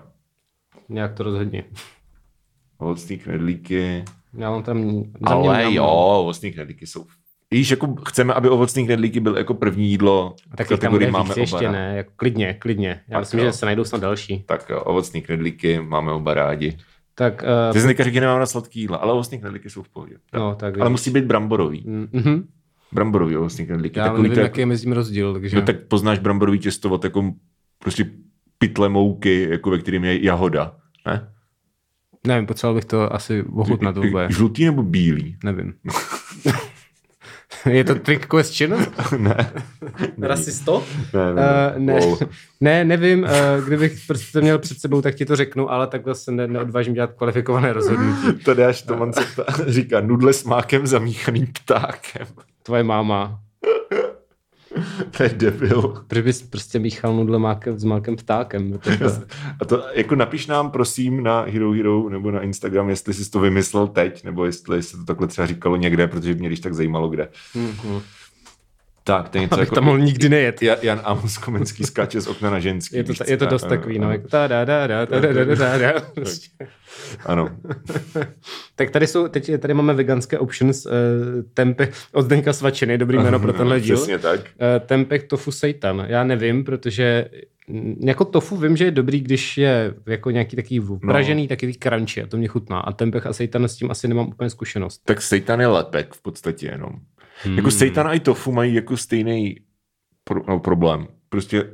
nějak 0.89 1.13
to 1.13 1.24
rozhodně. 1.24 1.63
Ovocný 2.86 3.18
knedlíky. 3.18 4.04
Já 4.38 4.51
mám 4.51 4.63
tam... 4.63 4.77
Za 5.30 5.36
mě 5.39 5.50
Ale 5.50 5.63
mám- 5.63 5.74
jo, 5.74 5.86
ovocný 6.20 6.51
knedlíky 6.51 6.88
jsou... 6.88 7.06
Víš, 7.51 7.72
jako 7.72 7.96
chceme, 8.08 8.34
aby 8.34 8.50
ovocný 8.50 8.86
knedlíky 8.86 9.20
byl 9.20 9.38
jako 9.38 9.54
první 9.54 9.89
jídlo 9.89 10.36
A 10.51 10.58
tak 10.58 10.68
kategorii 10.68 11.12
máme 11.12 11.30
víc 11.30 11.38
ještě, 11.38 11.72
ne? 11.72 11.94
Jako 11.98 12.12
klidně, 12.15 12.54
klidně. 12.54 13.01
Já 13.08 13.13
Tak 13.13 13.20
myslím, 13.20 13.39
jo. 13.39 13.46
že 13.46 13.51
se 13.51 13.65
najdou 13.65 13.84
snad 13.84 14.01
další. 14.01 14.44
Tak 14.46 14.70
jo, 14.70 14.80
ovocný 14.82 15.22
knedlíky 15.22 15.80
máme 15.82 16.12
oba 16.12 16.34
rádi. 16.34 16.77
Tak, 17.15 17.42
Ty 17.72 17.77
uh, 17.77 17.82
jsi 17.82 17.88
říkal, 17.88 18.10
že 18.10 18.22
nemám 18.22 18.39
na 18.39 18.46
sladký 18.46 18.80
jídla, 18.80 18.98
ale 18.98 19.13
ovocný 19.13 19.39
knedlíky 19.39 19.70
jsou 19.70 19.84
v 19.84 19.89
pohodě. 19.89 20.15
no, 20.34 20.56
tak 20.56 20.80
Ale 20.80 20.89
musí 20.89 21.12
být 21.12 21.25
bramborový. 21.25 21.86
Mm-hmm. 21.86 22.44
Bramborový 22.92 23.38
ovocný 23.38 23.65
knedlíky. 23.65 24.00
Já 24.00 24.06
Takový 24.06 24.24
nevím, 24.24 24.36
to 24.36 24.42
jaký 24.42 24.60
je 24.60 24.65
mezi 24.65 24.84
tím 24.84 24.92
rozdíl, 24.92 25.34
takže... 25.34 25.56
No 25.56 25.62
tak 25.62 25.80
poznáš 25.80 26.20
bramborový 26.20 26.60
těsto 26.60 26.89
od 26.89 27.04
jako 27.04 27.34
prostě 27.80 28.06
pytle 28.58 28.89
mouky, 28.89 29.48
jako 29.50 29.70
ve 29.70 29.77
kterým 29.77 30.04
je 30.04 30.25
jahoda. 30.25 30.75
Ne? 31.06 31.27
Nevím, 32.25 32.46
potřeboval 32.46 32.75
bych 32.75 32.86
to 32.86 33.13
asi 33.13 33.44
ochutnat 33.55 33.98
vůbec. 33.98 34.32
Žlutý 34.32 34.65
nebo 34.65 34.84
bílý? 34.84 35.38
Nevím. 35.44 35.74
Je 37.70 37.84
to 37.84 37.96
trick 37.96 38.25
question? 38.27 38.86
ne. 39.17 39.51
Rasisto? 40.22 40.84
Ne, 41.13 41.34
ne, 41.34 41.41
Uh, 41.75 41.79
ne, 41.82 41.94
Wow. 42.00 42.20
ne, 42.62 42.86
nevím, 42.86 43.24
uh, 43.24 43.29
kdybych 43.67 44.00
prostě 44.08 44.32
to 44.32 44.41
měl 44.41 44.60
před 44.60 44.79
sebou, 44.79 45.01
tak 45.01 45.15
ti 45.15 45.25
to 45.25 45.36
řeknu, 45.36 45.72
ale 45.72 45.88
takhle 45.88 46.15
se 46.15 46.32
ne, 46.32 46.48
neodvážím 46.48 46.94
dělat 46.94 47.12
kvalifikované 47.17 47.74
rozhodnutí. 47.74 48.44
Tadeáš 48.44 48.82
Toman 48.82 49.13
se 49.13 49.22
ptá, 49.22 49.44
říká 49.67 50.00
nudle 50.01 50.34
s 50.34 50.44
mákem 50.44 50.88
zamíchaný 50.88 51.46
ptákem. 51.46 52.27
Tvoje 52.63 52.84
máma. 52.84 53.39
To 55.17 55.24
je 55.24 55.29
debil. 55.29 56.03
Proč 56.08 56.24
bys 56.24 56.41
prostě 56.41 56.79
míchal 56.79 57.15
nudle 57.15 57.39
mákem, 57.39 57.79
s 57.79 57.84
mákem 57.84 58.15
ptákem? 58.15 58.79
To 58.84 58.89
je- 58.89 59.00
A 59.62 59.65
to 59.65 59.84
jako 59.94 60.15
napiš 60.15 60.48
nám 60.48 60.72
prosím 60.72 61.24
na 61.24 61.41
Hero 61.41 61.72
Hero 61.72 62.10
nebo 62.10 62.32
na 62.32 62.41
Instagram, 62.41 62.89
jestli 62.89 63.13
jsi 63.13 63.32
to 63.32 63.39
vymyslel 63.39 63.88
teď, 63.88 64.24
nebo 64.24 64.46
jestli 64.46 64.84
se 64.84 64.98
to 64.98 65.03
takhle 65.05 65.27
třeba 65.27 65.48
říkalo 65.48 65.75
někde, 65.75 66.08
protože 66.08 66.34
mě 66.34 66.48
když 66.50 66.60
tak 66.60 66.74
zajímalo 66.74 67.10
kde. 67.10 67.27
Mhm. 67.55 68.01
Tak, 69.07 69.29
to 69.29 69.38
je 69.38 69.41
něco 69.41 69.59
jako... 69.59 69.75
tam 69.75 69.83
mohl 69.83 70.00
nikdy 70.00 70.29
nejet. 70.29 70.62
Jan, 70.62 70.77
Jan 70.81 71.01
Amos 71.03 71.38
Komenský 71.38 71.83
skáče 71.83 72.21
z 72.21 72.27
okna 72.27 72.50
na 72.50 72.59
ženský. 72.59 72.97
Je 72.97 73.03
to, 73.03 73.13
je 73.27 73.38
to 73.38 73.45
dost 73.45 73.67
takový, 73.67 74.00
no. 74.00 74.09
Ta, 74.29 74.47
da, 74.47 74.65
da, 74.65 74.88
da, 74.88 75.05
da, 75.05 75.19
da, 75.19 75.55
da, 75.55 75.77
da, 75.77 75.93
prostě. 76.13 76.65
Ano. 77.25 77.50
tak 78.75 78.89
tady 78.89 79.07
jsou, 79.07 79.27
teď 79.27 79.51
tady 79.59 79.74
máme 79.74 79.93
veganské 79.93 80.39
options, 80.39 80.85
uh, 80.85 81.85
od 82.12 82.21
Zdeňka 82.21 82.53
Svačiny, 82.53 82.97
dobrý 82.97 83.17
jméno 83.17 83.39
pro 83.39 83.53
tenhle 83.53 83.79
díl. 83.81 83.95
Přesně 83.95 84.19
tak. 84.19 84.39
Uh, 84.39 84.85
tempeh 84.85 85.24
tofu 85.24 85.51
seitan, 85.51 86.05
já 86.07 86.24
nevím, 86.24 86.63
protože 86.63 87.25
mm, 87.67 87.95
jako 88.05 88.25
tofu 88.25 88.57
vím, 88.57 88.77
že 88.77 88.85
je 88.85 88.91
dobrý, 88.91 89.19
když 89.19 89.57
je 89.57 89.93
jako 90.05 90.31
nějaký 90.31 90.55
takový 90.55 90.79
vpražený, 90.79 91.41
no. 91.41 91.47
takový 91.47 91.74
crunchy 91.74 92.24
a 92.24 92.27
to 92.27 92.38
mě 92.38 92.47
chutná. 92.47 92.79
A 92.79 92.91
tempeh 92.91 93.25
a 93.25 93.33
seitan 93.33 93.63
s 93.63 93.75
tím 93.75 93.91
asi 93.91 94.07
nemám 94.07 94.27
úplně 94.27 94.50
zkušenost. 94.50 95.01
Tak 95.05 95.21
seitan 95.21 95.62
je 95.62 95.67
lepek 95.67 96.13
v 96.13 96.21
podstatě 96.21 96.67
jenom. 96.67 96.91
Hmm. 97.44 97.58
Jako 97.58 97.72
seitan 97.72 98.08
a 98.08 98.13
i 98.13 98.20
tofu 98.20 98.51
mají 98.51 98.74
jako 98.74 98.98
stejný 98.98 99.56
pro, 100.24 100.42
no, 100.48 100.60
problém. 100.60 101.08
Prostě 101.30 101.72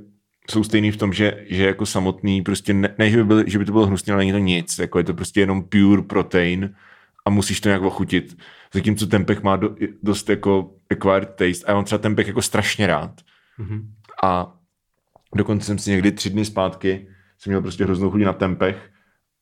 jsou 0.50 0.64
stejný 0.64 0.92
v 0.92 0.98
tom, 0.98 1.14
že, 1.14 1.46
že 1.50 1.66
jako 1.66 1.86
samotný, 1.86 2.42
prostě 2.42 2.74
ne, 2.74 2.96
ne 2.98 3.10
že, 3.10 3.18
by 3.18 3.24
byl, 3.24 3.44
že 3.48 3.60
by 3.60 3.66
to 3.66 3.72
bylo 3.72 3.86
hnusně, 3.86 4.14
ale 4.14 4.22
není 4.22 4.32
to 4.32 4.38
nic. 4.38 4.80
Jako 4.80 4.98
je 4.98 5.04
to 5.04 5.14
prostě 5.14 5.40
jenom 5.40 5.64
pure 5.64 6.02
protein 6.02 6.76
a 7.26 7.30
musíš 7.30 7.62
to 7.62 7.70
nějak 7.70 7.82
ochutit. 7.82 8.38
Zatímco 8.74 9.08
tempeh 9.08 9.44
má 9.44 9.56
do, 9.56 9.76
dost 10.04 10.30
jako 10.30 10.72
acquired 10.92 11.30
taste 11.30 11.66
a 11.66 11.72
já 11.72 11.76
mám 11.76 11.86
třeba 11.86 12.00
tempeh 12.00 12.28
jako 12.28 12.42
strašně 12.42 12.88
rád. 12.88 13.22
Mhm. 13.58 13.94
A 14.24 14.58
dokonce 15.36 15.66
jsem 15.66 15.80
si 15.80 15.90
někdy 15.90 16.12
tři 16.12 16.30
dny 16.30 16.46
zpátky 16.46 17.08
jsem 17.42 17.52
měl 17.52 17.62
prostě 17.62 17.84
hroznou 17.84 18.12
chuť 18.12 18.22
na 18.22 18.34
tempeh, 18.34 18.92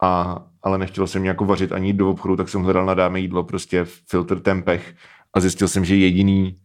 a, 0.02 0.44
ale 0.64 0.78
nechtěl 0.78 1.08
jsem 1.08 1.26
jako 1.26 1.46
vařit 1.46 1.72
ani 1.72 1.94
do 1.94 2.10
obchodu, 2.10 2.36
tak 2.36 2.50
jsem 2.50 2.62
hledal 2.62 2.86
na 2.86 2.94
dáme 2.94 3.20
jídlo 3.20 3.44
prostě 3.44 3.86
filtr 3.86 4.40
tempeh 4.40 4.96
a 5.34 5.40
zjistil 5.40 5.68
jsem, 5.68 5.86
že 5.86 5.96
jediný 5.96 6.56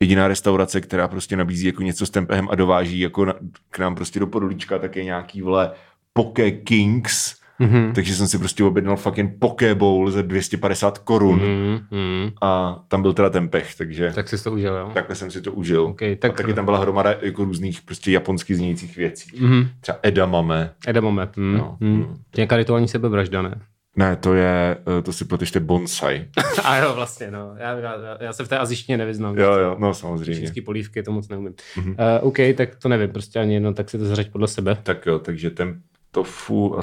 jediná 0.00 0.28
restaurace, 0.28 0.80
která 0.80 1.08
prostě 1.08 1.36
nabízí 1.36 1.66
jako 1.66 1.82
něco 1.82 2.06
s 2.06 2.10
tempehem 2.10 2.48
a 2.50 2.54
dováží 2.54 3.00
jako 3.00 3.24
na, 3.24 3.34
k 3.70 3.78
nám 3.78 3.94
prostě 3.94 4.20
do 4.20 4.26
Podolíčka, 4.26 4.78
tak 4.78 4.96
je 4.96 5.04
nějaký, 5.04 5.42
vole, 5.42 5.70
Poke 6.12 6.50
Kings, 6.50 7.40
Mhm. 7.58 7.92
takže 7.94 8.14
jsem 8.16 8.26
si 8.28 8.38
prostě 8.38 8.64
objednal 8.64 8.96
fucking 8.96 9.38
Poke 9.38 9.74
Bowl 9.74 10.10
za 10.10 10.22
250 10.22 10.98
korun 10.98 11.36
Mhm, 11.40 11.80
mhm. 11.90 12.30
a 12.42 12.80
tam 12.88 13.02
byl 13.02 13.12
teda 13.12 13.30
tempeh, 13.30 13.74
takže 13.74 14.12
Tak 14.14 14.28
jsi 14.28 14.44
to 14.44 14.52
užil, 14.52 14.74
jo? 14.76 14.90
takhle 14.94 15.16
jsem 15.16 15.30
si 15.30 15.40
to 15.42 15.52
užil. 15.52 15.82
OK, 15.82 15.98
Tak... 16.18 16.30
A 16.32 16.36
taky 16.36 16.54
tam 16.54 16.64
byla 16.64 16.78
hromada 16.78 17.14
jako 17.22 17.44
různých 17.44 17.82
prostě 17.82 18.10
japonsky 18.10 18.54
znějících 18.54 18.96
věcí. 18.96 19.30
Mhm. 19.40 19.68
Třeba 19.80 19.98
edamame. 20.02 20.70
Edamame. 20.86 21.28
Mm, 21.36 21.52
No, 21.58 21.76
mm. 21.80 21.88
mm. 21.96 22.16
Nějaká 22.36 22.56
rituální 22.56 22.88
sebevražda, 22.88 23.42
ne? 23.42 23.60
Ne, 23.96 24.16
to 24.16 24.34
je, 24.34 24.76
eh, 24.98 25.02
to 25.02 25.12
si 25.12 25.24
pleteš, 25.24 25.50
to 25.50 25.58
je 25.58 25.64
bonsai. 25.64 26.28
A 26.64 26.76
jo, 26.76 26.94
vlastně, 26.94 27.30
no. 27.30 27.54
Já, 27.56 27.78
já, 27.78 28.18
já 28.20 28.32
se 28.32 28.44
v 28.44 28.48
té 28.48 28.58
azištině 28.58 28.98
nevyznám. 28.98 29.38
jo, 29.38 29.52
jo, 29.52 29.76
no 29.78 29.94
samozřejmě. 29.94 30.34
Čínský 30.34 30.60
polívky, 30.60 31.02
to 31.02 31.12
moc 31.12 31.28
neumím. 31.28 31.54
Mhm. 31.76 31.90
Uh, 31.90 31.96
OK, 32.20 32.36
tak 32.56 32.76
to 32.76 32.88
nevím, 32.88 33.10
prostě 33.10 33.38
ani 33.38 33.54
jedno, 33.54 33.74
tak 33.74 33.90
si 33.90 33.98
to 33.98 34.04
zařaď 34.04 34.30
podle 34.30 34.48
sebe. 34.48 34.76
Tak 34.82 35.06
jo, 35.06 35.18
takže 35.18 35.50
ten 35.50 35.80
tofu 36.10 36.78
a 36.78 36.82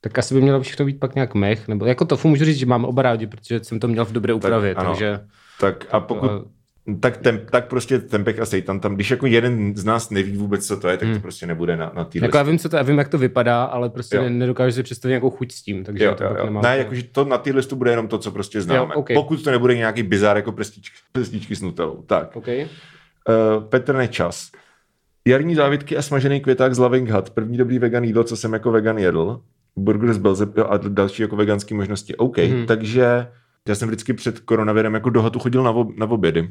Tak 0.00 0.18
asi 0.18 0.34
by 0.34 0.40
mělo 0.40 0.60
všechno 0.60 0.86
být 0.86 1.00
pak 1.00 1.14
nějak 1.14 1.34
mech, 1.34 1.68
nebo 1.68 1.86
jako 1.86 2.04
tofu 2.04 2.28
můžu 2.28 2.44
říct, 2.44 2.58
že 2.58 2.66
mám 2.66 2.84
oba 2.84 3.02
rádi, 3.02 3.26
protože 3.26 3.64
jsem 3.64 3.80
to 3.80 3.88
měl 3.88 4.04
v 4.04 4.12
dobré 4.12 4.34
úpravě, 4.34 4.74
ano. 4.74 4.90
takže... 4.90 5.20
tak 5.60 5.86
a 5.90 6.00
pokud, 6.00 6.30
tak, 6.96 7.16
tem, 7.16 7.40
tak 7.50 7.68
prostě 7.68 7.98
tempeh 7.98 8.40
a 8.40 8.46
seitan 8.46 8.80
tam, 8.80 8.94
když 8.94 9.10
jako 9.10 9.26
jeden 9.26 9.76
z 9.76 9.84
nás 9.84 10.10
neví 10.10 10.36
vůbec, 10.36 10.66
co 10.66 10.76
to 10.76 10.88
je, 10.88 10.96
tak 10.96 11.08
to 11.14 11.20
prostě 11.20 11.46
nebude 11.46 11.76
na, 11.76 11.92
na 11.94 12.04
té 12.04 12.18
Jako 12.18 12.36
já 12.36 12.42
vím, 12.42 12.58
co 12.58 12.68
to, 12.68 12.76
já 12.76 12.82
vím, 12.82 12.98
jak 12.98 13.08
to 13.08 13.18
vypadá, 13.18 13.64
ale 13.64 13.90
prostě 13.90 14.16
Jo. 14.16 14.22
ne, 14.22 14.30
nedokážu 14.30 14.74
si 14.74 14.82
představit 14.82 15.10
nějakou 15.10 15.30
chuť 15.30 15.52
s 15.52 15.62
tím, 15.62 15.84
takže 15.84 16.04
Jo, 16.04 16.14
to 16.14 16.24
jo, 16.24 16.34
jo. 16.38 16.44
nemám. 16.44 16.62
Ne, 16.62 16.78
jakože 16.78 17.02
to 17.02 17.24
na 17.24 17.38
té 17.38 17.50
listu 17.50 17.76
bude 17.76 17.90
jenom 17.90 18.08
to, 18.08 18.18
co 18.18 18.30
prostě 18.30 18.60
známe. 18.60 18.94
Jo, 18.94 19.00
ok. 19.00 19.08
Pokud 19.14 19.44
to 19.44 19.50
nebude 19.50 19.76
nějaký 19.76 20.02
bizár 20.02 20.36
jako 20.36 20.52
prstičky, 20.52 20.96
prstičky 21.12 21.56
s 21.56 21.62
nutelou. 21.62 22.02
Tak. 22.06 22.36
OK. 22.36 22.48
Uh, 22.48 23.64
Petr 23.68 23.94
Nečas. 23.94 24.50
Jarní 25.26 25.54
závitky 25.54 25.96
a 25.96 26.02
smažený 26.02 26.40
květák 26.40 26.74
z 26.74 26.78
Loving 26.78 27.10
Hut. 27.10 27.30
První 27.30 27.58
dobrý 27.58 27.78
vegan 27.78 28.04
jídlo, 28.04 28.24
co 28.24 28.36
jsem 28.36 28.52
jako 28.52 28.70
vegan 28.70 28.98
jedl. 28.98 29.40
Burger 29.76 30.12
z 30.12 30.18
Belzeb 30.18 30.58
a 30.58 30.76
další 30.76 31.22
jako 31.22 31.36
veganské 31.36 31.74
možnosti. 31.74 32.16
OK, 32.16 32.36
mm-hmm. 32.36 32.66
takže 32.66 33.26
já 33.68 33.74
jsem 33.74 33.88
vždycky 33.88 34.12
před 34.12 34.38
koronavirem 34.40 34.94
jako 34.94 35.10
do 35.10 35.22
chodil 35.38 35.62
na, 35.62 35.70
ob, 35.70 35.96
na 35.96 36.10
obědy. 36.10 36.48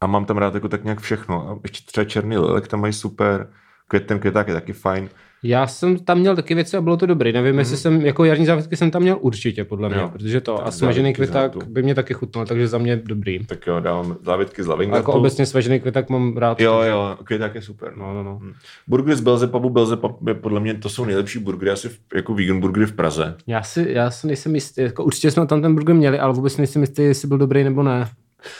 A 0.00 0.06
mám 0.06 0.24
tam 0.24 0.36
rád 0.38 0.54
jako 0.54 0.68
tak 0.68 0.84
nějak 0.84 1.00
všechno. 1.00 1.48
A 1.48 1.58
ještě 1.62 1.86
třeba 1.86 2.04
černý 2.04 2.38
lilek 2.38 2.68
tam 2.68 2.80
mají 2.80 2.92
super. 2.92 3.48
Květ, 3.88 4.06
ten 4.06 4.18
květák 4.18 4.48
je 4.48 4.54
taky 4.54 4.72
fajn. 4.72 5.08
Já 5.42 5.66
jsem 5.66 5.98
tam 5.98 6.18
měl 6.18 6.36
taky 6.36 6.54
věci 6.54 6.76
a 6.76 6.80
bylo 6.80 6.96
to 6.96 7.06
dobrý. 7.06 7.32
Nevím, 7.32 7.54
mm-hmm. 7.54 7.58
jestli 7.58 7.76
jsem, 7.76 8.00
jako 8.00 8.24
jarní 8.24 8.46
závitky 8.46 8.76
jsem 8.76 8.90
tam 8.90 9.02
měl 9.02 9.18
určitě, 9.20 9.64
podle 9.64 9.88
mě, 9.88 9.96
Mhm. 9.96 10.04
Jo. 10.06 10.10
protože 10.12 10.40
to 10.40 10.56
Tak 10.56 10.66
a 10.66 10.70
smažený 10.70 11.12
květák 11.12 11.56
by 11.64 11.82
mě 11.82 11.94
taky 11.94 12.14
chutnal, 12.14 12.46
takže 12.46 12.68
za 12.68 12.78
mě 12.78 12.96
dobrý. 12.96 13.46
Tak 13.46 13.66
jo, 13.66 13.80
dávám 13.80 14.16
závitky 14.24 14.62
z 14.62 14.66
Loving 14.66 14.92
A 14.92 14.96
jako 14.96 15.12
obecně 15.12 15.46
smažený 15.46 15.80
květák 15.80 16.10
mám 16.10 16.36
rád. 16.36 16.60
Jo, 16.60 16.80
jo, 16.82 17.16
květák 17.24 17.54
je 17.54 17.62
super. 17.62 17.92
No, 17.96 18.14
no, 18.14 18.22
no. 18.22 18.40
Burgery 18.86 19.16
z 19.16 19.20
Belzepubu, 19.20 19.70
Belzepub 19.70 20.28
je 20.28 20.34
podle 20.34 20.60
mě, 20.60 20.74
to 20.74 20.88
jsou 20.88 21.04
nejlepší 21.04 21.38
burgery 21.38 21.70
asi 21.70 21.88
v, 21.88 21.98
jako 22.14 22.34
vegan 22.34 22.60
burgery 22.60 22.86
v 22.86 22.92
Praze. 22.92 23.34
Já 23.46 23.62
si, 23.62 23.86
já 23.90 24.10
si 24.10 24.26
nejsem 24.26 24.54
jistý, 24.54 24.80
jako 24.82 25.04
určitě 25.04 25.30
jsme 25.30 25.46
tam 25.46 25.62
ten 25.62 25.74
burger 25.74 25.94
měli, 25.94 26.18
ale 26.18 26.32
vůbec 26.34 26.56
nejsem 26.56 26.82
jistý, 26.82 27.02
jestli 27.02 27.28
byl 27.28 27.38
dobrý 27.38 27.64
nebo 27.64 27.82
ne. 27.82 28.08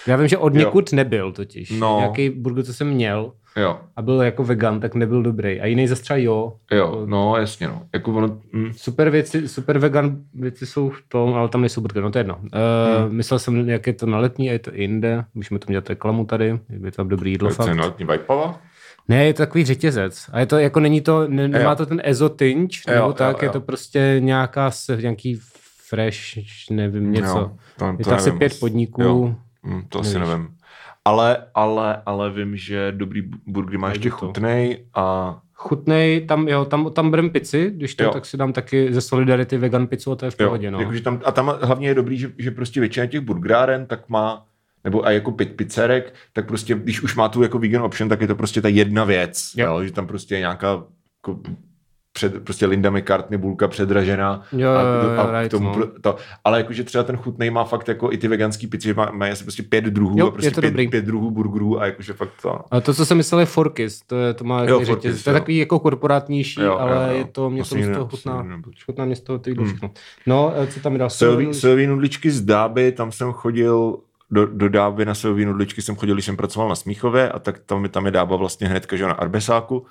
Já 0.07 0.17
vím, 0.17 0.29
že 0.29 0.39
od 0.39 0.55
Jo. 0.55 0.59
někud 0.61 0.93
nebyl 0.93 1.33
totiž. 1.33 1.71
No. 1.71 1.97
Nějaký 1.99 2.31
burger, 2.31 2.65
co 2.65 2.75
jsem 2.75 2.89
měl 2.91 3.33
Jo, 3.57 3.79
a 3.97 4.03
byl 4.03 4.23
jako 4.23 4.45
vegan, 4.45 4.81
tak 4.81 4.95
nebyl 4.95 5.23
dobrý. 5.23 5.61
A 5.61 5.67
jiný 5.67 5.89
zase 5.89 6.03
třeba 6.03 6.17
jo. 6.17 6.53
jo, 6.73 7.03
no 7.07 7.37
jasně 7.37 7.69
no. 7.69 7.83
Jako 7.93 8.13
ono, 8.13 8.29
hm, 8.53 8.73
Super 8.77 9.11
věci, 9.11 9.49
super 9.49 9.79
vegan 9.79 10.17
věci 10.35 10.67
jsou 10.67 10.91
v 10.91 11.03
tom, 11.09 11.35
ale 11.35 11.49
tam 11.49 11.61
nejsou 11.61 11.81
burger, 11.81 12.03
no 12.03 12.11
to 12.11 12.19
je 12.19 12.21
jedno. 12.21 12.37
Uh, 12.37 12.43
Hmm. 13.09 13.17
Myslel 13.17 13.39
jsem, 13.39 13.69
jak 13.69 13.87
je 13.87 13.93
to 13.93 14.07
na 14.07 14.19
letní 14.19 14.49
a 14.51 14.53
je 14.53 14.59
to 14.59 14.71
jinde. 14.75 15.25
Můžeme 15.35 15.59
to 15.59 15.73
dělat 15.73 15.89
reklamu 15.89 16.25
tady, 16.25 16.59
je 16.85 16.93
tam 16.93 17.09
dobrý 17.09 17.31
jídlo 17.31 17.55
to 17.55 17.69
je 17.69 17.75
letní 17.75 18.05
Vajpava. 18.05 18.61
Ne, 19.09 19.27
je 19.27 19.35
to 19.35 19.43
takový 19.43 19.65
řetězec. 19.65 20.31
A 20.33 20.41
je 20.41 20.47
to 20.47 20.59
jako 20.59 20.81
není 20.81 21.01
to, 21.01 21.29
ne, 21.29 21.49
nemá 21.49 21.71
Jo. 21.71 21.77
to 21.77 21.87
ten 21.87 22.01
ezo 22.05 22.29
tinge, 22.29 22.79
Jo, 22.89 22.95
nebo 22.95 23.07
jo, 23.07 23.13
tak, 23.13 23.43
je 23.43 23.47
jo. 23.47 23.53
to 23.53 23.61
prostě 23.61 24.17
nějaká, 24.19 24.71
nějaký 25.01 25.41
fresh, 25.89 26.17
nevím, 26.71 27.13
něco. 27.13 27.39
Jo, 27.39 27.51
to, 27.79 27.95
je 27.99 28.05
to 28.05 28.15
asi 28.15 28.33
pět 28.33 28.53
moc. 28.53 28.59
podniků. 28.61 29.03
Jo, 29.03 29.35
hm, 29.67 29.83
to 29.89 30.01
asi 30.01 30.15
Nevíš. 30.15 30.29
nevím. 30.29 30.49
Ale, 31.05 31.47
ale, 31.55 32.03
ale 32.07 32.31
vím, 32.31 32.57
že 32.57 32.93
dobrý 32.93 33.23
burger 33.47 33.79
má 33.79 33.89
ještě 33.89 34.11
chutnej 34.11 34.85
a 34.95 35.39
Chutnej, 35.61 36.21
tam, 36.27 36.49
jo, 36.49 36.65
tam, 36.65 36.91
tam 36.93 37.11
berem 37.11 37.31
pici, 37.31 37.71
když 37.77 37.95
to, 37.95 38.05
Jo. 38.05 38.11
tak 38.11 38.27
si 38.27 38.37
dám 38.37 38.53
taky 38.53 38.93
ze 38.95 39.01
Solidarity 39.01 39.59
vegan 39.59 39.87
pizzu 39.87 40.13
a 40.13 40.17
to 40.17 40.25
je 40.25 40.31
v 40.31 40.41
jo, 40.41 40.47
pohodě, 40.47 40.71
no. 40.71 40.81
jakože 40.81 41.03
tam, 41.03 41.21
a 41.25 41.33
tam 41.33 41.53
hlavně 41.63 41.89
je 41.89 41.95
dobrý, 41.95 42.19
že, 42.19 42.33
že 42.39 42.51
prostě 42.51 42.81
většina 42.81 43.07
těch 43.07 43.21
burgeráren 43.21 43.87
tak 43.87 44.09
má 44.09 44.45
nebo 44.85 45.07
a 45.07 45.11
jako 45.11 45.33
pit 45.33 45.57
pizzerek, 45.57 46.15
tak 46.33 46.47
prostě, 46.47 46.75
když 46.75 47.03
už 47.03 47.17
má 47.17 47.29
tu 47.29 47.43
jako 47.43 47.59
vegan 47.59 47.83
option, 47.83 48.09
tak 48.09 48.21
je 48.21 48.27
to 48.27 48.35
prostě 48.35 48.61
ta 48.63 48.69
jedna 48.69 49.05
věc, 49.05 49.51
Jo. 49.57 49.67
jo. 49.67 49.85
že 49.85 49.93
tam 49.93 50.07
prostě 50.07 50.35
je 50.35 50.39
nějaká 50.39 50.69
jako 50.69 51.41
před, 52.19 52.45
prostě 52.45 52.67
Linda 52.67 52.91
McCartney 52.91 53.39
bulka 53.39 53.69
předražená 53.69 54.43
Jo, 54.53 54.71
a, 54.71 54.83
jo, 54.83 54.89
jo, 55.15 55.21
a 55.21 55.27
k 55.27 55.33
right, 55.41 55.51
tomu, 55.51 55.79
no. 55.79 55.87
to, 56.01 56.17
ale 56.45 56.59
jakože 56.59 56.85
třeba 56.85 57.05
ten 57.05 57.17
chutnej 57.17 57.51
má 57.51 57.65
fakt 57.65 57.89
jako 57.89 58.13
i 58.13 58.19
ty 58.19 58.29
veganský 58.29 58.67
pici, 58.67 58.89
že 58.89 58.95
má, 58.95 59.11
mají 59.13 59.33
asi 59.33 59.43
prostě 59.45 59.63
pět 59.63 59.85
druhů 59.85 60.19
Jo, 60.19 60.27
a 60.27 60.31
prostě 60.31 60.51
pět, 60.51 60.65
dobrý. 60.71 60.89
pět 60.89 61.05
druhů 61.05 61.31
burgerů 61.31 61.81
a 61.81 61.87
jakože 61.87 62.13
fakt 62.13 62.31
to. 62.43 62.61
A 62.71 62.81
to, 62.81 62.95
co 62.95 63.07
jsem 63.07 63.17
myslel, 63.17 63.41
je 63.41 63.47
Forkis, 63.47 64.01
to, 64.07 64.17
je, 64.17 64.35
to 64.35 64.45
má 64.45 64.61
Jo, 64.61 64.67
jo, 64.67 64.87
Forkis, 64.87 64.89
řetěz, 65.11 65.25
to 65.25 65.31
je 65.31 65.35
jo. 65.35 65.41
takový 65.41 65.57
jako 65.57 65.79
korporátnější, 65.79 66.61
Jo, 66.61 66.79
ale 66.79 66.93
jo, 66.97 67.13
jo. 67.13 67.19
je 67.19 67.25
to, 67.25 67.51
mě 67.51 67.63
to 67.63 67.77
z 67.83 67.93
toho 67.93 68.09
chutná, 68.09 68.47
chutná 68.87 69.05
mě 69.05 69.17
z 69.17 69.21
toho 69.21 69.39
ty 69.39 69.55
Hmm. 69.59 69.91
No, 70.27 70.53
eh, 70.57 70.67
co 70.67 70.81
tam 70.81 70.99
dal? 70.99 71.11
Sylví, 71.11 71.55
Sylví 71.55 71.87
nudličky 71.87 72.31
z 72.31 72.41
Dáby, 72.41 72.93
tam 72.93 73.13
jsem 73.13 73.33
chodil 73.33 73.99
do, 74.31 74.47
do 74.47 74.69
Dáby 74.69 75.05
na 75.05 75.15
Sylví 75.15 75.45
nudličky 75.45 75.83
jsem 75.83 75.97
chodil, 75.97 76.15
když 76.15 76.25
jsem 76.25 76.37
pracoval 76.37 76.69
na 76.69 76.75
Smíchově 76.75 77.29
a 77.29 77.39
tak 77.39 77.59
tam, 77.59 77.89
tam 77.89 78.07
je 78.07 78.11
Dába 78.13 78.37
vlastně 78.37 78.69
hnedka, 78.69 78.97
že 78.97 79.07
na 79.07 79.13
Arbesáku, 79.13 79.87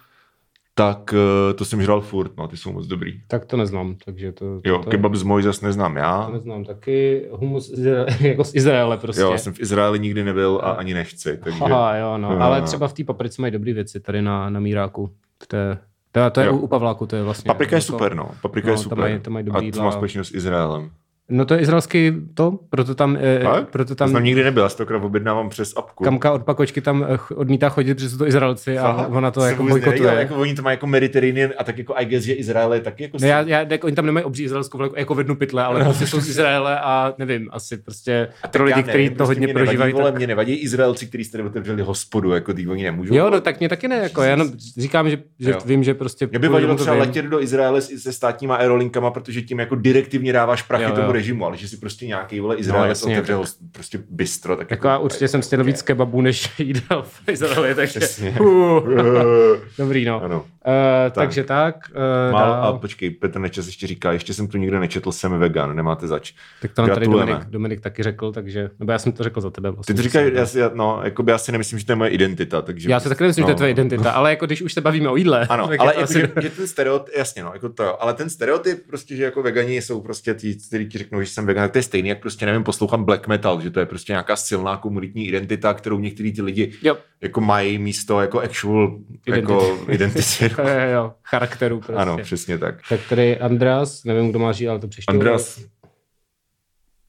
tak 0.78 1.14
eh, 1.14 1.54
to 1.54 1.66
jsem 1.66 1.82
žral 1.82 2.02
furt, 2.02 2.32
no, 2.38 2.48
ty 2.48 2.58
jsou 2.58 2.72
moc 2.74 2.88
dobrý. 2.88 3.22
Tak 3.28 3.46
to 3.46 3.58
neznám, 3.58 3.96
takže 4.06 4.32
to, 4.32 4.62
Jo, 4.66 4.78
to, 4.84 4.90
kebab 4.90 5.16
z 5.16 5.24
Moj 5.24 5.44
zas 5.44 5.62
neznám 5.62 5.94
to 5.94 6.00
já. 6.00 6.30
neznám 6.34 6.64
taky. 6.66 7.26
Humus 7.32 7.70
Izraele, 7.72 8.08
jako 8.28 8.44
z 8.44 8.56
Izraele 8.56 8.98
prostě. 8.98 9.22
Jo, 9.22 9.32
já 9.32 9.38
jsem 9.38 9.54
v 9.54 9.60
Izraeli 9.60 10.00
nikdy 10.00 10.24
nebyl 10.24 10.60
a 10.64 10.72
ani 10.72 10.94
nechci, 10.94 11.38
takže... 11.44 11.64
Aha, 11.64 11.96
jo, 11.96 12.18
no. 12.18 12.32
Jo. 12.34 12.40
Ale 12.40 12.62
třeba 12.62 12.88
v 12.88 12.94
té 12.94 13.04
paprice 13.04 13.42
mají 13.42 13.52
dobré 13.54 13.74
věci 13.74 14.00
tady 14.00 14.22
na, 14.22 14.50
na 14.50 14.60
Míráku. 14.60 15.10
V 15.44 15.48
té, 15.48 15.78
to, 16.12 16.30
to 16.32 16.40
je 16.40 16.48
Jo. 16.48 16.58
u, 16.58 16.68
Pavláku, 16.68 17.06
to 17.08 17.16
je 17.16 17.24
vlastně. 17.24 17.48
Paprika 17.50 17.76
je 17.76 17.78
jako- 17.78 17.86
super, 17.86 18.16
no. 18.16 18.30
Paprika 18.42 18.68
No, 18.68 18.74
je 18.74 18.76
tam 18.78 18.84
super. 18.84 18.98
mají- 18.98 19.20
tam 19.20 19.34
mají 19.34 19.46
dobrý 19.46 19.70
a 19.70 19.72
co 19.72 19.84
má 19.84 19.92
společného 19.92 20.26
s 20.26 20.34
Izraelem? 20.34 20.90
No 21.30 21.46
to 21.46 21.54
je 21.54 21.60
izraelský 21.60 22.14
to, 22.34 22.60
proto 22.70 22.96
tam, 22.96 23.18
eh, 23.22 23.44
Fakt? 23.44 23.70
proto 23.70 23.96
Tam... 23.96 24.10
To 24.10 24.14
tam 24.14 24.24
nikdy 24.24 24.44
nebyl, 24.44 24.64
já 24.64 24.70
si 24.70 24.78
to 24.78 24.84
akorát 24.84 25.04
objednávám 25.04 25.50
přes 25.50 25.74
apku. 25.78 26.04
Kamka 26.04 26.32
od 26.32 26.44
pakočky 26.44 26.82
tam 26.82 27.06
eh, 27.10 27.34
odmítá 27.36 27.70
chodit, 27.70 27.94
protože 27.94 28.10
jsou 28.10 28.18
to 28.18 28.28
Izraelci 28.28 28.78
a 28.78 28.94
Fakt? 28.94 29.10
ona 29.10 29.32
to 29.32 29.46
jako 29.46 29.64
bojkotuje. 29.64 30.14
Jako 30.14 30.36
oni 30.36 30.56
to 30.56 30.62
mají 30.62 30.74
jako 30.74 30.88
Mediterranean 30.88 31.52
a 31.58 31.64
tak 31.64 31.78
jako 31.78 31.94
I 31.98 32.06
guess, 32.06 32.24
že 32.24 32.34
Izrael 32.34 32.74
je 32.74 32.82
taky 32.82 33.04
jako... 33.04 33.18
Ne, 33.22 33.28
já, 33.28 33.42
já, 33.42 33.66
tak 33.66 33.84
oni 33.84 33.96
tam 33.96 34.06
nemají 34.06 34.24
obří 34.24 34.44
izraelskou 34.44 34.78
vlajku 34.78 34.96
jako 35.00 35.16
v 35.16 35.18
jednu 35.18 35.36
pytle, 35.36 35.64
ale 35.64 35.84
prostě 35.84 36.08
jsou 36.08 36.20
z 36.20 36.30
Izraele 36.30 36.80
a 36.80 37.14
nevím, 37.18 37.50
asi 37.52 37.78
prostě 37.78 38.30
tak 38.42 38.52
pro 38.52 38.64
lidi, 38.64 38.84
kteří 38.84 39.10
to 39.10 39.16
prostě 39.16 39.30
hodně 39.30 39.48
mě 39.48 39.54
nevadí, 39.54 39.66
prožívají. 39.66 39.94
Vole, 39.94 40.12
Tak... 40.12 40.18
mě 40.18 40.28
nevadí 40.28 40.54
Izraelci, 40.54 41.06
kteří 41.06 41.24
jste 41.24 41.44
otevřeli 41.44 41.82
hospodu, 41.82 42.32
jako 42.32 42.54
ty 42.54 42.68
oni 42.68 42.84
nemůžou. 42.84 43.16
Jo, 43.16 43.30
no 43.30 43.42
tak 43.42 43.60
mě 43.60 43.70
taky 43.70 43.88
ne, 43.88 43.96
jako 43.96 44.22
já 44.22 44.30
jenom 44.30 44.52
říkám, 44.78 45.10
že, 45.10 45.18
že 45.40 45.52
Jo. 45.52 45.60
vím, 45.66 45.84
že 45.84 45.94
prostě... 45.94 46.28
Mě 46.28 46.40
by 46.40 46.48
vadilo 46.48 46.76
třeba 46.76 46.96
letět 46.96 47.26
do 47.26 47.42
Izraele 47.42 47.82
se 47.82 48.14
státníma 48.14 48.56
aerolinkama, 48.56 49.12
protože 49.12 49.42
tím 49.42 49.60
jako 49.60 49.76
direktivně 49.76 50.34
dáváš 50.34 50.62
prachy 50.62 50.92
tomu 50.92 51.17
režimu, 51.18 51.46
ale 51.46 51.58
že 51.58 51.68
si 51.68 51.78
prostě 51.78 52.08
nějaký 52.08 52.40
vole 52.40 52.56
No, 52.56 52.60
Izrael 52.62 52.86
jasně, 52.86 53.14
otevře 53.14 53.34
tak- 53.34 53.38
host, 53.40 53.58
prostě 53.72 54.00
bistro, 54.10 54.56
tak 54.56 54.72
Jako 54.72 54.88
já 54.88 54.98
určitě 54.98 55.28
jsem 55.28 55.42
stěl 55.42 55.64
víc 55.64 55.82
kebabů, 55.82 56.22
než 56.22 56.50
jídel 56.60 57.04
v 57.04 57.30
Izraeli, 57.30 57.76
takže... 57.76 58.00
Uh, 58.40 58.90
dobrý, 59.78 60.06
no. 60.06 60.24
Ano. 60.24 60.40
Uh, 60.42 60.74
takže 61.12 61.44
tak. 61.44 61.76
Uh, 61.90 62.34
Mal, 62.34 62.50
dál. 62.50 62.64
a 62.64 62.78
počkej, 62.80 63.10
Petr 63.10 63.40
Nečas 63.40 63.66
ještě 63.66 63.88
říká, 63.88 64.12
ještě 64.12 64.34
jsem 64.34 64.48
tu 64.48 64.58
nikde 64.58 64.80
nečetl, 64.80 65.12
jsem 65.12 65.40
vegan, 65.40 65.76
nemáte 65.76 66.08
zač. 66.08 66.34
Tak 66.62 66.72
to 66.74 66.82
nám 66.82 66.90
tady. 66.92 67.06
Dominik, 67.06 67.38
Dominik 67.50 67.82
taky 67.82 68.04
řekl, 68.04 68.32
takže, 68.32 68.70
nebo 68.80 68.92
já 68.92 69.00
jsem 69.00 69.12
to 69.12 69.24
řekl 69.24 69.42
za 69.42 69.50
tebe. 69.50 69.72
Vlastně, 69.72 69.96
Ty 69.96 69.98
to 69.98 70.04
říkáš, 70.04 70.32
já 70.34 70.46
si, 70.46 70.60
no, 70.74 71.00
jako 71.04 71.24
já 71.28 71.38
si 71.38 71.52
nemyslím, 71.52 71.80
že 71.80 71.86
to 71.86 71.92
je 71.92 71.96
moje 71.96 72.10
identita, 72.10 72.62
takže... 72.62 72.90
já 72.90 73.00
si 73.00 73.10
taky 73.10 73.24
nemyslím, 73.24 73.42
no, 73.42 73.46
že 73.46 73.48
to 73.48 73.52
je 73.52 73.56
tvoje 73.56 73.72
identita, 73.72 74.12
ale 74.12 74.30
jako 74.30 74.46
když 74.46 74.62
už 74.62 74.74
se 74.74 74.82
bavíme 74.82 75.10
o 75.10 75.16
jídle. 75.16 75.48
Ano, 75.50 75.68
tak 75.68 75.80
ale 75.80 75.92
jako, 75.92 76.04
asi- 76.04 76.20
že, 76.20 76.32
že 76.42 76.50
ten 76.50 76.68
stereotyp, 76.68 77.14
jasně 77.18 77.44
no, 77.44 77.52
jako 77.54 77.70
to 77.70 78.04
ale 78.04 78.14
ten 78.14 78.30
stereotyp 78.30 78.88
prostě, 78.88 79.16
že 79.16 79.24
jako 79.24 79.44
vegani 79.44 79.82
jsou 79.82 80.02
prostě 80.02 80.34
ti, 80.34 80.58
kteří 80.68 80.90
ti 80.90 80.98
řeknou, 81.08 81.22
že 81.22 81.28
jsem 81.30 81.46
vegan, 81.46 81.64
tak 81.64 81.72
to 81.72 81.78
je 81.78 81.84
stejný, 81.84 82.10
jak 82.10 82.20
prostě 82.20 82.46
nevím, 82.46 82.64
poslouchám 82.64 83.04
black 83.04 83.28
metal, 83.28 83.62
že 83.62 83.72
to 83.72 83.80
je 83.80 83.86
prostě 83.86 84.14
nějaká 84.14 84.36
silná 84.36 84.78
komunitní 84.78 85.28
identita, 85.28 85.74
kterou 85.74 86.00
některý 86.00 86.34
ty 86.34 86.42
lidi 86.42 86.72
Jo, 86.82 86.98
jako 87.22 87.42
mají 87.42 87.78
místo 87.78 88.22
jako 88.22 88.40
actual 88.40 88.98
jako 89.28 89.80
identity. 89.90 90.46
jo, 90.58 90.66
jo, 90.94 91.14
charakteru 91.24 91.80
prostě. 91.80 92.02
ano, 92.02 92.18
přesně 92.18 92.58
tak. 92.58 92.76
Tak 92.90 93.00
tady 93.10 93.40
Andreas, 93.40 94.04
nevím, 94.04 94.30
kdo 94.30 94.40
má 94.40 94.52
říct, 94.52 94.68
ale 94.68 94.80
to 94.80 94.88
přečtu. 94.88 95.12
Andreas, 95.12 95.62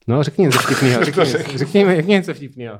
No, 0.09 0.23
řekni 0.23 0.45
něco 0.45 0.59
vtipnýho, 0.59 1.05
řekni, 1.05 1.25
řekni, 1.59 1.85
mi- 1.85 1.97
řekni 1.97 2.13
něco 2.15 2.35
vtipnýho. 2.35 2.79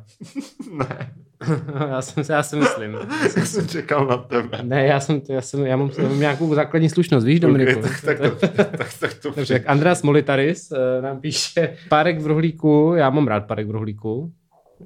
ne, 0.73 1.13
já, 1.91 2.03
jsem, 2.03 2.25
já 2.29 2.43
si 2.43 2.57
myslím. 2.57 2.99
já 3.37 3.45
jsem 3.45 3.69
čekal 3.69 4.07
na 4.07 4.17
tebe. 4.17 4.59
Ne, 4.63 4.87
já 4.87 5.01
jsem, 5.01 5.21
já 5.29 5.41
jsem, 5.41 5.67
já 5.67 5.77
mám, 5.77 5.91
já 5.99 6.09
mám 6.09 6.21
nějakou 6.21 6.55
základní 6.55 6.89
slušnost, 6.91 7.27
víš, 7.27 7.41
Dominiku? 7.41 7.79
Okay, 7.79 7.93
tak, 8.05 8.19
tak, 8.21 8.41
to, 8.41 8.49
tak, 8.77 8.95
tak 9.01 9.15
to 9.15 9.33
Takže 9.33 9.55
jak 9.55 9.63
Andreas 9.67 10.03
Molitaris 10.03 10.71
uh, 10.71 11.05
nám 11.05 11.21
píše, 11.21 11.77
párek 11.89 12.21
v 12.21 12.27
rohlíku, 12.27 12.93
já 12.97 13.11
mám 13.11 13.29
rád 13.29 13.47
párek 13.47 13.67
v 13.67 13.71
rohlíku. 13.71 14.33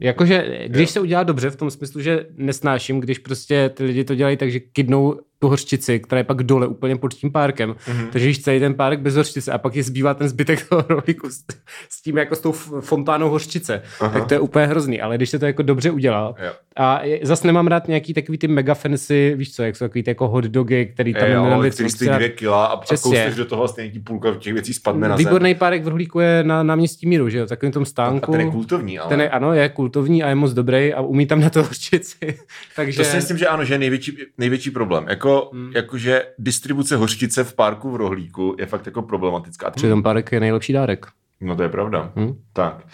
Jakože, 0.00 0.58
když 0.66 0.88
Jo. 0.88 0.92
se 0.92 1.00
udělá 1.00 1.22
dobře, 1.22 1.50
v 1.50 1.56
tom 1.56 1.70
smyslu, 1.70 2.00
že 2.00 2.26
nesnáším, 2.36 3.00
když 3.00 3.18
prostě 3.18 3.68
ty 3.74 3.84
lidi 3.84 4.04
to 4.04 4.14
dělají 4.14 4.36
tak, 4.36 4.50
že 4.50 4.60
kydnou 4.60 5.20
tu 5.42 5.48
hořčici, 5.48 6.00
která 6.00 6.18
je 6.18 6.24
pak 6.24 6.42
dole 6.42 6.66
úplně 6.66 6.96
pod 6.96 7.14
tím 7.14 7.32
párkem. 7.32 7.68
Mhm. 7.68 7.98
Mm-hmm. 7.98 8.08
Takže 8.12 8.28
jíš 8.28 8.42
celý 8.42 8.60
ten 8.60 8.74
párek 8.74 9.00
bez 9.00 9.16
hořčice 9.16 9.52
a 9.52 9.58
pak 9.58 9.76
je 9.76 9.82
zbývá 9.82 10.14
ten 10.14 10.28
zbytek 10.28 10.64
toho 10.68 10.84
rohlíku 10.88 11.30
s, 11.30 11.44
s 11.88 12.02
tím 12.02 12.18
jako 12.18 12.34
s 12.36 12.40
tou 12.40 12.52
fontánou 12.80 13.28
hořčice. 13.30 13.82
Aha. 14.00 14.12
Tak 14.12 14.28
to 14.28 14.34
je 14.34 14.40
úplně 14.40 14.66
hrozný, 14.66 15.00
ale 15.00 15.16
když 15.16 15.30
se 15.30 15.38
to 15.38 15.46
jako 15.46 15.62
dobře 15.62 15.90
udělá. 15.90 16.34
Jo. 16.44 16.52
A 16.76 17.04
je- 17.04 17.20
zas 17.22 17.42
nemám 17.42 17.66
rád 17.66 17.88
nějaký 17.88 18.14
takový 18.14 18.38
ty 18.38 18.48
mega 18.48 18.74
fancy, 18.74 19.34
víš 19.36 19.54
co, 19.54 19.62
jak 19.62 19.76
jsou 19.76 19.84
takový 19.84 20.02
ty 20.02 20.10
jako 20.10 20.28
hot 20.28 20.44
dogy, 20.44 20.86
který 20.94 21.14
tam 21.14 21.30
Jo, 21.30 21.44
jenom 21.44 21.70
který 21.70 21.90
stojí 21.90 22.10
dvě 22.10 22.28
kila 22.28 22.64
a, 22.66 22.72
a 22.72 22.76
Přesně. 22.76 23.10
kousneš 23.10 23.34
do 23.34 23.44
toho 23.44 23.64
a 23.64 23.68
stejně 23.68 23.90
ti 23.90 23.98
půlka 24.00 24.34
těch 24.34 24.52
věcí 24.52 24.74
spadne 24.74 25.08
na 25.08 25.16
zem. 25.16 25.26
Výborný 25.26 25.54
párek 25.54 25.84
v 25.84 25.88
rohlíku 25.88 26.20
je 26.20 26.44
na 26.44 26.62
náměstí 26.62 27.06
Míru, 27.08 27.28
že 27.28 27.38
jo, 27.38 27.46
takovým 27.46 27.72
tom 27.72 27.82
A 27.82 27.86
stánku. 27.86 28.32
ten 28.32 28.40
je 28.40 28.50
kultovní, 28.50 28.98
ale... 28.98 29.08
Ten 29.08 29.20
je, 29.20 29.30
ano, 29.30 29.52
je 29.52 29.68
kultovní 29.68 30.22
a 30.22 30.28
je 30.28 30.34
moc 30.34 30.52
dobrý 30.52 30.94
a 30.94 31.00
umí 31.00 31.26
tam 31.26 31.40
na 31.40 31.50
to 31.50 31.62
hořčici. 31.62 32.16
Takže 32.76 32.98
To 32.98 33.04
si 33.04 33.16
myslím, 33.16 33.38
že 33.38 33.46
ano, 33.46 33.64
že 33.64 33.74
je 33.74 33.78
největší, 33.78 34.16
největší 34.38 34.70
problém. 34.70 35.06
Jako, 35.08 35.31
Hmm. 35.52 35.64
hmm. 35.64 35.72
jakože 35.76 36.22
distribuce 36.38 36.96
hořčice 36.96 37.44
v 37.44 37.54
párku 37.54 37.90
v 37.90 37.96
rohlíku 37.96 38.56
je 38.58 38.66
fakt 38.66 38.86
jako 38.86 39.02
problematická. 39.02 39.70
přitom 39.70 40.02
párek 40.02 40.32
je 40.32 40.40
nejlepší 40.40 40.72
dárek. 40.72 41.06
No 41.40 41.56
to 41.56 41.62
je 41.62 41.68
pravda. 41.68 42.12
Hm? 42.16 42.24
Hmm. 42.24 42.34
Tak. 42.52 42.86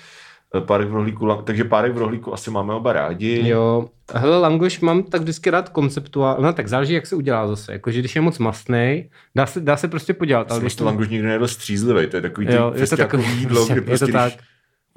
E, 0.55 0.61
Párek 0.61 0.89
v 0.89 0.93
rohlíku, 0.93 1.29
takže 1.45 1.65
párek 1.65 1.95
v 1.95 1.99
rohlíku 1.99 2.35
asi 2.35 2.51
máme 2.51 2.75
oba 2.75 2.93
rádi. 2.93 3.49
Jo, 3.49 3.89
hele, 4.15 4.39
langoš 4.39 4.81
mám 4.81 5.03
tak 5.03 5.21
vždycky 5.21 5.51
rád 5.51 5.69
konceptuál, 5.69 6.37
no 6.41 6.53
tak 6.53 6.69
záleží, 6.69 6.93
jak 6.95 7.07
se 7.07 7.17
udělá 7.17 7.49
zase, 7.49 7.73
jakože 7.73 7.99
když 7.99 8.15
je 8.15 8.21
moc 8.21 8.39
mastný, 8.39 9.11
dá 9.35 9.47
se, 9.47 9.61
dá 9.61 9.77
se 9.77 9.89
prostě 9.89 10.15
podělat, 10.15 10.51
ale 10.51 10.57
Ale 10.57 10.61
když 10.61 10.75
to 10.75 10.85
langoš 10.85 11.09
nikdy 11.09 11.27
nejedl 11.27 11.49
střízlivý, 11.49 12.07
to 12.07 12.17
je 12.17 12.23
takový 12.23 12.47
ty, 12.47 12.55
jo, 12.55 12.67
je 12.67 12.79
prostě 12.79 12.97
to 12.97 13.03
jako 13.03 13.17
takový, 13.17 13.39
jídlo, 13.39 13.67
kde 13.67 13.75
je 13.75 13.81
prostě, 13.81 14.07
to 14.07 14.13
tak. 14.13 14.33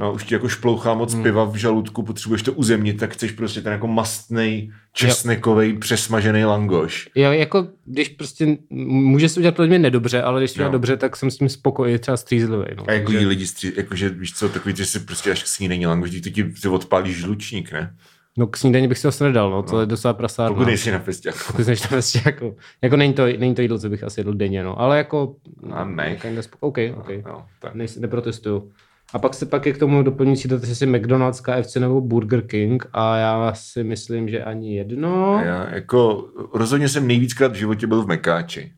No, 0.01 0.13
už 0.13 0.23
ti 0.23 0.33
jako 0.33 0.49
šplouchá 0.49 0.93
moc 0.93 1.13
hmm. 1.13 1.23
piva 1.23 1.43
v 1.45 1.55
žaludku, 1.55 2.03
potřebuješ 2.03 2.41
to 2.41 2.53
uzemnit, 2.53 2.99
tak 2.99 3.13
chceš 3.13 3.31
prostě 3.31 3.61
ten 3.61 3.71
jako 3.73 3.87
mastný, 3.87 4.71
česnekový, 4.93 5.77
přesmažený 5.77 6.45
langoš. 6.45 7.09
Jo, 7.15 7.31
jako 7.31 7.67
když 7.85 8.09
prostě 8.09 8.57
může 8.69 9.29
se 9.29 9.39
udělat 9.39 9.57
mě 9.59 9.79
nedobře, 9.79 10.21
ale 10.21 10.41
když 10.41 10.55
Jo. 10.57 10.69
dobře, 10.69 10.97
tak 10.97 11.15
jsem 11.15 11.31
s 11.31 11.37
tím 11.37 11.49
spokojený, 11.49 11.99
třeba 11.99 12.17
střízlivý. 12.17 12.65
No. 12.77 12.83
A 12.87 12.91
jako 12.93 13.11
Takže- 13.11 13.27
lidi, 13.27 13.47
stří, 13.47 13.71
jakože 13.77 14.09
víš 14.09 14.33
co, 14.33 14.49
takový, 14.49 14.75
že 14.75 14.85
si 14.85 14.99
prostě 14.99 15.31
až 15.31 15.43
k 15.43 15.47
snídení 15.47 15.87
langoš, 15.87 16.09
když 16.09 16.21
to 16.21 16.29
ti 16.29 16.51
si 16.55 16.67
odpálí 16.67 17.13
žlučník, 17.13 17.71
ne? 17.71 17.95
No 18.37 18.47
k 18.47 18.57
snídani 18.57 18.87
bych 18.87 18.97
si 18.97 19.07
asi 19.07 19.23
nedal, 19.23 19.51
no, 19.51 19.63
to 19.63 19.73
No. 19.75 19.79
je 19.79 19.85
docela 19.85 20.13
prasárna. 20.13 20.49
Pokud 20.55 20.65
nejsi 20.67 20.91
na 20.91 20.99
festiáku. 20.99 21.39
Pokud 21.47 21.63
jsi 21.65 21.75
tam 21.75 21.87
vlastně 21.91 22.21
jako, 22.25 22.55
jako 22.81 22.95
není 22.97 23.13
to, 23.13 23.25
není 23.25 23.55
to 23.55 23.61
jídlo, 23.61 23.79
co 23.79 23.89
bych 23.89 24.03
asi 24.03 24.19
jedl 24.19 24.33
denně, 24.33 24.63
no, 24.63 24.79
ale 24.81 24.97
jako... 24.97 25.35
A 25.71 25.85
ne. 25.85 26.15
kinda 26.15 26.41
spo- 26.41 26.57
OK, 26.59 26.77
OK. 26.97 27.09
No, 27.25 27.45
tak. 27.59 27.75
Ne, 27.75 27.85
neprotestuju. 27.99 28.71
A 29.13 29.19
pak 29.19 29.33
se 29.33 29.45
pak 29.45 29.65
je 29.65 29.73
k 29.73 29.77
tomu 29.77 30.03
doplňující 30.03 30.47
dotaz, 30.47 30.69
jestli 30.69 30.85
Mcdonald's, 30.85 31.41
KFC 31.41 31.75
nebo 31.75 32.01
Burger 32.01 32.41
King 32.41 32.85
a 32.93 33.17
já 33.17 33.53
si 33.53 33.83
myslím, 33.83 34.29
že 34.29 34.43
ani 34.43 34.75
jedno. 34.75 35.41
Já 35.43 35.75
jako 35.75 36.27
rozhodně 36.53 36.89
jsem 36.89 37.07
nejvíckrát 37.07 37.51
v 37.51 37.55
životě 37.55 37.87
byl 37.87 38.03
v 38.03 38.07
Mekáči. 38.07 38.71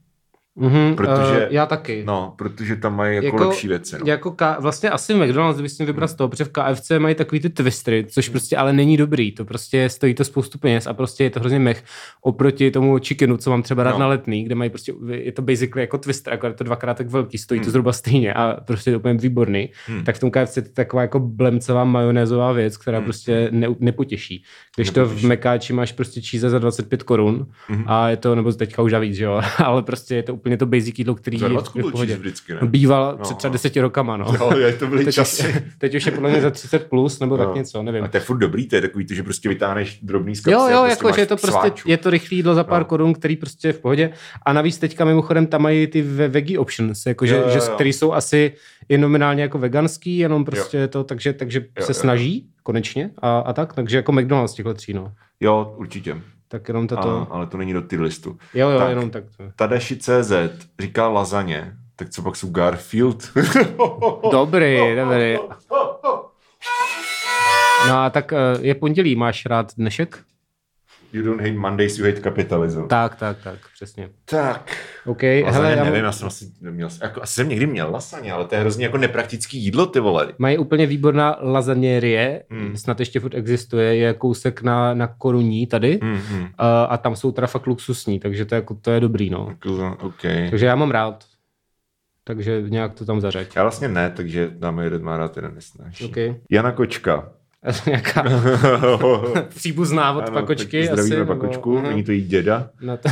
Mhm, 0.56 0.96
protože- 0.96 1.46
eh, 1.46 1.48
já 1.52 1.66
taky. 1.66 2.04
No, 2.08 2.34
protože 2.38 2.76
tam 2.76 2.96
mají 2.96 3.16
jako, 3.16 3.26
Jako- 3.26 3.48
lepší 3.48 3.68
věci. 3.68 3.96
No. 4.00 4.06
Jako 4.08 4.32
K, 4.32 4.58
vlastně 4.60 4.90
asi 4.90 5.14
McDonald's 5.14 5.62
bys 5.62 5.78
měl 5.78 5.88
vybrat 5.88 6.08
z 6.08 6.14
toho, 6.14 6.28
protože 6.28 6.44
v 6.44 6.50
KFC 6.50 7.00
mají 7.00 7.16
takový 7.16 7.42
ty 7.42 7.50
twistry, 7.50 8.06
což 8.10 8.30
prostě 8.30 8.58
ale 8.58 8.74
není 8.74 8.98
dobrý. 8.98 9.32
To 9.32 9.46
prostě 9.46 9.90
stojí 9.90 10.14
to 10.14 10.24
spoustu 10.24 10.58
peněz 10.58 10.88
a 10.88 10.94
prostě 10.94 11.24
je 11.24 11.30
to 11.30 11.40
hrozně 11.40 11.60
mech 11.60 11.84
oproti 12.22 12.72
tomu 12.72 13.00
chickenu, 13.00 13.38
co 13.38 13.50
mám 13.50 13.64
třeba 13.64 13.84
rád 13.84 13.92
No. 13.92 14.00
na 14.00 14.08
letný, 14.08 14.44
kde 14.44 14.56
mají 14.56 14.70
prostě, 14.70 14.94
je 15.12 15.32
to 15.32 15.42
basically 15.42 15.82
jako 15.82 15.98
twister, 15.98 16.34
jako 16.34 16.48
je 16.48 16.54
to 16.54 16.64
dvakrát 16.64 16.98
tak 16.98 17.10
velký, 17.10 17.38
stojí 17.38 17.60
to 17.60 17.64
Hmm. 17.66 17.72
zhruba 17.72 17.94
stejně 17.94 18.34
a 18.34 18.58
prostě 18.66 18.90
je 18.90 18.94
to 18.94 19.00
úplně 19.00 19.14
výborný. 19.14 19.70
Hmm. 19.88 20.04
Tak 20.04 20.16
v 20.16 20.20
tom 20.20 20.32
KFC 20.32 20.58
je 20.58 20.64
to 20.64 20.70
taková 20.74 21.02
jako 21.02 21.20
blemcová 21.20 21.84
majonézová 21.84 22.52
věc, 22.52 22.78
která 22.78 22.98
Hmm. 22.98 23.06
prostě 23.06 23.48
ne, 23.52 23.68
nepotěší. 23.80 24.44
Když 24.76 24.90
to 24.90 25.06
v. 25.06 25.24
Mekáči 25.24 25.74
máš 25.74 25.92
prostě 25.92 26.22
cheese 26.22 26.50
za 26.50 26.60
25 26.60 27.04
korun 27.04 27.46
Mhm. 27.70 27.84
a 27.88 28.10
je 28.10 28.18
to, 28.18 28.36
nebo 28.36 28.52
teďka 28.52 28.82
už 28.82 28.94
víc, 28.94 29.16
že 29.16 29.24
jo, 29.24 29.42
ale 29.66 29.82
prostě 29.84 30.16
je 30.16 30.24
to 30.24 30.34
úplně 30.44 30.58
to 30.58 30.66
basic 30.66 31.00
jídlo, 31.00 31.16
který 31.16 31.38
Za 31.38 31.46
je 31.46 31.50
20 31.50 31.70
v 31.76 31.92
pohodě. 31.92 32.16
vždycky, 32.18 32.54
ne? 32.54 32.60
Býval 32.64 33.16
No, 33.18 33.24
před 33.24 33.38
třeba 33.38 33.50
no. 33.50 33.54
deseti 33.54 33.82
rokama, 33.82 34.18
no. 34.18 34.26
Jo, 34.40 34.58
je, 34.58 34.74
to 34.74 34.88
byly 34.88 35.00
teď, 35.06 35.08
už, 35.08 35.16
časy. 35.16 35.64
teď 35.78 35.96
už 35.96 36.06
je 36.06 36.12
podle 36.12 36.30
mě 36.30 36.42
za 36.42 36.50
30 36.52 36.90
plus, 36.90 37.20
nebo 37.20 37.38
tak 37.38 37.48
No. 37.48 37.56
něco, 37.56 37.84
nevím. 37.84 38.04
A 38.04 38.08
to 38.08 38.18
je 38.18 38.22
furt 38.22 38.38
dobrý, 38.38 38.68
to 38.68 38.76
je 38.76 38.82
takový, 38.82 39.06
to, 39.06 39.14
že 39.14 39.24
prostě 39.24 39.50
vytáhneš 39.50 40.00
drobný 40.02 40.36
z 40.36 40.40
kapsy 40.42 40.52
Jo, 40.54 40.60
jo, 40.60 40.84
prostě 40.86 41.06
jako, 41.06 41.16
že 41.16 41.22
je 41.22 41.26
to 41.26 41.36
prostě, 41.38 41.52
sváču. 41.52 41.90
je 41.90 41.98
to 41.98 42.10
rychlé 42.10 42.36
jídlo 42.36 42.56
za 42.56 42.64
pár 42.64 42.82
No. 42.82 42.86
korun, 42.86 43.14
který 43.14 43.36
prostě 43.36 43.68
je 43.68 43.74
v 43.74 43.80
pohodě. 43.80 44.10
A 44.46 44.54
navíc 44.54 44.78
teďka 44.78 45.06
mimochodem 45.06 45.48
tam 45.48 45.62
mají 45.62 45.88
ty 45.88 46.02
ve- 46.02 46.28
veggie 46.28 46.60
options, 46.60 47.06
jako, 47.06 47.26
že, 47.26 47.36
Jo, 47.36 47.42
jo, 47.42 47.50
že, 47.50 47.58
jo. 47.60 47.66
který 47.76 47.94
jsou 47.94 48.14
asi 48.14 48.52
i 48.90 48.98
nominálně 48.98 49.42
jako 49.42 49.58
veganský, 49.60 50.18
jenom 50.18 50.46
prostě 50.46 50.78
je 50.78 50.88
to, 50.88 51.04
takže, 51.04 51.34
takže 51.34 51.60
Jo, 51.80 51.86
se 51.86 51.90
jo. 51.92 51.94
snaží 51.94 52.48
konečně 52.64 53.10
a, 53.18 53.40
a 53.40 53.54
tak, 53.54 53.74
takže 53.74 53.98
jako 53.98 54.12
McDonald's 54.12 54.54
těchhle 54.54 54.74
tří, 54.74 54.94
no. 54.94 55.12
Jo, 55.40 55.74
určitě. 55.78 56.18
Tak 56.54 56.68
jenom 56.68 56.84
A, 56.84 56.88
toto. 56.88 57.28
ale 57.30 57.48
to 57.48 57.58
není 57.58 57.74
do 57.74 57.82
ty 57.82 57.98
listu. 57.98 58.38
Jo, 58.54 58.70
jo, 58.70 58.80
tak. 58.80 58.90
jenom 58.90 59.10
tak. 59.10 59.24
To. 59.38 59.44
Tadeši.cz 59.56 60.32
říká 60.80 61.08
lazaně. 61.08 61.74
Tak 61.96 62.10
co 62.10 62.22
pak 62.22 62.36
jsou 62.36 62.50
Garfield? 62.50 63.32
Dobrý, 64.32 64.96
dobrý. 64.96 65.38
No 67.88 67.98
a 67.98 68.10
tak 68.10 68.34
eh, 68.34 68.38
je 68.62 68.76
pondělí, 68.76 69.16
máš 69.16 69.46
rád 69.46 69.72
dnešek? 69.78 70.20
You 71.14 71.24
don't 71.24 71.42
hate 71.42 71.54
Mondays, 71.54 71.98
you 72.00 72.06
hate 72.06 72.22
capitalism. 72.22 72.88
Tak, 72.88 73.16
tak, 73.16 73.38
tak, 73.44 73.60
přesně. 73.74 74.10
Tak. 74.26 74.78
OK, 75.06 75.24
Lasaně, 75.24 75.52
hele, 75.52 75.72
já 75.78 75.84
nevím, 75.84 76.04
já 76.04 76.12
jsem 76.12 76.28
asi 76.28 76.46
neměl, 76.62 76.90
jako, 77.02 77.22
asi 77.22 77.34
jsem 77.34 77.50
někdy 77.50 77.66
měl 77.68 77.92
lasaně, 77.92 78.32
ale 78.34 78.46
to 78.46 78.56
je 78.56 78.62
hrozně 78.62 78.86
jako 78.86 78.98
nepraktický 78.98 79.58
jídlo, 79.64 79.86
ty 79.86 80.00
vole. 80.00 80.34
Mají 80.38 80.58
úplně 80.58 80.86
výborná 80.86 81.38
lasagne, 81.42 81.94
Hmm. 82.50 82.60
hmm. 82.62 82.78
snad 82.78 83.00
ještě 83.00 83.20
furt 83.20 83.34
existuje, 83.36 83.96
je 83.96 84.14
kousek 84.14 84.62
na, 84.62 84.94
na 84.94 85.08
koruní 85.08 85.68
tady 85.68 86.00
Mm, 86.02 86.10
mm. 86.10 86.48
a, 86.58 86.84
a 86.84 86.98
tam 86.98 87.16
jsou 87.16 87.32
teda 87.32 87.48
fakt 87.48 87.68
luxusní, 87.68 88.20
takže 88.20 88.46
to 88.46 88.56
je, 88.56 88.58
jako, 88.58 88.76
to 88.76 88.92
je 88.92 89.00
dobrý, 89.00 89.30
no. 89.30 89.48
Jako, 89.50 89.98
OK. 90.02 90.22
Takže 90.50 90.66
já 90.66 90.76
mám 90.76 90.92
rád. 90.92 91.24
Takže 92.24 92.62
nějak 92.68 92.94
to 92.94 93.06
tam 93.06 93.22
zařeď. 93.22 93.56
Já 93.56 93.62
vlastně 93.62 93.88
ne, 93.88 94.10
takže 94.16 94.52
dáme 94.54 94.84
jeden 94.84 95.04
má 95.04 95.18
rád, 95.18 95.36
jeden 95.36 95.56
nesnáší. 95.56 96.06
OK. 96.06 96.18
Jana 96.52 96.72
Kočka. 96.72 97.32
nějaká 97.86 98.24
příbuzná 99.50 100.12
od 100.12 100.22
Ano, 100.24 100.32
pakočky. 100.32 100.86
zdravíme 100.88 101.16
asi, 101.16 101.26
pakočku, 101.26 101.76
Nebo, 101.76 101.88
není 101.88 102.04
to 102.04 102.12
jí 102.12 102.22
děda. 102.22 102.70
na 102.82 102.98
to. 102.98 103.10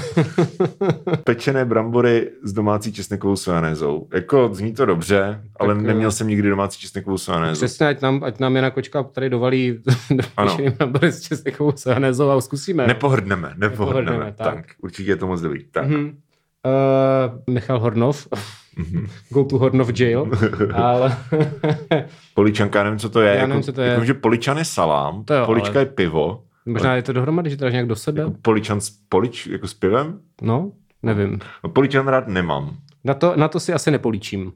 Pečené 1.23 1.65
brambory 1.65 2.29
s 2.43 2.53
domácí 2.53 2.93
česnekovou 2.93 3.35
sojanézou. 3.35 4.07
Jako 4.13 4.49
zní 4.53 4.73
to 4.73 4.85
dobře, 4.85 5.41
ale 5.59 5.75
Tak, 5.75 5.83
neměl 5.83 6.09
eh, 6.09 6.11
jsem 6.11 6.27
nikdy 6.27 6.49
domácí 6.49 6.79
česnekovou 6.79 7.17
sojanézu. 7.17 7.55
Přesně, 7.65 7.87
ať 7.87 8.01
nám, 8.01 8.23
ať 8.23 8.39
nám 8.39 8.55
Jana 8.55 8.69
Kočka 8.69 9.03
tady 9.03 9.29
dovalí 9.29 9.79
Ano. 10.37 10.57
brambory 10.77 11.11
s 11.11 11.21
českou 11.21 11.71
sojanézou 11.75 12.29
a 12.29 12.41
zkusíme. 12.41 12.87
Nepohrdneme, 12.87 13.53
nepohrdneme. 13.57 14.11
Nepohrdneme, 14.11 14.33
tak. 14.37 14.55
tak. 14.55 14.65
určitě 14.83 15.11
je 15.11 15.15
to 15.15 15.27
moc 15.27 15.41
dobrý. 15.41 15.63
Tak. 15.71 15.87
Mhm. 15.87 16.17
Uh, 16.65 17.53
Michal 17.53 17.79
Hornov. 17.79 18.27
Go 19.29 19.43
to 19.43 19.57
Hornov 19.57 19.99
jail. 19.99 20.31
Ale 20.73 21.17
Poličanka, 22.33 22.83
nevím, 22.83 22.99
co 22.99 23.09
to 23.09 23.21
je. 23.21 23.27
Já 23.29 23.33
jako, 23.35 23.47
nevím, 23.47 23.63
co 23.63 23.73
to 23.73 23.81
je. 23.81 23.89
Jako, 23.89 24.05
že 24.05 24.13
poličan 24.13 24.57
je 24.57 24.65
salám, 24.65 25.23
To 25.23 25.33
jo, 25.33 25.45
polička 25.45 25.69
ale- 25.73 25.81
je 25.81 25.85
pivo. 25.85 26.43
možná 26.65 26.95
je 26.95 27.01
to 27.01 27.13
dohromady, 27.13 27.49
že 27.49 27.57
to 27.57 27.63
dáš 27.63 27.71
nějak 27.73 27.87
do 27.87 27.95
sebe. 27.95 28.21
Jako 28.21 28.33
poličan 28.41 28.81
s 28.81 28.89
polič, 29.09 29.47
jako 29.47 29.67
s 29.67 29.73
pivem? 29.73 30.19
No, 30.41 30.71
nevím. 31.03 31.39
No, 31.63 31.69
poličan 31.69 32.07
rád 32.07 32.27
nemám. 32.27 32.75
Na 33.03 33.13
to, 33.13 33.33
na 33.35 33.47
to 33.47 33.59
si 33.59 33.73
asi 33.73 33.91
nepolíčím. 33.91 34.51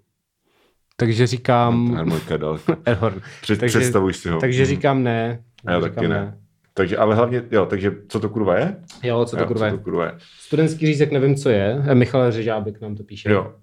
Takže 0.97 1.28
říkám... 1.28 1.93
Harmonika 1.95 2.38
dal. 2.38 2.60
Erhorn. 2.86 3.21
Před, 3.41 3.60
Takže- 3.60 3.80
představuj 3.80 4.13
si 4.13 4.30
ho. 4.30 4.39
Takže 4.39 4.62
Mhm. 4.63 4.69
říkám 4.69 5.04
ne. 5.04 5.39
Já 5.69 5.80
říkám 5.80 5.93
taky 5.95 6.08
ne. 6.08 6.38
Takže, 6.73 6.97
ale 6.97 7.15
hlavně, 7.15 7.43
jo, 7.51 7.65
takže 7.65 7.91
co 8.08 8.19
to 8.19 8.30
kurva 8.30 8.56
je? 8.58 8.75
Jo, 9.04 9.25
co 9.25 9.36
to 9.36 9.41
jo, 9.41 9.47
kurva 9.47 9.60
co 9.60 9.65
je? 9.65 9.71
to 9.71 9.78
kurva 9.84 10.06
je? 10.06 10.12
Studentský 10.39 10.86
řízek 10.86 11.12
nevím, 11.12 11.36
co 11.36 11.49
je. 11.49 11.84
Eh, 11.88 11.95
Michal 11.95 12.32
Řežábek 12.32 12.82
nám 12.82 12.95
to 12.95 13.04
píše. 13.04 13.32
Jo, 13.32 13.54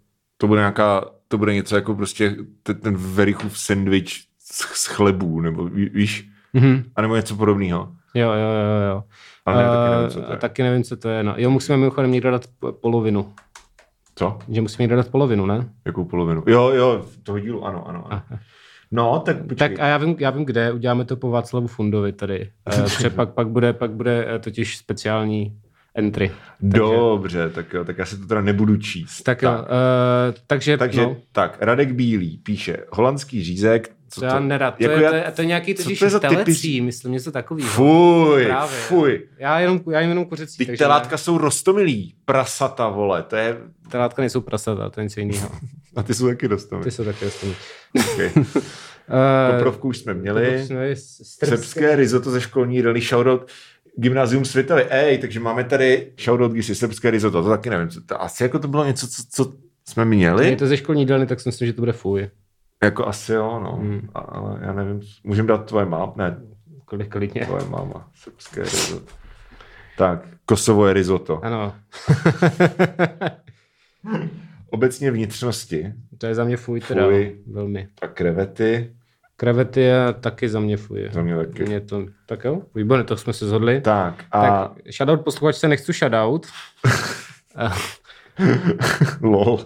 to 0.43 0.47
bude 0.49 0.61
nějaká, 0.61 1.05
to 1.29 1.39
bude 1.39 1.55
něco 1.55 1.77
jako 1.77 1.95
prostě 1.95 2.37
ten, 2.63 2.77
ten 2.81 2.97
Verichův 2.97 3.59
sandwich 3.59 4.09
z, 4.39 4.59
z 4.59 4.87
chlebů, 4.87 5.41
nebo 5.41 5.65
ví- 5.65 5.89
víš, 5.95 6.29
Mhm. 6.53 6.85
a 6.97 7.03
nebo 7.03 7.17
něco 7.17 7.37
podobného. 7.37 7.89
Jo, 8.15 8.31
jo, 8.33 8.39
jo, 8.39 8.91
jo. 8.91 9.05
Ale 9.47 9.63
ne, 9.63 9.69
taky 9.69 9.91
nevím, 9.91 10.07
Eh, 10.07 10.11
co 10.11 10.21
to 10.23 10.33
je. 10.33 10.39
Taky 10.39 10.63
nevím, 10.63 10.83
co 10.85 10.97
to 10.97 11.09
je. 11.09 11.23
No. 11.23 11.35
Jo, 11.37 11.51
musíme 11.51 11.79
mimochodem 11.79 12.13
někdo 12.13 12.31
dát 12.31 12.43
po- 12.59 12.73
polovinu. 12.73 13.33
Co? 14.15 14.39
Že 14.49 14.61
musíme 14.61 14.83
někdo 14.83 14.97
dát 14.97 15.09
polovinu, 15.09 15.47
ne? 15.47 15.69
Jakou 15.85 16.05
polovinu? 16.05 16.43
Jo, 16.47 16.71
jo, 16.71 17.05
toho 17.23 17.39
dílu, 17.39 17.65
ano, 17.65 17.89
ano. 17.89 18.05
ano. 18.13 18.23
No, 18.91 19.23
tak 19.27 19.37
počkej. 19.39 19.57
Tak 19.57 19.81
a 19.81 19.87
já 19.87 19.97
vím, 19.99 20.17
já 20.19 20.31
vím, 20.31 20.45
kde. 20.45 20.73
Uděláme 20.73 21.05
to 21.05 21.17
po 21.17 21.31
Václavu 21.31 21.67
Fundovi 21.67 22.13
tady. 22.13 22.51
Protože 22.65 23.11
pak, 23.11 23.35
pak, 23.35 23.49
bude, 23.49 23.73
pak 23.73 23.91
bude 23.91 24.27
eh, 24.35 24.39
totiž 24.39 24.77
speciální 24.79 25.59
entry. 25.95 26.31
Dobře, 26.61 27.49
tak 27.51 27.73
jo, 27.73 27.85
tak 27.85 27.99
já 27.99 28.07
se 28.07 28.17
to 28.17 28.27
teda 28.27 28.41
nebudu 28.41 28.77
číst. 28.77 29.23
Tak, 29.23 29.41
tak. 29.41 29.59
jo, 29.59 29.65
uh, 29.65 30.35
takže, 30.47 30.77
Takže, 30.77 31.03
no, 31.03 31.17
tak, 31.33 31.57
Radek 31.61 31.93
Bílý 31.93 32.37
píše, 32.39 32.77
holandský 32.91 33.45
řízek, 33.45 33.91
co 34.09 34.21
to 34.21 34.27
já 34.27 34.41
nerad. 34.41 34.75
To, 34.77 34.83
jako 34.83 34.97
je, 34.97 35.03
já- 35.05 35.11
to, 35.11 35.17
je, 35.17 35.33
to 35.37 35.43
je 35.43 35.47
nějaký 35.47 35.75
totiž 35.75 35.99
to 35.99 36.05
je 36.05 36.11
typy- 36.11 36.29
telecí, 36.29 36.81
myslím, 36.81 37.13
něco 37.13 37.33
takového. 37.33 37.71
Fuj, 37.71 38.45
Právě. 38.47 38.79
fuj. 38.79 39.29
Já 39.39 39.61
jenom, 39.61 39.81
já 39.91 40.01
jim 40.01 40.09
jenom 40.09 40.25
kuřecí. 40.25 40.59
Ty 40.59 40.67
takže 40.67 40.79
telátka 40.85 41.17
jsou 41.19 41.39
rostomilý, 41.39 42.15
prasata, 42.25 42.89
vole, 42.89 43.23
to 43.23 43.37
je, 43.37 43.53
Ne, 43.53 43.91
telátka 43.91 44.23
nejsou 44.23 44.41
prasata, 44.41 44.91
to 44.91 45.01
je 45.01 45.05
něco 45.05 45.21
jiného. 45.21 45.51
a 45.97 46.03
ty 46.03 46.15
jsou 46.15 46.27
taky 46.27 46.47
rostomilý. 46.47 46.85
Ty 46.85 46.91
jsou 46.91 47.05
taky 47.05 47.27
ostatní. 47.27 47.55
Okay. 48.13 48.31
Uh, 49.09 49.57
Koprovku 49.57 49.89
už 49.89 49.99
jsme 49.99 50.15
měli. 50.15 50.67
Srbské. 50.95 51.47
Srbské 51.47 51.97
risotto 51.97 52.31
ze 52.31 52.41
školní 52.41 52.77
jídelny, 52.77 53.01
shoutout 53.01 53.51
Gymnázium 53.97 54.45
Světavy. 54.45 54.87
Ej, 54.91 55.19
takže 55.19 55.41
máme 55.41 55.65
tady 55.65 56.13
shoutout 56.21 56.53
Gisi, 56.53 56.75
srbské 56.75 57.11
risotto, 57.11 57.43
to 57.43 57.49
taky 57.49 57.71
nevím. 57.71 57.89
Co, 57.89 58.01
to, 58.01 58.23
asi 58.23 58.43
jako 58.43 58.59
to 58.59 58.69
bylo 58.69 58.85
něco, 58.85 59.07
co, 59.09 59.23
co 59.31 59.53
jsme 59.89 60.05
měli. 60.05 60.49
Je 60.51 60.57
to 60.57 60.67
ze 60.67 60.77
školní 60.77 61.03
jídelny, 61.03 61.27
tak 61.27 61.41
si 61.41 61.49
myslím, 61.49 61.67
že 61.67 61.73
to 61.73 61.83
bude 61.83 61.93
fuj. 61.93 62.29
Jako 62.83 63.07
asi 63.07 63.33
jo, 63.33 63.61
no. 63.65 63.73
Hmm. 63.77 64.09
A- 64.15 64.19
Ale 64.19 64.59
já 64.63 64.73
nevím, 64.73 65.01
můžeme 65.25 65.49
dát 65.49 65.59
tvoje 65.67 65.87
mám? 65.87 66.13
Ne, 66.17 66.37
Kolik 66.85 67.09
klidně. 67.13 67.47
tvoje 67.47 67.65
máma. 67.69 68.09
Srbské 68.15 68.63
risotto. 68.63 69.13
Tak, 69.99 70.29
Kosovo 70.47 70.87
je 70.87 70.93
risotto. 70.95 71.45
Ano, 71.45 71.75
Obecně 74.71 75.11
vnitřnosti 75.11 75.93
to 76.19 76.27
je 76.27 76.35
za 76.35 76.45
mě 76.45 76.57
fuj 76.57 76.81
teda. 76.81 77.05
Fuj. 77.05 77.39
Velmi. 77.47 77.89
a 78.03 78.07
krevety. 78.09 78.93
Krevety 79.43 79.81
je 79.81 80.13
taky 80.21 80.49
za 80.49 80.61
mě 80.61 80.77
fuj. 80.77 81.09
Za 81.13 81.23
mě 81.23 81.37
taky. 81.37 81.63
Mě 81.65 81.81
to, 81.81 82.05
tak 82.27 82.45
jo, 82.45 82.63
výborně, 82.75 83.05
to 83.05 83.17
jsme 83.17 83.33
se 83.33 83.47
zhodli. 83.47 83.81
Tak 83.81 84.25
a 84.33 84.41
Tak, 84.41 84.73
shoutout 84.93 85.25
posluchačce 85.25 85.69
nechci 85.69 85.93
shoutout. 85.93 86.47
lol. 89.23 89.61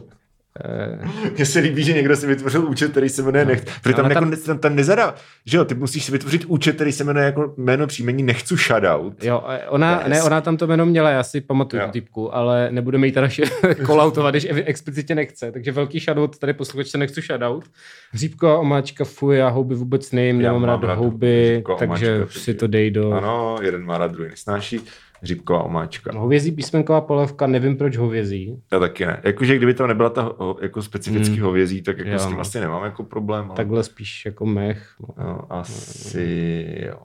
Mně 1.37 1.47
se 1.47 1.59
líbí, 1.59 1.85
že 1.85 1.93
někdo 1.93 2.17
si 2.17 2.27
vytvořil 2.27 2.65
účet, 2.67 2.91
který 2.91 3.09
se 3.09 3.23
jmenuje 3.23 3.45
Nech. 3.45 3.65
Protože 3.83 3.95
tam, 3.95 4.11
jako, 4.11 4.21
tam- 4.21 4.37
tam, 4.47 4.59
tam, 4.59 4.77
nezadá, 4.77 5.15
že 5.47 5.57
jo, 5.57 5.65
ty 5.65 5.75
musíš 5.75 6.05
si 6.05 6.13
vytvořit 6.13 6.45
účet, 6.45 6.75
který 6.75 6.93
se 6.93 7.05
jmenuje 7.05 7.27
jako 7.27 7.55
jméno 7.57 7.87
příjmení 7.87 8.23
Nechcu 8.23 8.57
shoutout. 8.57 9.25
Jo, 9.25 9.43
ona, 9.69 10.01
je 10.03 10.09
ne, 10.09 10.23
ona 10.23 10.41
tam 10.41 10.57
to 10.57 10.67
jméno 10.67 10.87
měla, 10.87 11.11
já 11.11 11.23
si 11.23 11.41
pamatuju 11.41 11.83
Jo. 11.83 11.87
tu 11.89 11.93
typku, 11.93 12.35
ale 12.35 12.69
nebudeme 12.71 13.07
jí 13.07 13.13
teda 13.13 13.29
kolautovat, 13.87 14.35
když 14.35 14.47
explicitně 14.51 15.15
nechce. 15.15 15.53
Takže 15.53 15.73
velký 15.73 16.01
shoutout, 16.01 16.39
tady 16.39 16.53
posluchačce 16.53 16.99
nechci 16.99 17.21
shoutout. 17.21 17.65
Hříbko 18.13 18.49
a 18.49 18.59
omáčka, 18.59 19.05
fuj, 19.05 19.37
já 19.37 19.49
houby 19.49 19.75
vůbec 19.75 20.13
nejím, 20.13 20.39
nemám 20.39 20.61
mám 20.63 20.81
rád 20.83 20.95
houby, 20.99 21.63
takže 21.79 22.17
omáčka, 22.17 22.41
si 22.41 22.55
to 22.55 22.67
dej 22.67 22.91
do... 22.91 23.13
Ano, 23.13 23.57
jeden 23.63 23.85
má 23.85 23.99
rád, 23.99 24.13
druhý 24.13 24.31
nesnáší. 24.31 24.81
Hříbková 25.27 25.63
omáčka. 25.63 26.11
No, 26.15 26.21
Hovězí 26.21 26.53
písmenková 26.53 27.01
polévka, 27.01 27.47
nevím 27.47 27.77
proč 27.77 27.97
hovězí, 27.97 28.63
Já 28.73 28.79
taky 28.79 29.07
ne. 29.07 29.21
Jakože 29.25 29.57
kdyby 29.57 29.75
to 29.75 29.87
nebyla 29.87 30.11
ta 30.11 30.33
jako 30.63 30.83
specifický 30.83 31.35
Hmm. 31.35 31.45
hovězí, 31.45 31.83
tak 31.83 31.99
jako 31.99 32.11
Jo, 32.11 32.19
s 32.19 32.27
tím 32.27 32.35
no. 32.35 32.41
asi 32.41 32.61
nemám 32.61 32.85
jako 32.85 33.05
problém. 33.05 33.45
Ale... 33.45 33.57
takhle 33.57 33.83
spíš 33.85 34.27
jako 34.27 34.47
mech. 34.47 34.95
No. 35.01 35.25
No, 35.25 35.53
asi 35.53 36.67
jo. 36.87 36.99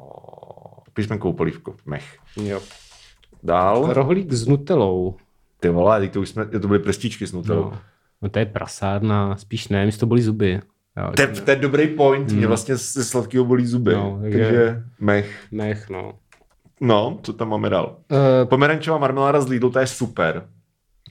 Písmenkou 0.94 1.34
polívku. 1.34 1.76
Mech. 1.86 2.18
Jo. 2.44 2.60
Dál. 3.44 3.94
Rohlík 3.94 4.34
s 4.34 4.48
nutelou. 4.48 5.16
Ty 5.60 5.70
vole, 5.70 6.08
to 6.08 6.22
už 6.22 6.30
jsme, 6.30 6.46
to 6.46 6.68
byly 6.68 6.80
prstičky 6.80 7.28
s 7.28 7.34
nutelou. 7.34 7.64
No. 7.64 7.78
no 8.22 8.30
to 8.30 8.40
je 8.40 8.46
prasárna, 8.46 9.36
spíš 9.38 9.68
ne, 9.68 9.86
mi 9.86 9.92
to 9.92 10.06
bolí 10.06 10.22
zuby. 10.22 10.60
Jo, 10.98 11.12
To, 11.16 11.22
je, 11.22 11.28
to 11.28 11.52
je 11.52 11.56
dobrý 11.56 11.88
point, 11.88 12.28
mě 12.32 12.38
Hmm. 12.40 12.48
vlastně 12.48 12.76
ze 12.76 13.04
sladkého 13.06 13.46
bolí 13.46 13.66
zuby. 13.66 13.94
No, 13.94 14.20
takže- 14.22 14.44
takže 14.44 14.84
mech. 15.00 15.40
Mech, 15.52 15.90
no. 15.90 16.14
No, 16.82 17.20
co 17.24 17.34
tam 17.34 17.50
máme 17.50 17.70
dál? 17.70 17.96
Uh, 18.12 18.50
Pomerančová 18.50 18.98
marmeláda 18.98 19.42
z 19.42 19.48
Lidl, 19.48 19.70
to 19.70 19.80
je 19.80 19.88
super. 19.88 20.44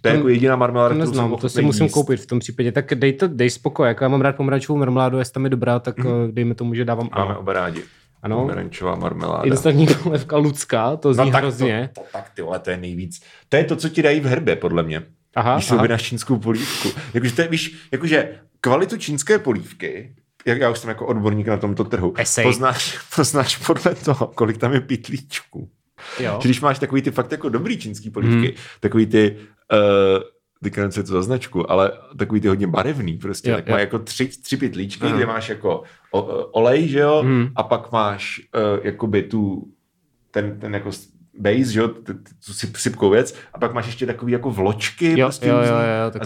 To 0.02 0.08
je 0.08 0.14
jako 0.14 0.28
jediná 0.28 0.56
marmeláda, 0.56 0.88
to 0.94 0.94
kterou 0.94 1.10
neznám, 1.10 1.30
jsem 1.30 1.38
to 1.38 1.48
si 1.48 1.62
musím 1.62 1.82
jíst. 1.84 1.92
koupit 1.92 2.20
v 2.20 2.26
tom 2.26 2.38
případě. 2.38 2.72
Tak 2.72 2.94
dej, 2.94 3.12
to, 3.12 3.28
dej 3.28 3.50
spoko, 3.50 3.84
jako 3.84 4.04
já 4.04 4.08
mám 4.08 4.20
rád 4.20 4.36
pomerančovou 4.36 4.78
marmeládu, 4.78 5.18
jestli 5.18 5.32
tam 5.32 5.44
je 5.44 5.50
dobrá, 5.50 5.78
tak 5.78 5.98
mm. 5.98 6.32
dejme 6.32 6.54
tomu, 6.54 6.74
že 6.74 6.84
dávám 6.84 7.08
Máme 7.16 7.36
oba 7.36 7.52
rádi. 7.52 7.82
ano. 8.22 8.36
Pomerančová 8.40 8.94
marmeláda. 8.94 9.42
Instantní 9.44 9.86
polévka 10.02 10.36
Lucka, 10.36 10.96
to 10.96 11.14
zní 11.14 11.24
No 11.26 11.32
tak 11.32 11.42
hrozně. 11.42 11.90
to, 11.94 12.00
to, 12.00 12.06
tak 12.12 12.30
ty 12.34 12.42
vole, 12.42 12.58
to 12.58 12.70
je 12.70 12.76
nejvíc. 12.76 13.20
To 13.48 13.56
je 13.56 13.64
to, 13.64 13.76
co 13.76 13.88
ti 13.88 14.02
dají 14.02 14.20
v 14.20 14.24
herbě, 14.26 14.56
podle 14.56 14.82
mě. 14.82 15.02
Aha, 15.36 15.54
Když 15.54 15.64
si 15.64 15.70
aha. 15.72 15.80
objednáš 15.80 16.02
čínskou 16.02 16.36
polívku. 16.38 16.88
Jakože 17.14 17.34
to 17.34 17.42
je, 17.42 17.48
víš, 17.48 17.76
jakože 17.92 18.34
kvalitu 18.60 18.96
čínské 18.96 19.38
polívky, 19.38 20.14
jak 20.46 20.60
já 20.60 20.70
už 20.70 20.78
jsem 20.78 20.88
jako 20.88 21.06
odborník 21.06 21.46
na 21.46 21.56
tomto 21.56 21.84
trhu, 21.84 22.14
poznáš, 22.42 22.98
poznáš 23.16 23.56
podle 23.56 23.94
toho, 23.94 24.26
kolik 24.26 24.58
tam 24.58 24.72
je 24.72 24.80
pitlíčků. 24.80 25.68
Jo. 26.20 26.38
Že 26.42 26.48
když 26.48 26.60
máš 26.60 26.78
takový 26.78 27.02
ty 27.02 27.10
fakt 27.10 27.32
jako 27.32 27.48
dobrý 27.48 27.78
čínský 27.78 28.10
polívky, 28.10 28.46
hmm. 28.46 28.56
takový 28.80 29.06
ty, 29.06 29.36
uh, 29.72 30.22
teďka 30.62 30.80
nevím, 30.80 30.92
co 30.92 31.00
je 31.00 31.04
to 31.04 31.12
za 31.12 31.22
značku, 31.22 31.70
ale 31.70 31.92
takový 32.18 32.40
ty 32.40 32.48
hodně 32.48 32.66
barevný 32.66 33.18
prostě, 33.18 33.50
Jo, 33.50 33.56
tak 33.56 33.66
jo. 33.68 33.72
má 33.72 33.80
jako 33.80 33.98
tři, 33.98 34.28
tři 34.28 34.56
pitlíčky, 34.56 35.04
Aha. 35.06 35.16
kde 35.16 35.26
máš 35.26 35.48
jako 35.48 35.82
o, 36.10 36.22
o, 36.22 36.44
olej, 36.44 36.88
že 36.88 36.98
jo, 36.98 37.20
Hmm. 37.22 37.48
a 37.56 37.62
pak 37.62 37.92
máš 37.92 38.40
uh, 38.54 38.86
jakoby 38.86 39.22
tu, 39.22 39.68
ten, 40.30 40.60
ten 40.60 40.74
jako 40.74 40.90
base, 41.40 41.72
že 41.72 41.80
jo, 41.80 41.88
tu 42.46 42.52
syp, 42.52 42.76
sypkou 42.76 43.10
věc, 43.10 43.34
a 43.54 43.58
pak 43.58 43.74
máš 43.74 43.86
ještě 43.86 44.06
takový 44.06 44.32
jako 44.32 44.50
vločky, 44.50 45.18
Jo, 45.20 45.26
prostě 45.26 45.48
jo, 45.48 45.56
jo, 45.56 45.62
jo, 45.64 46.06
a 46.06 46.10
to 46.10 46.22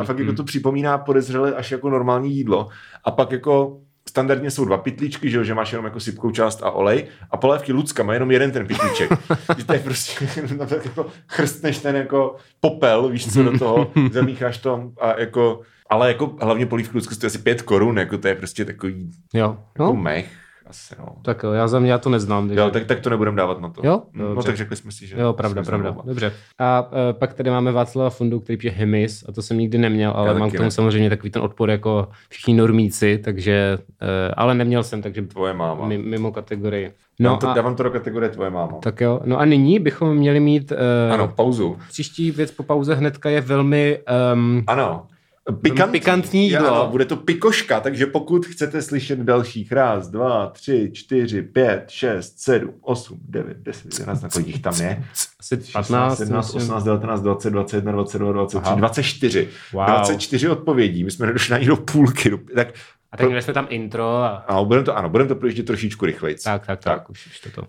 a 0.00 0.04
fakt 0.04 0.18
jako 0.18 0.28
Hmm. 0.28 0.36
to 0.36 0.44
připomíná 0.44 0.98
podezřele 0.98 1.54
až 1.54 1.70
jako 1.70 1.90
normální 1.90 2.34
jídlo. 2.36 2.68
A 3.04 3.10
pak 3.10 3.32
jako 3.32 3.80
standardně 4.08 4.50
jsou 4.50 4.64
dva 4.64 4.78
pytlíčky, 4.78 5.30
že, 5.30 5.36
jo, 5.36 5.44
že 5.44 5.54
máš 5.54 5.72
jenom 5.72 5.84
jako 5.84 6.00
sypkou 6.00 6.30
část 6.30 6.62
a 6.62 6.70
olej 6.70 7.06
a 7.30 7.36
polévky 7.36 7.72
Lucka 7.72 8.02
má 8.02 8.14
jenom 8.14 8.30
jeden 8.30 8.50
ten 8.50 8.66
pytlíček. 8.66 9.10
že 9.58 9.64
to 9.64 9.72
je 9.72 9.78
prostě 9.78 10.28
jako 10.84 11.06
chrstneš 11.28 11.78
ten 11.78 11.96
jako 11.96 12.36
popel, 12.60 13.08
víš 13.08 13.32
co 13.32 13.42
do 13.42 13.58
toho, 13.58 13.90
zamícháš 14.12 14.58
to 14.58 14.92
a 15.00 15.20
jako 15.20 15.60
ale 15.90 16.08
jako 16.08 16.36
hlavně 16.40 16.66
polívky 16.66 16.96
Lucka 16.98 17.14
stojí 17.14 17.28
asi 17.28 17.38
pět 17.38 17.62
korun, 17.62 17.98
jako 17.98 18.18
to 18.18 18.28
je 18.28 18.34
prostě 18.34 18.64
takový 18.64 19.10
Jo. 19.34 19.44
jako 19.74 19.84
No, 19.84 19.94
mech. 19.94 20.32
Asi 20.70 20.94
no. 20.98 21.06
tak 21.22 21.42
jo, 21.42 21.52
já 21.52 21.68
za 21.68 21.78
mě 21.78 21.92
já 21.92 21.98
to 21.98 22.10
neznám. 22.10 22.48
takže- 22.48 22.60
Jo, 22.60 22.70
tak, 22.70 22.84
tak 22.84 23.00
to 23.00 23.10
nebudem 23.10 23.36
dávat 23.36 23.60
na 23.60 23.68
to. 23.68 23.80
Jo? 23.86 24.02
No, 24.12 24.28
Dobře. 24.28 24.46
tak 24.46 24.56
řekli 24.56 24.76
jsme 24.76 24.92
si, 24.92 25.06
že... 25.06 25.16
Jo, 25.20 25.32
pravda, 25.32 25.62
pravda. 25.62 25.90
znova. 25.90 26.02
Dobře. 26.06 26.32
A 26.58 26.90
e, 27.10 27.12
pak 27.12 27.34
tady 27.34 27.50
máme 27.50 27.72
Václava 27.72 28.10
Fundu, 28.10 28.40
který 28.40 28.56
píše 28.56 28.70
Hemis, 28.70 29.24
a 29.28 29.32
to 29.32 29.42
jsem 29.42 29.58
nikdy 29.58 29.78
neměl, 29.78 30.10
ale 30.10 30.28
Já 30.32 30.38
mám 30.38 30.48
k 30.50 30.52
tomu 30.52 30.64
ne. 30.64 30.70
samozřejmě 30.70 31.10
takový 31.10 31.30
ten 31.30 31.42
odpor 31.42 31.70
jako 31.70 32.08
všichni 32.28 32.54
normíci, 32.54 33.18
takže, 33.24 33.78
e, 34.02 34.30
ale 34.36 34.54
neměl 34.54 34.82
jsem, 34.82 35.02
takže 35.02 35.22
Tvoje 35.22 35.54
máma. 35.54 35.86
mi- 35.86 35.98
mimo 35.98 36.32
kategorii. 36.32 36.92
No 37.20 37.30
No 37.30 37.36
to, 37.36 37.48
a, 37.50 37.54
dávám 37.54 37.76
to 37.76 37.82
do 37.82 37.90
kategorie 37.90 38.30
tvoje 38.30 38.50
máma. 38.50 38.78
tak 38.82 39.00
jo, 39.00 39.20
no 39.24 39.38
a 39.38 39.44
nyní 39.44 39.78
bychom 39.78 40.16
měli 40.16 40.40
mít, 40.40 40.72
e, 40.72 41.12
Ano, 41.12 41.28
pauzu. 41.28 41.76
příští 41.88 42.30
věc 42.30 42.50
po 42.50 42.62
pauze 42.62 42.94
hnedka 42.94 43.30
je 43.30 43.40
velmi, 43.40 43.98
um, 44.34 44.64
Ano. 44.66 45.06
Pikantní, 45.52 45.92
Pikantní 46.00 46.48
jídlo. 46.50 46.74
Ano, 46.82 46.90
bude 46.90 47.04
to 47.04 47.16
pikoška, 47.16 47.80
takže 47.80 48.06
pokud 48.06 48.46
chcete 48.46 48.82
slyšet 48.82 49.18
dalších 49.18 49.72
raz, 49.72 50.08
dva, 50.08 50.46
tři, 50.46 50.90
čtyři, 50.94 51.42
pět, 51.42 51.84
šest, 51.88 52.38
sedm, 52.40 52.70
osm, 52.80 53.18
devět, 53.28 53.56
deset, 53.56 53.98
jedenáct, 53.98 54.22
na 54.22 54.28
kolik 54.28 54.46
jich 54.46 54.62
tam 54.62 54.74
je? 54.80 55.04
Asi 55.40 55.56
16, 55.56 55.72
15, 55.72 56.18
17, 56.18 56.54
myslím. 56.54 56.62
18, 56.62 56.84
19, 56.84 57.20
20, 57.20 57.50
21, 57.50 57.92
22, 57.92 58.32
23, 58.32 58.66
Aha. 58.66 58.74
24. 58.76 59.48
Wow. 59.72 59.86
24 59.86 60.48
odpovědí, 60.48 61.04
my 61.04 61.10
jsme 61.10 61.26
nedošli 61.26 61.54
ani 61.54 61.66
do 61.66 61.76
půlky. 61.76 62.30
do- 62.30 62.38
Tak, 62.54 62.68
A 63.12 63.16
tak 63.16 63.26
měli 63.26 63.42
jsme 63.42 63.54
tam 63.54 63.66
intro 63.70 64.04
a 64.16 64.28
ano, 64.28 64.64
budeme 64.64 64.84
to, 64.84 64.96
ano, 64.96 65.08
budeme 65.08 65.28
to 65.28 65.34
projíždět 65.34 65.66
trošičku 65.66 66.06
rychleji. 66.06 66.36
tak, 66.44 66.66
tak, 66.66 66.80
tak, 66.80 67.10
už, 67.10 67.26
už 67.26 67.40
to 67.40 67.50
to. 67.50 67.62
Uh, 67.62 67.68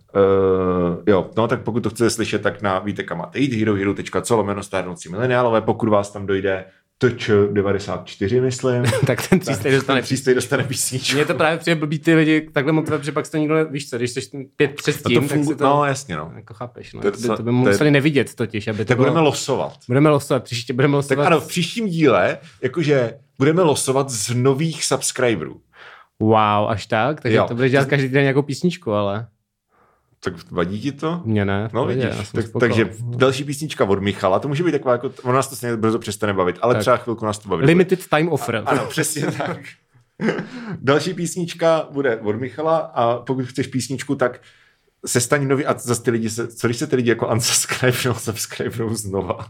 jo, 1.07 1.29
no 1.37 1.47
tak 1.47 1.61
pokud 1.63 1.83
to 1.83 1.89
chcete 1.89 2.09
slyšet, 2.09 2.41
tak 2.41 2.61
na 2.61 2.79
víte 2.79 3.03
kam 3.03 3.17
máte 3.17 3.39
jít, 3.39 3.53
herohero.co, 3.53 4.35
lomeno 4.37 4.63
stárnoucí 4.63 5.09
mileniálové, 5.09 5.61
pokud 5.61 5.89
vás 5.89 6.11
tam 6.11 6.25
dojde 6.25 6.65
TČ 7.01 7.29
94, 7.51 8.41
myslím, 8.41 8.83
tak 9.07 9.27
ten 9.27 9.39
třístej 9.39 9.71
dostane 9.71 10.01
přístej 10.01 10.35
dostane 10.35 10.63
písničku. 10.63 11.15
Mně 11.15 11.25
to 11.25 11.35
právě 11.35 11.57
přijde 11.57 11.75
blbý 11.75 11.99
ty 11.99 12.15
lidi 12.15 12.49
takhle 12.53 12.73
motivovat, 12.73 13.01
protože 13.01 13.11
pak 13.11 13.29
to 13.29 13.37
nikdo 13.37 13.55
ne, 13.55 13.65
víš 13.65 13.89
co, 13.89 13.97
když 13.97 14.11
jsi 14.11 14.49
pět 14.55 14.75
přes 14.75 15.03
tím, 15.03 15.21
to 15.21 15.27
tak 15.27 15.37
fungu... 15.37 15.51
si 15.51 15.57
to 15.57 15.63
No 15.63 15.85
jasně, 15.85 16.15
no. 16.15 16.31
jako 16.35 16.53
chápeš, 16.53 16.93
no. 16.93 17.01
To 17.01 17.11
To, 17.11 17.17
to 17.17 17.43
by 17.43 17.45
to 17.45 17.51
museli 17.51 17.91
nevidět 17.91 18.35
totiž, 18.35 18.67
aby 18.67 18.77
to 18.77 18.85
Tak 18.85 18.97
bylo... 18.97 19.07
budeme 19.09 19.25
losovat. 19.25 19.73
budeme 19.87 20.09
losovat, 20.09 20.43
příště 20.43 20.73
budeme 20.73 20.95
losovat. 20.95 21.15
Tak 21.23 21.27
ano, 21.27 21.39
v 21.41 21.47
příštím 21.47 21.87
díle, 21.87 22.37
jakože 22.61 23.13
budeme 23.37 23.61
losovat 23.61 24.09
z 24.09 24.29
nových 24.35 24.85
subscriberů. 24.85 25.61
Wow, 26.19 26.69
až 26.69 26.85
tak? 26.85 27.21
Takže 27.21 27.37
Jo. 27.37 27.45
to 27.47 27.55
bude 27.55 27.69
dělat 27.69 27.87
každý 27.87 28.09
den 28.09 28.21
nějakou 28.21 28.41
písničku, 28.41 28.93
ale 28.93 29.27
Tak 30.23 30.51
vadí 30.51 30.81
ti 30.81 30.91
to? 30.91 31.21
mě 31.25 31.45
ne. 31.45 31.69
No 31.73 31.85
vidíš, 31.85 32.03
jsem 32.27 32.43
tak, 32.43 32.51
takže 32.59 32.89
další 33.01 33.43
písnička 33.43 33.85
od 33.85 33.99
Michala, 33.99 34.39
to 34.39 34.47
může 34.47 34.63
být 34.63 34.71
taková, 34.71 34.91
jako, 34.91 35.11
ono 35.23 35.33
nás 35.33 35.47
to 35.47 35.55
stejně 35.55 35.77
brzo 35.77 35.99
přestane 35.99 36.33
bavit, 36.33 36.57
ale 36.61 36.73
Tak. 36.73 36.81
třeba 36.81 36.97
chvilku 36.97 37.25
nás 37.25 37.39
to 37.39 37.49
baví. 37.49 37.65
Limited 37.65 38.07
time 38.07 38.29
offer. 38.29 38.63
Ano, 38.65 38.85
přesně 38.85 39.25
tak. 39.37 39.59
Další 40.81 41.13
písnička 41.13 41.87
bude 41.91 42.17
od 42.17 42.35
Michala 42.35 42.77
a 42.77 43.15
pokud 43.19 43.45
chceš 43.45 43.67
písničku, 43.67 44.15
tak 44.15 44.41
se 45.05 45.21
staň 45.21 45.47
nový 45.47 45.65
a 45.65 45.77
zase 45.77 46.03
ty 46.03 46.11
lidi, 46.11 46.29
se, 46.29 46.47
co 46.47 46.67
když 46.67 46.77
se 46.77 46.87
ty 46.87 46.95
lidi 46.95 47.09
jako 47.09 47.27
unsubscribe 47.27 47.97
nebo 48.03 48.15
subscribe 48.19 48.95
znova? 48.95 49.45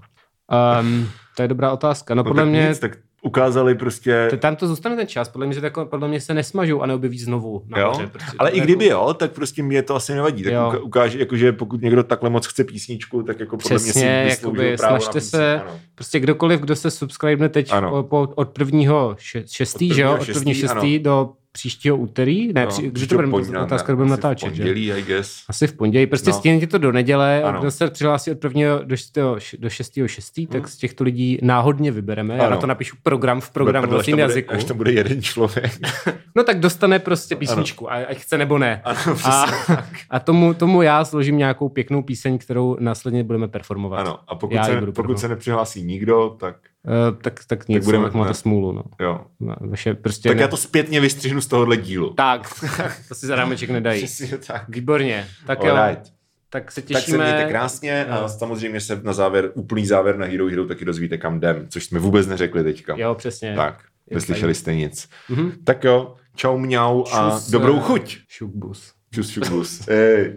Um, 0.81 1.09
to 1.35 1.41
je 1.41 1.47
dobrá 1.47 1.71
otázka. 1.71 2.15
No, 2.15 2.23
No, 2.23 2.29
podle 2.29 2.43
tak 2.43 2.49
mě, 2.49 2.67
nic, 2.69 2.79
tak 2.79 2.97
ukázali 3.21 3.75
prostě... 3.75 4.27
to, 4.29 4.37
tam 4.37 4.55
to 4.55 4.67
zůstane 4.67 4.95
ten 4.95 5.07
čas, 5.07 5.29
podle 5.29 5.45
mě 5.47 5.55
se, 5.55 5.61
tako, 5.61 5.85
podle 5.85 6.07
mě 6.07 6.21
se 6.21 6.33
nesmažou 6.33 6.81
a 6.81 6.85
neobjeví 6.85 7.19
znovu 7.19 7.63
Jo? 7.77 7.77
nahoře. 7.81 8.07
Prostě 8.07 8.31
Ale 8.39 8.49
i 8.49 8.57
je 8.57 8.63
kdyby 8.63 8.85
jako, 8.87 9.07
jo, 9.07 9.13
tak 9.13 9.31
prostě 9.31 9.63
mě 9.63 9.83
to 9.83 9.95
asi 9.95 10.13
nevadí. 10.13 10.43
Tak 10.43 10.53
Jo. 10.53 10.79
ukáže, 10.81 11.19
jakože 11.19 11.51
pokud 11.51 11.81
někdo 11.81 12.03
takhle 12.03 12.29
moc 12.29 12.47
chce 12.47 12.63
písničku, 12.63 13.23
tak 13.23 13.39
jako 13.39 13.57
podle 13.57 13.77
Přesně, 13.79 14.21
mě 14.23 14.31
si 14.35 14.41
jakoby 14.41 14.77
právo 14.77 14.93
na 14.93 14.99
snažte 14.99 15.21
se- 15.21 15.61
ano. 15.61 15.71
Prostě 15.95 16.19
kdokoliv, 16.19 16.59
kdo 16.59 16.75
se 16.75 16.91
subscribe 16.91 17.49
teď 17.49 17.71
Ano. 17.71 17.89
po, 17.89 18.03
po, 18.03 18.33
od 18.35 18.49
prvního 18.49 19.15
še, 19.19 19.43
šestý, 19.47 19.91
Od 19.91 19.95
že 19.95 20.01
jo? 20.01 20.07
prvního 20.09 20.21
Od 20.31 20.33
prvního 20.33 20.53
šestý, 20.55 20.67
šestý 20.75 20.99
do 20.99 21.29
příštího 21.59 21.97
úterý? 21.97 22.53
Ne, 22.53 22.61
No, 22.65 22.67
při, 22.67 22.89
kdy 22.91 23.07
to 23.07 23.15
budeme, 23.15 23.31
pondělí, 23.31 23.57
otázka, 23.57 23.95
budeme 23.95 24.11
natáčet, 24.11 24.49
v 24.49 24.53
že? 24.55 24.63
pondělí, 24.63 24.91
I 24.93 25.01
guess. 25.01 25.43
Asi 25.49 25.67
v 25.67 25.73
pondělí. 25.73 26.07
Prostě 26.07 26.29
No. 26.29 26.35
stihněte 26.35 26.67
to 26.67 26.77
do 26.77 26.91
neděle, 26.91 27.43
Ano. 27.43 27.57
a 27.57 27.61
kdo 27.61 27.71
se 27.71 27.89
přihlásí 27.89 28.31
od 28.31 28.39
prvního 28.39 28.79
do 28.83 28.97
šestého, 28.97 29.37
do 29.59 29.69
šestého 29.69 30.07
šestý, 30.07 30.47
tak 30.47 30.67
z 30.67 30.77
těchto 30.77 31.03
lidí 31.03 31.37
náhodně 31.41 31.91
vybereme. 31.91 32.35
Já 32.37 32.41
Ano. 32.41 32.51
na 32.51 32.57
to 32.57 32.67
napíšu 32.67 32.95
program 33.03 33.41
v 33.41 33.49
programovacím 33.51 34.11
bude- 34.13 34.21
jazyku. 34.21 34.53
Až 34.53 34.63
tam 34.63 34.77
bude 34.77 34.91
jeden 34.91 35.21
člověk. 35.21 35.71
No 36.35 36.43
tak 36.43 36.59
dostane 36.59 36.99
prostě 36.99 37.35
písničku, 37.35 37.91
a 37.91 37.95
ať 37.95 38.17
chce 38.17 38.37
nebo 38.37 38.57
ne. 38.57 38.81
Ano, 38.83 39.17
A, 39.25 39.45
a 40.09 40.19
tomu, 40.19 40.53
tomu 40.53 40.81
já 40.81 41.05
složím 41.05 41.37
nějakou 41.37 41.69
pěknou 41.69 42.01
píseň, 42.03 42.37
kterou 42.37 42.77
následně 42.79 43.23
budeme 43.23 43.47
performovat. 43.47 43.99
Ano, 43.99 44.19
a 44.27 44.35
pokud, 44.35 44.55
Já 44.55 44.63
se, 44.63 44.81
pokud 44.95 45.19
se 45.19 45.27
nepřihlásí 45.27 45.83
nikdo, 45.83 46.35
tak 46.39 46.55
Uh, 46.87 47.21
tak, 47.21 47.39
tak 47.47 47.67
nic, 47.67 47.77
tak 47.77 47.83
budeme- 47.85 48.09
máte 48.13 48.29
ne. 48.29 48.33
smůlu. 48.33 48.71
No. 48.71 48.83
jo. 48.99 49.25
No, 49.39 49.55
Vaše 49.61 49.93
prostě 49.93 50.29
Tak 50.29 50.35
ne. 50.37 50.41
já 50.41 50.47
to 50.47 50.57
zpětně 50.57 51.01
vystřihnu 51.01 51.41
z 51.41 51.47
tohohle 51.47 51.77
dílu. 51.77 52.13
Tak, 52.13 52.49
to 53.07 53.15
si 53.15 53.27
za 53.27 53.35
rámeček 53.35 53.69
nedají. 53.69 54.03
Přesně 54.05 54.37
tak. 54.37 54.69
Výborně. 54.69 55.27
Tak 55.47 55.63
jo, 55.63 55.75
Alright. 55.75 56.03
tak 56.49 56.71
se 56.71 56.81
Tak 56.81 56.91
se 56.91 57.01
těšíme. 57.01 57.17
mějte 57.17 57.45
krásně 57.49 58.05
a 58.05 58.21
Jo. 58.21 58.29
samozřejmě 58.29 58.81
se 58.81 58.99
na 59.03 59.13
závěr, 59.13 59.51
úplný 59.53 59.85
závěr 59.85 60.17
na 60.17 60.25
Hero 60.25 60.47
Hero 60.47 60.65
taky 60.65 60.85
dozvíte 60.85 61.17
kam 61.17 61.37
jdem, 61.37 61.65
což 61.69 61.85
jsme 61.85 61.99
vůbec 61.99 62.27
neřekli 62.27 62.63
teďka. 62.63 62.95
Jo, 62.97 63.15
přesně. 63.15 63.55
Tak, 63.55 63.81
Jo, 64.11 64.15
neslyšeli 64.15 64.53
jste 64.55 64.75
nic. 64.75 65.09
Mhm. 65.29 65.51
Tak 65.63 65.83
jo, 65.83 66.15
čau 66.35 66.57
mňau 66.57 67.03
a 67.11 67.31
Čus, 67.31 67.49
dobrou 67.49 67.77
eh, 67.77 67.81
chuť. 67.81 68.17
Šukbus. 68.27 68.93
Čus, 69.13 69.29
čus, 69.29 69.49
bus. 69.49 69.87
Ej. 69.87 70.33